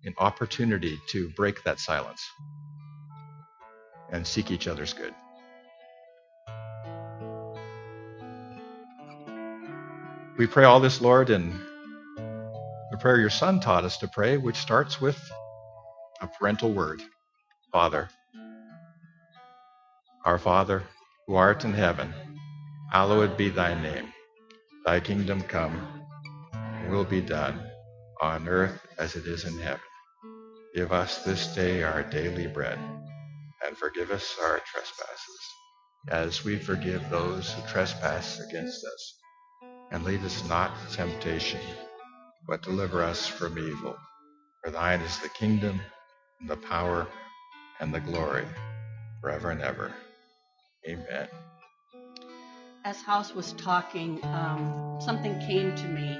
an 0.04 0.14
opportunity 0.18 1.00
to 1.10 1.30
break 1.32 1.64
that 1.64 1.80
silence 1.80 2.22
and 4.12 4.26
seek 4.26 4.52
each 4.52 4.68
other's 4.68 4.94
good. 4.94 5.14
We 10.40 10.48
pray 10.48 10.64
all 10.64 10.80
this, 10.80 11.02
Lord, 11.02 11.32
in 11.32 11.52
the 12.92 12.98
prayer 12.98 13.20
your 13.20 13.30
Son 13.30 13.60
taught 13.60 13.84
us 13.84 13.98
to 13.98 14.08
pray, 14.08 14.38
which 14.38 14.56
starts 14.56 15.02
with 15.02 15.20
a 16.22 16.28
parental 16.28 16.72
word 16.72 17.02
Father. 17.74 18.08
Our 20.24 20.40
Father, 20.40 20.84
who 21.28 21.36
art 21.36 21.66
in 21.66 21.74
heaven, 21.74 22.14
hallowed 22.90 23.36
be 23.36 23.50
thy 23.50 23.74
name. 23.82 24.14
Thy 24.86 25.02
kingdom 25.02 25.42
come, 25.42 26.06
will 26.90 27.04
be 27.04 27.20
done, 27.20 27.60
on 28.22 28.48
earth 28.48 28.80
as 28.98 29.18
it 29.18 29.28
is 29.28 29.44
in 29.44 29.60
heaven. 29.60 29.82
Give 30.74 30.94
us 30.94 31.22
this 31.26 31.54
day 31.54 31.84
our 31.84 32.04
daily 32.04 32.48
bread, 32.48 32.80
and 33.66 33.78
forgive 33.78 34.10
us 34.10 34.38
our 34.42 34.62
trespasses, 34.72 35.42
as 36.08 36.46
we 36.46 36.58
forgive 36.58 37.10
those 37.10 37.52
who 37.52 37.62
trespass 37.68 38.40
against 38.40 38.86
us. 38.86 39.19
And 39.92 40.04
lead 40.04 40.24
us 40.24 40.48
not 40.50 40.72
to 40.90 40.96
temptation 40.98 41.62
but 42.48 42.64
deliver 42.64 43.04
us 43.04 43.28
from 43.28 43.58
evil. 43.60 43.96
For 44.64 44.72
thine 44.72 45.02
is 45.02 45.20
the 45.20 45.30
kingdom, 45.30 45.80
and 46.40 46.50
the 46.50 46.58
power, 46.58 47.08
and 47.80 47.94
the 47.94 48.00
glory, 48.00 48.46
forever 49.22 49.52
and 49.52 49.62
ever. 49.62 49.94
Amen. 50.88 51.28
As 52.86 53.02
House 53.02 53.34
was 53.36 53.54
talking, 53.54 54.24
um, 54.26 54.98
something 55.02 55.40
came 55.42 55.76
to 55.76 55.88
me. 55.88 56.20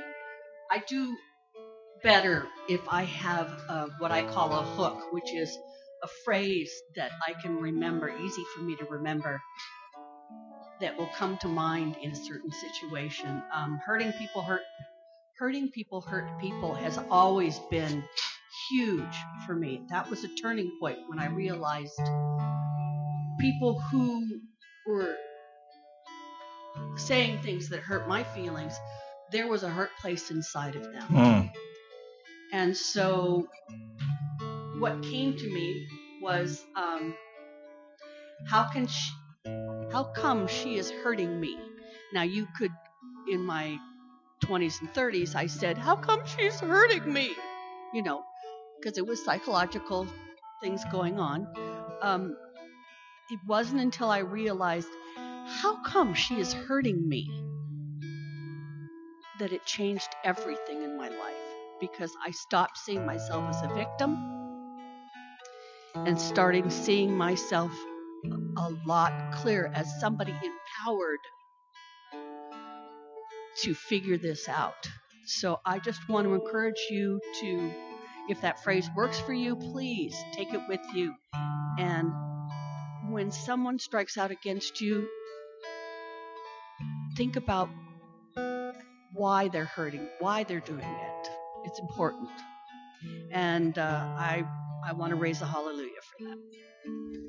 I 0.72 0.84
do 0.88 1.16
better 2.04 2.48
if 2.70 2.82
I 2.90 3.04
have 3.04 3.62
uh, 3.70 3.88
what 4.00 4.12
I 4.12 4.24
call 4.24 4.54
a 4.54 4.64
hook, 4.64 5.14
which 5.14 5.34
is 5.34 5.58
a 6.04 6.08
phrase 6.26 6.72
that 6.96 7.12
I 7.28 7.34
can 7.42 7.58
remember, 7.58 8.10
easy 8.24 8.44
for 8.56 8.62
me 8.64 8.76
to 8.78 8.86
remember, 8.86 9.42
that 10.82 10.98
will 10.98 11.10
come 11.16 11.38
to 11.40 11.48
mind 11.48 11.98
in 12.02 12.12
a 12.12 12.16
certain 12.16 12.52
situation. 12.52 13.42
Um, 13.54 13.80
hurting 13.86 14.12
people 14.14 14.42
hurt 14.42 14.62
hurting 15.38 15.70
people 15.70 16.02
hurt 16.02 16.28
people 16.42 16.76
has 16.76 17.00
always 17.10 17.60
been 17.72 18.04
huge 18.70 19.16
for 19.46 19.56
me. 19.56 19.82
That 19.90 20.10
was 20.10 20.24
a 20.26 20.28
turning 20.28 20.72
point 20.82 21.00
when 21.08 21.18
I 21.18 21.28
realized 21.28 22.00
people 23.40 23.80
who 23.80 24.42
were 24.86 25.16
saying 26.98 27.42
things 27.42 27.70
that 27.70 27.80
hurt 27.80 28.08
my 28.08 28.24
feelings, 28.24 28.74
there 29.32 29.48
was 29.48 29.64
a 29.64 29.70
hurt 29.70 29.92
place 30.02 30.30
inside 30.32 30.76
of 30.76 30.84
them. 30.84 31.08
Mm. 31.10 31.52
And 32.52 32.76
so 32.76 33.48
what 34.80 35.02
came 35.04 35.38
to 35.38 35.48
me 35.48 35.88
was 36.22 36.66
um, 36.76 37.16
how 38.48 38.64
can 38.64 38.88
she, 38.88 39.12
how 39.92 40.04
come 40.04 40.48
she 40.48 40.78
is 40.78 40.92
hurting 40.92 41.40
me? 41.40 41.58
Now 42.14 42.24
you 42.24 42.48
could 42.58 42.72
in 43.32 43.46
my 43.46 43.78
20s 44.44 44.82
and 44.82 44.94
30s, 44.94 45.36
I 45.36 45.48
said, 45.48 45.78
How 45.78 45.96
come 45.96 46.22
she's 46.26 46.60
hurting 46.60 47.12
me? 47.12 47.36
You 47.94 48.04
know, 48.04 48.24
because 48.80 48.98
it 48.98 49.06
was 49.06 49.24
psychological 49.24 50.08
things 50.62 50.84
going 50.92 51.20
on. 51.20 51.48
Um, 52.02 52.36
it 53.30 53.40
wasn't 53.48 53.82
until 53.82 54.10
I 54.10 54.20
realized, 54.20 54.90
How 55.16 55.82
come 55.84 56.14
she 56.14 56.40
is 56.40 56.54
hurting 56.54 57.08
me? 57.08 57.30
that 59.40 59.54
it 59.54 59.66
changed 59.66 60.10
everything 60.26 60.84
in 60.84 60.98
my 60.98 61.08
life 61.08 61.36
because 61.80 62.12
I 62.26 62.32
stopped 62.32 62.78
seeing 62.78 63.06
myself 63.06 63.46
as 63.50 63.64
a 63.64 63.74
victim 63.74 64.18
and 65.96 66.20
started 66.20 66.70
seeing 66.74 67.18
myself 67.18 67.72
a 68.26 68.70
lot 68.86 69.34
clearer 69.34 69.72
as 69.74 70.00
somebody 70.00 70.32
empowered 70.32 71.20
to 73.62 73.74
figure 73.74 74.18
this 74.18 74.48
out. 74.48 74.90
So 75.26 75.60
I 75.66 75.80
just 75.80 76.08
want 76.10 76.28
to 76.28 76.34
encourage 76.34 76.80
you 76.90 77.20
to, 77.42 77.72
if 78.30 78.42
that 78.42 78.64
phrase 78.64 78.90
works 78.96 79.20
for 79.20 79.34
you, 79.34 79.56
please 79.56 80.16
take 80.34 80.54
it 80.54 80.62
with 80.68 80.82
you. 80.94 81.14
And 81.78 82.12
when 83.10 83.32
someone 83.32 83.80
strikes 83.80 84.18
out 84.18 84.32
against 84.32 84.82
you, 84.82 85.08
think 87.16 87.36
about 87.36 87.70
why 89.14 89.50
they're 89.50 89.66
hurting, 89.66 90.08
why 90.20 90.44
they're 90.44 90.60
doing 90.62 90.80
it. 90.80 91.30
It's 91.66 91.80
important. 91.80 92.30
And 93.32 93.78
uh, 93.78 93.82
I, 93.82 94.44
I 94.86 94.94
want 94.94 95.12
to 95.12 95.16
raise 95.16 95.42
a 95.42 95.46
hallelujah 95.46 96.02
for 96.18 96.26
that. 96.26 97.29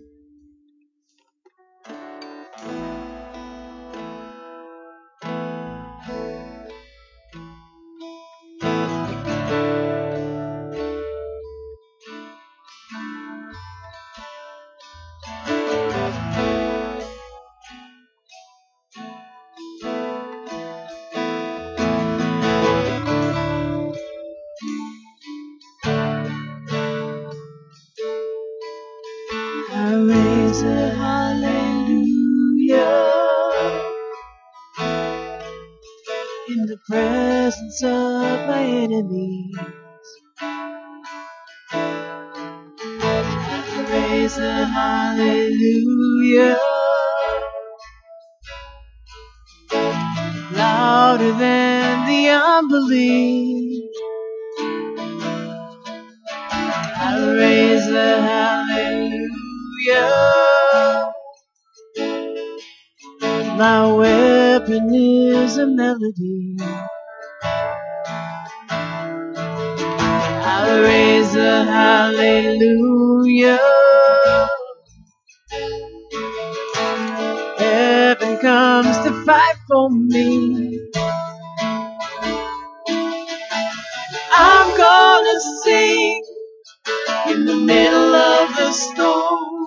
enemies. 38.81 39.57
Raise 43.91 44.39
a 44.39 44.67
hallelujah. 44.67 46.59
Louder 50.53 51.33
than 51.33 52.07
the 52.09 52.31
unbelief. 52.31 53.91
I 56.87 57.35
raise 57.37 57.89
a 57.89 58.23
hallelujah. 58.23 59.31
My 63.59 63.93
weapon 63.93 64.95
is 64.95 65.59
a 65.59 65.67
melody. 65.67 66.57
raise 70.83 71.35
a 71.37 71.65
hallelujah. 71.65 73.59
Heaven 77.59 78.39
comes 78.39 78.97
to 78.99 79.25
fight 79.25 79.57
for 79.69 79.91
me. 79.91 80.91
I'm 84.33 84.77
gonna 84.79 85.41
sing 85.65 86.25
in 87.29 87.45
the 87.47 87.57
middle 87.57 88.15
of 88.15 88.57
the 88.57 88.73
storm. 88.73 89.67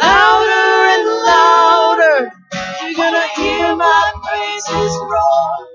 Louder 0.00 0.88
and 0.94 1.08
louder, 1.26 2.32
you're 2.82 2.94
gonna 2.96 3.28
hear 3.36 3.76
my 3.76 4.12
praises 4.24 4.96
roar 5.10 5.68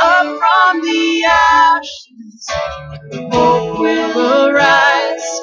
up 0.00 0.26
from 0.38 0.82
the 0.82 1.24
ashes 1.24 2.09
hope 3.32 3.80
will 3.80 4.48
arise. 4.48 5.40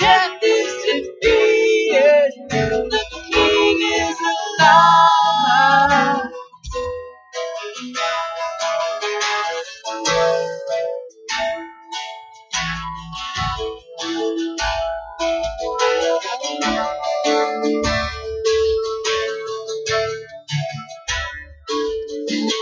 Death 0.00 0.38
is 0.42 0.72
defeated, 0.84 2.32
the 2.50 3.04
King 3.32 3.78
is 4.00 4.16
alive. 4.60 6.22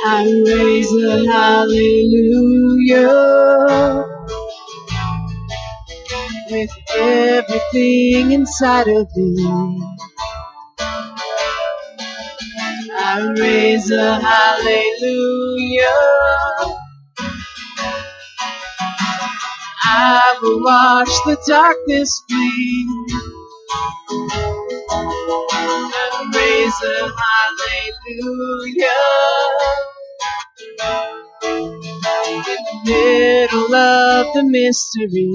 I 0.04 0.24
raise 0.46 0.92
a 1.04 1.26
hallelujah 1.30 2.71
with 6.50 6.70
everything 6.96 8.32
inside 8.32 8.88
of 8.88 9.08
me. 9.16 9.82
I 12.94 13.34
raise 13.38 13.90
a 13.90 14.20
hallelujah. 14.20 15.86
I 19.84 20.38
will 20.42 20.62
watch 20.62 21.10
the 21.26 21.36
darkness 21.48 22.22
flee. 22.28 22.88
I 25.80 26.32
raise 26.34 26.82
a 26.82 27.12
hallelujah. 28.18 28.88
In 32.48 32.56
the 32.64 32.80
middle 32.86 33.74
of 33.74 34.34
the 34.34 34.44
mystery. 34.44 35.32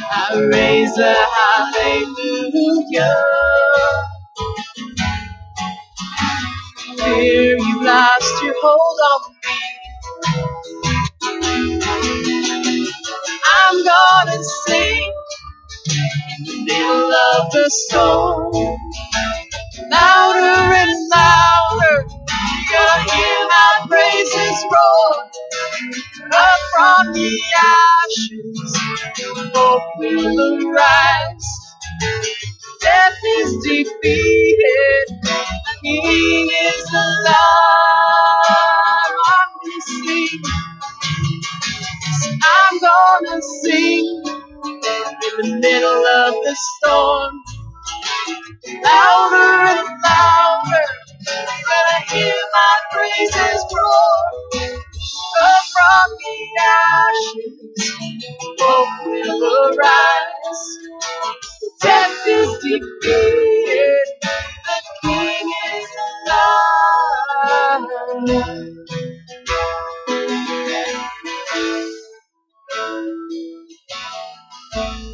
I 0.00 0.34
raise 0.52 0.98
a 0.98 1.14
hallelujah. 1.36 3.16
Fear 6.98 7.58
you 7.58 7.84
lost 7.84 8.42
your 8.44 8.54
hold 8.62 9.00
on 9.12 9.32
me. 9.44 9.60
I'm 13.48 13.84
gonna 13.84 14.44
sing 14.44 15.12
in 16.38 16.44
the 16.46 16.64
middle 16.64 17.12
of 17.12 17.52
the 17.52 17.70
storm. 17.70 18.52
Louder 19.90 20.74
and 20.74 21.08
louder, 21.10 22.06
you're 22.08 22.72
gonna 22.72 23.04
hear 24.62 24.70
my. 24.70 25.22
Up 26.32 26.60
from 26.74 27.12
the 27.14 27.40
ashes, 27.62 28.78
hope 29.54 29.82
will 29.98 30.68
arise. 30.68 31.48
Death 32.80 33.12
is 33.38 33.56
defeated, 33.64 35.06
the 35.22 35.46
King 35.82 36.48
is 36.50 36.94
alive. 36.94 37.36
I'm 39.26 39.80
sing, 39.82 40.42
I'm 42.44 42.80
gonna 42.80 43.42
sing 43.62 44.24
in 44.26 45.50
the 45.50 45.58
middle 45.60 46.06
of 46.06 46.34
the 46.44 46.56
storm. 46.56 47.42
Louder 48.84 49.66
and 49.68 49.88
louder, 50.04 50.86
gonna 51.36 52.00
hear 52.10 52.34
my 52.54 52.74
praises 52.92 53.64
roar. 53.76 54.16
Up 55.42 55.64
from 55.74 56.10
the 56.20 56.36
ashes, 56.60 57.56
hope 58.60 59.06
will 59.06 59.68
arise. 59.76 60.78
Death 61.82 62.26
is 62.28 62.50
defeated, 62.62 64.08
the 64.22 64.78
King 65.02 65.52
is 65.72 65.88
alive. 66.28 67.88
Sing 74.72 75.07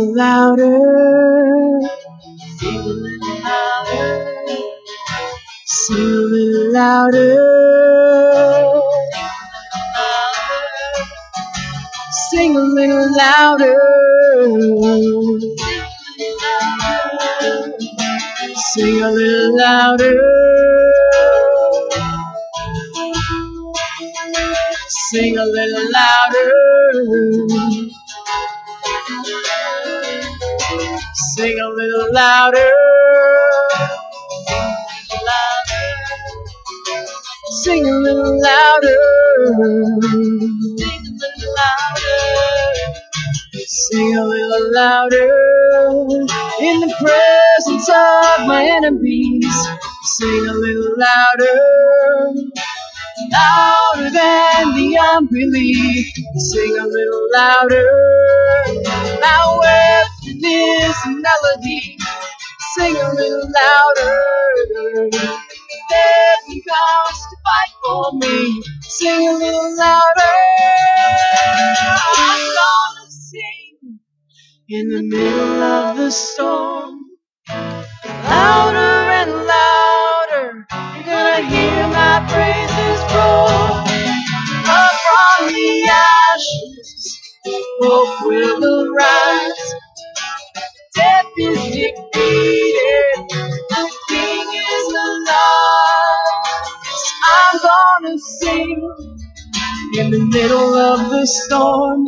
little 0.00 0.16
louder. 0.16 1.90
Sing 2.56 2.76
a 2.76 2.80
little 2.80 3.38
louder. 3.42 4.00
Sing 5.66 6.06
a 6.10 6.12
little 6.12 6.72
louder. 6.72 7.40
Sing 12.30 12.56
a 12.56 12.70
little 12.70 13.16
louder. 13.16 13.76
Sing 18.72 18.96
a 19.02 19.10
little 19.10 19.56
louder. 19.56 20.16
Sing 25.10 25.36
a 25.36 25.44
little 25.44 25.90
louder. 25.92 27.39
Little 32.10 32.14
louder. 32.14 32.72
Sing 37.62 37.86
a 37.86 37.98
little 37.98 38.40
louder. 38.40 38.96
Sing 40.76 41.06
a 41.06 41.14
little 41.20 41.54
louder. 41.56 42.18
Sing 43.66 44.16
a 44.16 44.24
little 44.24 44.72
louder. 44.72 45.30
In 46.60 46.80
the 46.80 46.94
presence 47.00 47.88
of 47.88 48.46
my 48.46 48.64
enemies. 48.64 49.68
Sing 50.02 50.46
a 50.46 50.52
little 50.52 50.94
louder 50.96 52.34
louder 53.32 54.10
than 54.10 54.74
the 54.74 54.98
unbelief. 55.14 56.12
Sing 56.36 56.78
a 56.78 56.86
little 56.86 57.28
louder. 57.32 57.86
My 59.20 59.40
weapon 60.30 60.44
is 60.44 60.96
melody. 61.06 61.96
Sing 62.74 62.96
a 62.96 63.14
little 63.14 63.48
louder. 63.52 65.10
Heaven 65.90 66.62
comes 66.68 67.20
to 67.30 67.36
fight 67.44 67.74
for 67.84 68.12
me. 68.14 68.62
Sing 68.82 69.28
a 69.28 69.32
little 69.32 69.76
louder. 69.76 70.34
I'm 72.16 72.56
gonna 72.56 73.10
sing 73.10 74.00
in 74.68 74.88
the 74.88 75.02
middle 75.02 75.62
of 75.62 75.96
the 75.96 76.10
storm. 76.10 77.00
Louder 78.12 78.78
and 78.78 79.32
louder, 79.32 80.66
you're 80.94 81.04
gonna 81.04 81.42
hear 81.42 81.88
my 81.88 82.26
praises 82.30 83.00
roar. 83.14 83.84
Up 84.66 84.92
from 85.06 85.52
the 85.52 85.90
ashes, 85.90 87.20
hope 87.80 88.26
will 88.26 88.94
arise. 88.94 89.74
Death 90.94 91.26
is 91.38 91.56
defeated, 91.56 93.14
the 93.30 93.90
King 94.08 94.48
is 94.54 94.94
alive. 94.94 96.44
I'm 97.26 97.60
gonna 97.62 98.18
sing 98.18 98.92
in 99.98 100.10
the 100.10 100.18
middle 100.18 100.74
of 100.74 101.10
the 101.10 101.26
storm. 101.26 102.04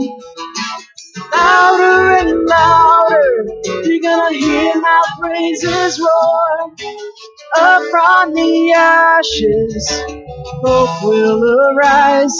Louder 1.33 2.19
and 2.19 2.47
louder, 2.47 3.47
you're 3.85 4.03
gonna 4.03 4.37
hear 4.37 4.75
my 4.81 5.05
praises 5.21 6.01
roar. 6.01 6.73
Up 7.59 7.83
from 7.91 8.35
the 8.35 8.73
ashes, 8.77 10.03
hope 10.65 11.05
will 11.05 11.45
arise. 11.77 12.37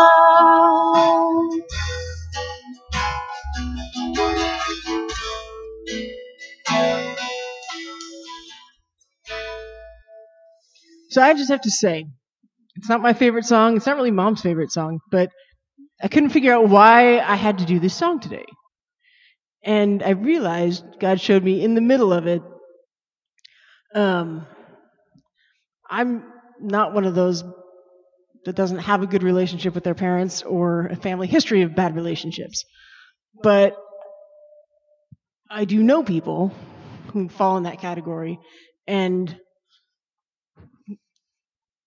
So 11.10 11.22
I 11.22 11.34
just 11.34 11.50
have 11.50 11.62
to 11.62 11.72
say, 11.72 12.06
it's 12.76 12.90
not 12.90 13.02
my 13.02 13.14
favorite 13.14 13.46
song. 13.46 13.78
It's 13.78 13.86
not 13.86 13.96
really 13.96 14.12
mom's 14.12 14.42
favorite 14.42 14.72
song, 14.72 15.00
but 15.12 15.32
I 16.02 16.08
couldn't 16.08 16.30
figure 16.30 16.54
out 16.54 16.70
why 16.70 17.20
I 17.20 17.36
had 17.36 17.60
to 17.60 17.66
do 17.66 17.80
this 17.80 17.96
song 17.96 18.20
today. 18.20 18.46
And 19.64 20.04
I 20.04 20.12
realized 20.12 20.86
God 21.00 21.20
showed 21.20 21.44
me 21.44 21.64
in 21.64 21.76
the 21.76 21.82
middle 21.82 22.14
of 22.14 22.28
it. 22.28 22.42
Um, 23.96 24.46
I'm 25.90 26.24
not 26.60 26.94
one 26.94 27.06
of 27.06 27.16
those 27.16 27.44
that 28.48 28.56
doesn't 28.56 28.80
have 28.80 29.04
a 29.04 29.08
good 29.08 29.24
relationship 29.24 29.76
with 29.76 29.84
their 29.84 29.94
parents 29.94 30.42
or 30.42 30.86
a 30.86 30.96
family 30.96 31.28
history 31.28 31.64
of 31.64 31.76
bad 31.76 31.98
relationships. 31.98 32.64
But 33.44 33.76
I 35.52 35.66
do 35.66 35.84
know 35.84 36.02
people 36.02 36.54
who 37.08 37.28
fall 37.28 37.58
in 37.58 37.64
that 37.64 37.82
category. 37.82 38.40
And 38.88 39.38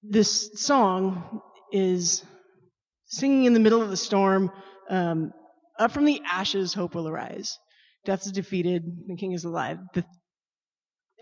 this 0.03 0.51
song 0.55 1.41
is 1.73 2.23
singing 3.07 3.47
in 3.47 3.55
the 3.55 3.61
middle 3.61 3.81
of 3.81 3.89
the 3.89 3.97
storm. 3.97 4.51
Um, 4.91 5.33
up 5.79 5.93
from 5.93 6.05
the 6.05 6.21
ashes, 6.31 6.75
hope 6.75 6.95
will 6.95 7.09
arise. 7.09 7.59
Death 8.05 8.27
is 8.27 8.33
defeated, 8.33 8.85
the 9.07 9.17
king 9.17 9.33
is 9.33 9.45
alive. 9.45 9.79
The 9.95 10.05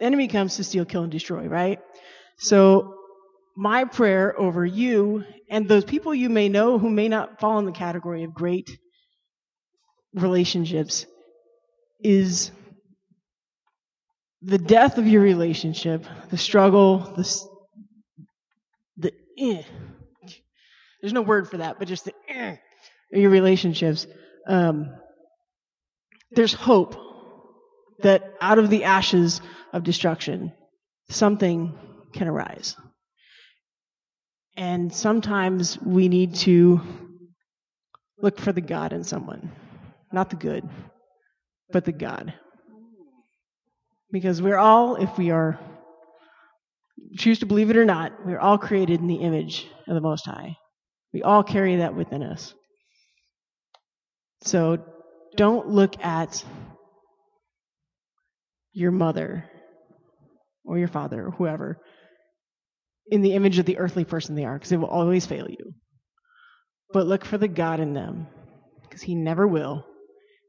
enemy 0.01 0.27
comes 0.27 0.57
to 0.57 0.65
steal, 0.65 0.85
kill, 0.85 1.05
and 1.05 1.13
destroy, 1.13 1.47
right? 1.47 1.79
So, 2.39 2.98
my 3.59 3.83
prayer 3.83 4.39
over 4.39 4.65
you 4.65 5.25
and 5.51 5.69
those 5.69 5.85
people 5.85 6.15
you 6.15 6.29
may 6.29 6.49
know 6.49 6.79
who 6.79 6.89
may 6.89 7.09
not 7.09 7.41
fall 7.41 7.59
in 7.59 7.65
the 7.65 7.73
category 7.73 8.23
of 8.23 8.33
great 8.33 8.79
relationships 10.15 11.07
is 12.01 12.53
the 14.43 14.59
death 14.59 14.97
of 14.97 15.09
your 15.09 15.23
relationship, 15.23 16.05
the 16.31 16.39
struggle, 16.39 16.99
the, 17.17 17.43
the 18.97 19.13
eh. 19.37 19.63
there's 21.01 21.13
no 21.13 21.23
word 21.23 21.51
for 21.51 21.57
that, 21.57 21.81
but 21.81 21.89
just 21.89 22.05
the 22.05 22.15
eh, 22.29 22.55
your 23.11 23.33
relationships. 23.33 24.07
Um, 24.47 24.95
there's 26.31 26.55
hope 26.55 26.95
that 28.05 28.35
out 28.41 28.61
of 28.61 28.71
the 28.71 28.85
ashes 28.85 29.41
of 29.73 29.83
destruction, 29.83 30.53
something 31.11 31.77
can 32.13 32.29
arise. 32.29 32.77
And 34.59 34.93
sometimes 34.93 35.81
we 35.81 36.09
need 36.09 36.35
to 36.37 36.81
look 38.21 38.41
for 38.41 38.51
the 38.51 38.61
God 38.61 38.93
in 38.93 39.05
someone. 39.05 39.53
Not 40.13 40.31
the 40.31 40.37
good, 40.37 40.69
but 41.71 41.85
the 41.85 41.93
God. 41.93 42.35
Because 44.11 44.43
we're 44.43 44.59
all, 44.59 44.97
if 44.97 45.17
we 45.17 45.31
are 45.31 45.61
choose 47.17 47.39
to 47.39 47.47
believe 47.47 47.71
it 47.71 47.77
or 47.77 47.85
not, 47.85 48.27
we're 48.27 48.41
all 48.41 48.59
created 48.59 49.01
in 49.01 49.07
the 49.07 49.15
image 49.17 49.69
of 49.87 49.95
the 49.95 50.01
Most 50.01 50.27
High. 50.27 50.57
We 51.13 51.23
all 51.23 51.45
carry 51.45 51.77
that 51.77 51.95
within 51.95 52.25
us. 52.25 52.53
So 54.43 54.85
don't 55.37 55.69
look 55.69 56.05
at 56.05 56.45
your 58.73 58.91
mother 58.91 59.45
or 60.65 60.79
your 60.79 60.89
father 60.89 61.27
or 61.27 61.31
whoever 61.31 61.79
in 63.11 63.23
the 63.23 63.35
image 63.35 63.59
of 63.59 63.67
the 63.67 63.79
earthly 63.79 64.05
person 64.05 64.35
they 64.35 64.45
are, 64.45 64.55
because 64.55 64.71
they 64.71 64.77
will 64.77 64.87
always 64.87 65.27
fail 65.27 65.49
you. 65.49 65.75
But 66.93 67.07
look 67.07 67.25
for 67.25 67.39
the 67.39 67.49
God 67.49 67.81
in 67.81 67.95
them, 67.95 68.27
because 68.83 69.03
He 69.03 69.15
never 69.15 69.47
will, 69.47 69.87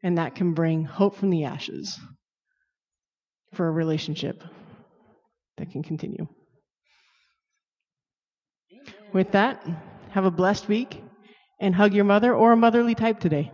and 0.04 0.18
that 0.18 0.36
can 0.36 0.54
bring 0.54 0.84
hope 0.86 1.16
from 1.16 1.30
the 1.30 1.46
ashes 1.46 2.00
for 3.54 3.68
a 3.68 3.72
relationship 3.72 4.44
that 5.58 5.72
can 5.72 5.84
continue. 5.84 6.28
With 9.14 9.32
that, 9.32 9.66
have 10.12 10.26
a 10.26 10.32
blessed 10.32 10.68
week 10.68 11.04
and 11.60 11.76
hug 11.76 11.94
your 11.94 12.06
mother 12.06 12.34
or 12.34 12.52
a 12.52 12.58
motherly 12.58 12.96
type 12.96 13.20
today. 13.20 13.52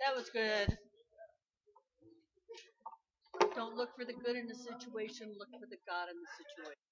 That 0.00 0.16
was 0.16 0.30
good. 0.30 0.78
Don't 3.58 3.76
look 3.76 3.90
for 3.98 4.06
the 4.06 4.14
good 4.14 4.36
in 4.36 4.46
the 4.46 4.54
situation, 4.54 5.34
look 5.36 5.50
for 5.58 5.66
the 5.66 5.78
God 5.88 6.06
in 6.10 6.16
the 6.22 6.30
situation. 6.38 6.87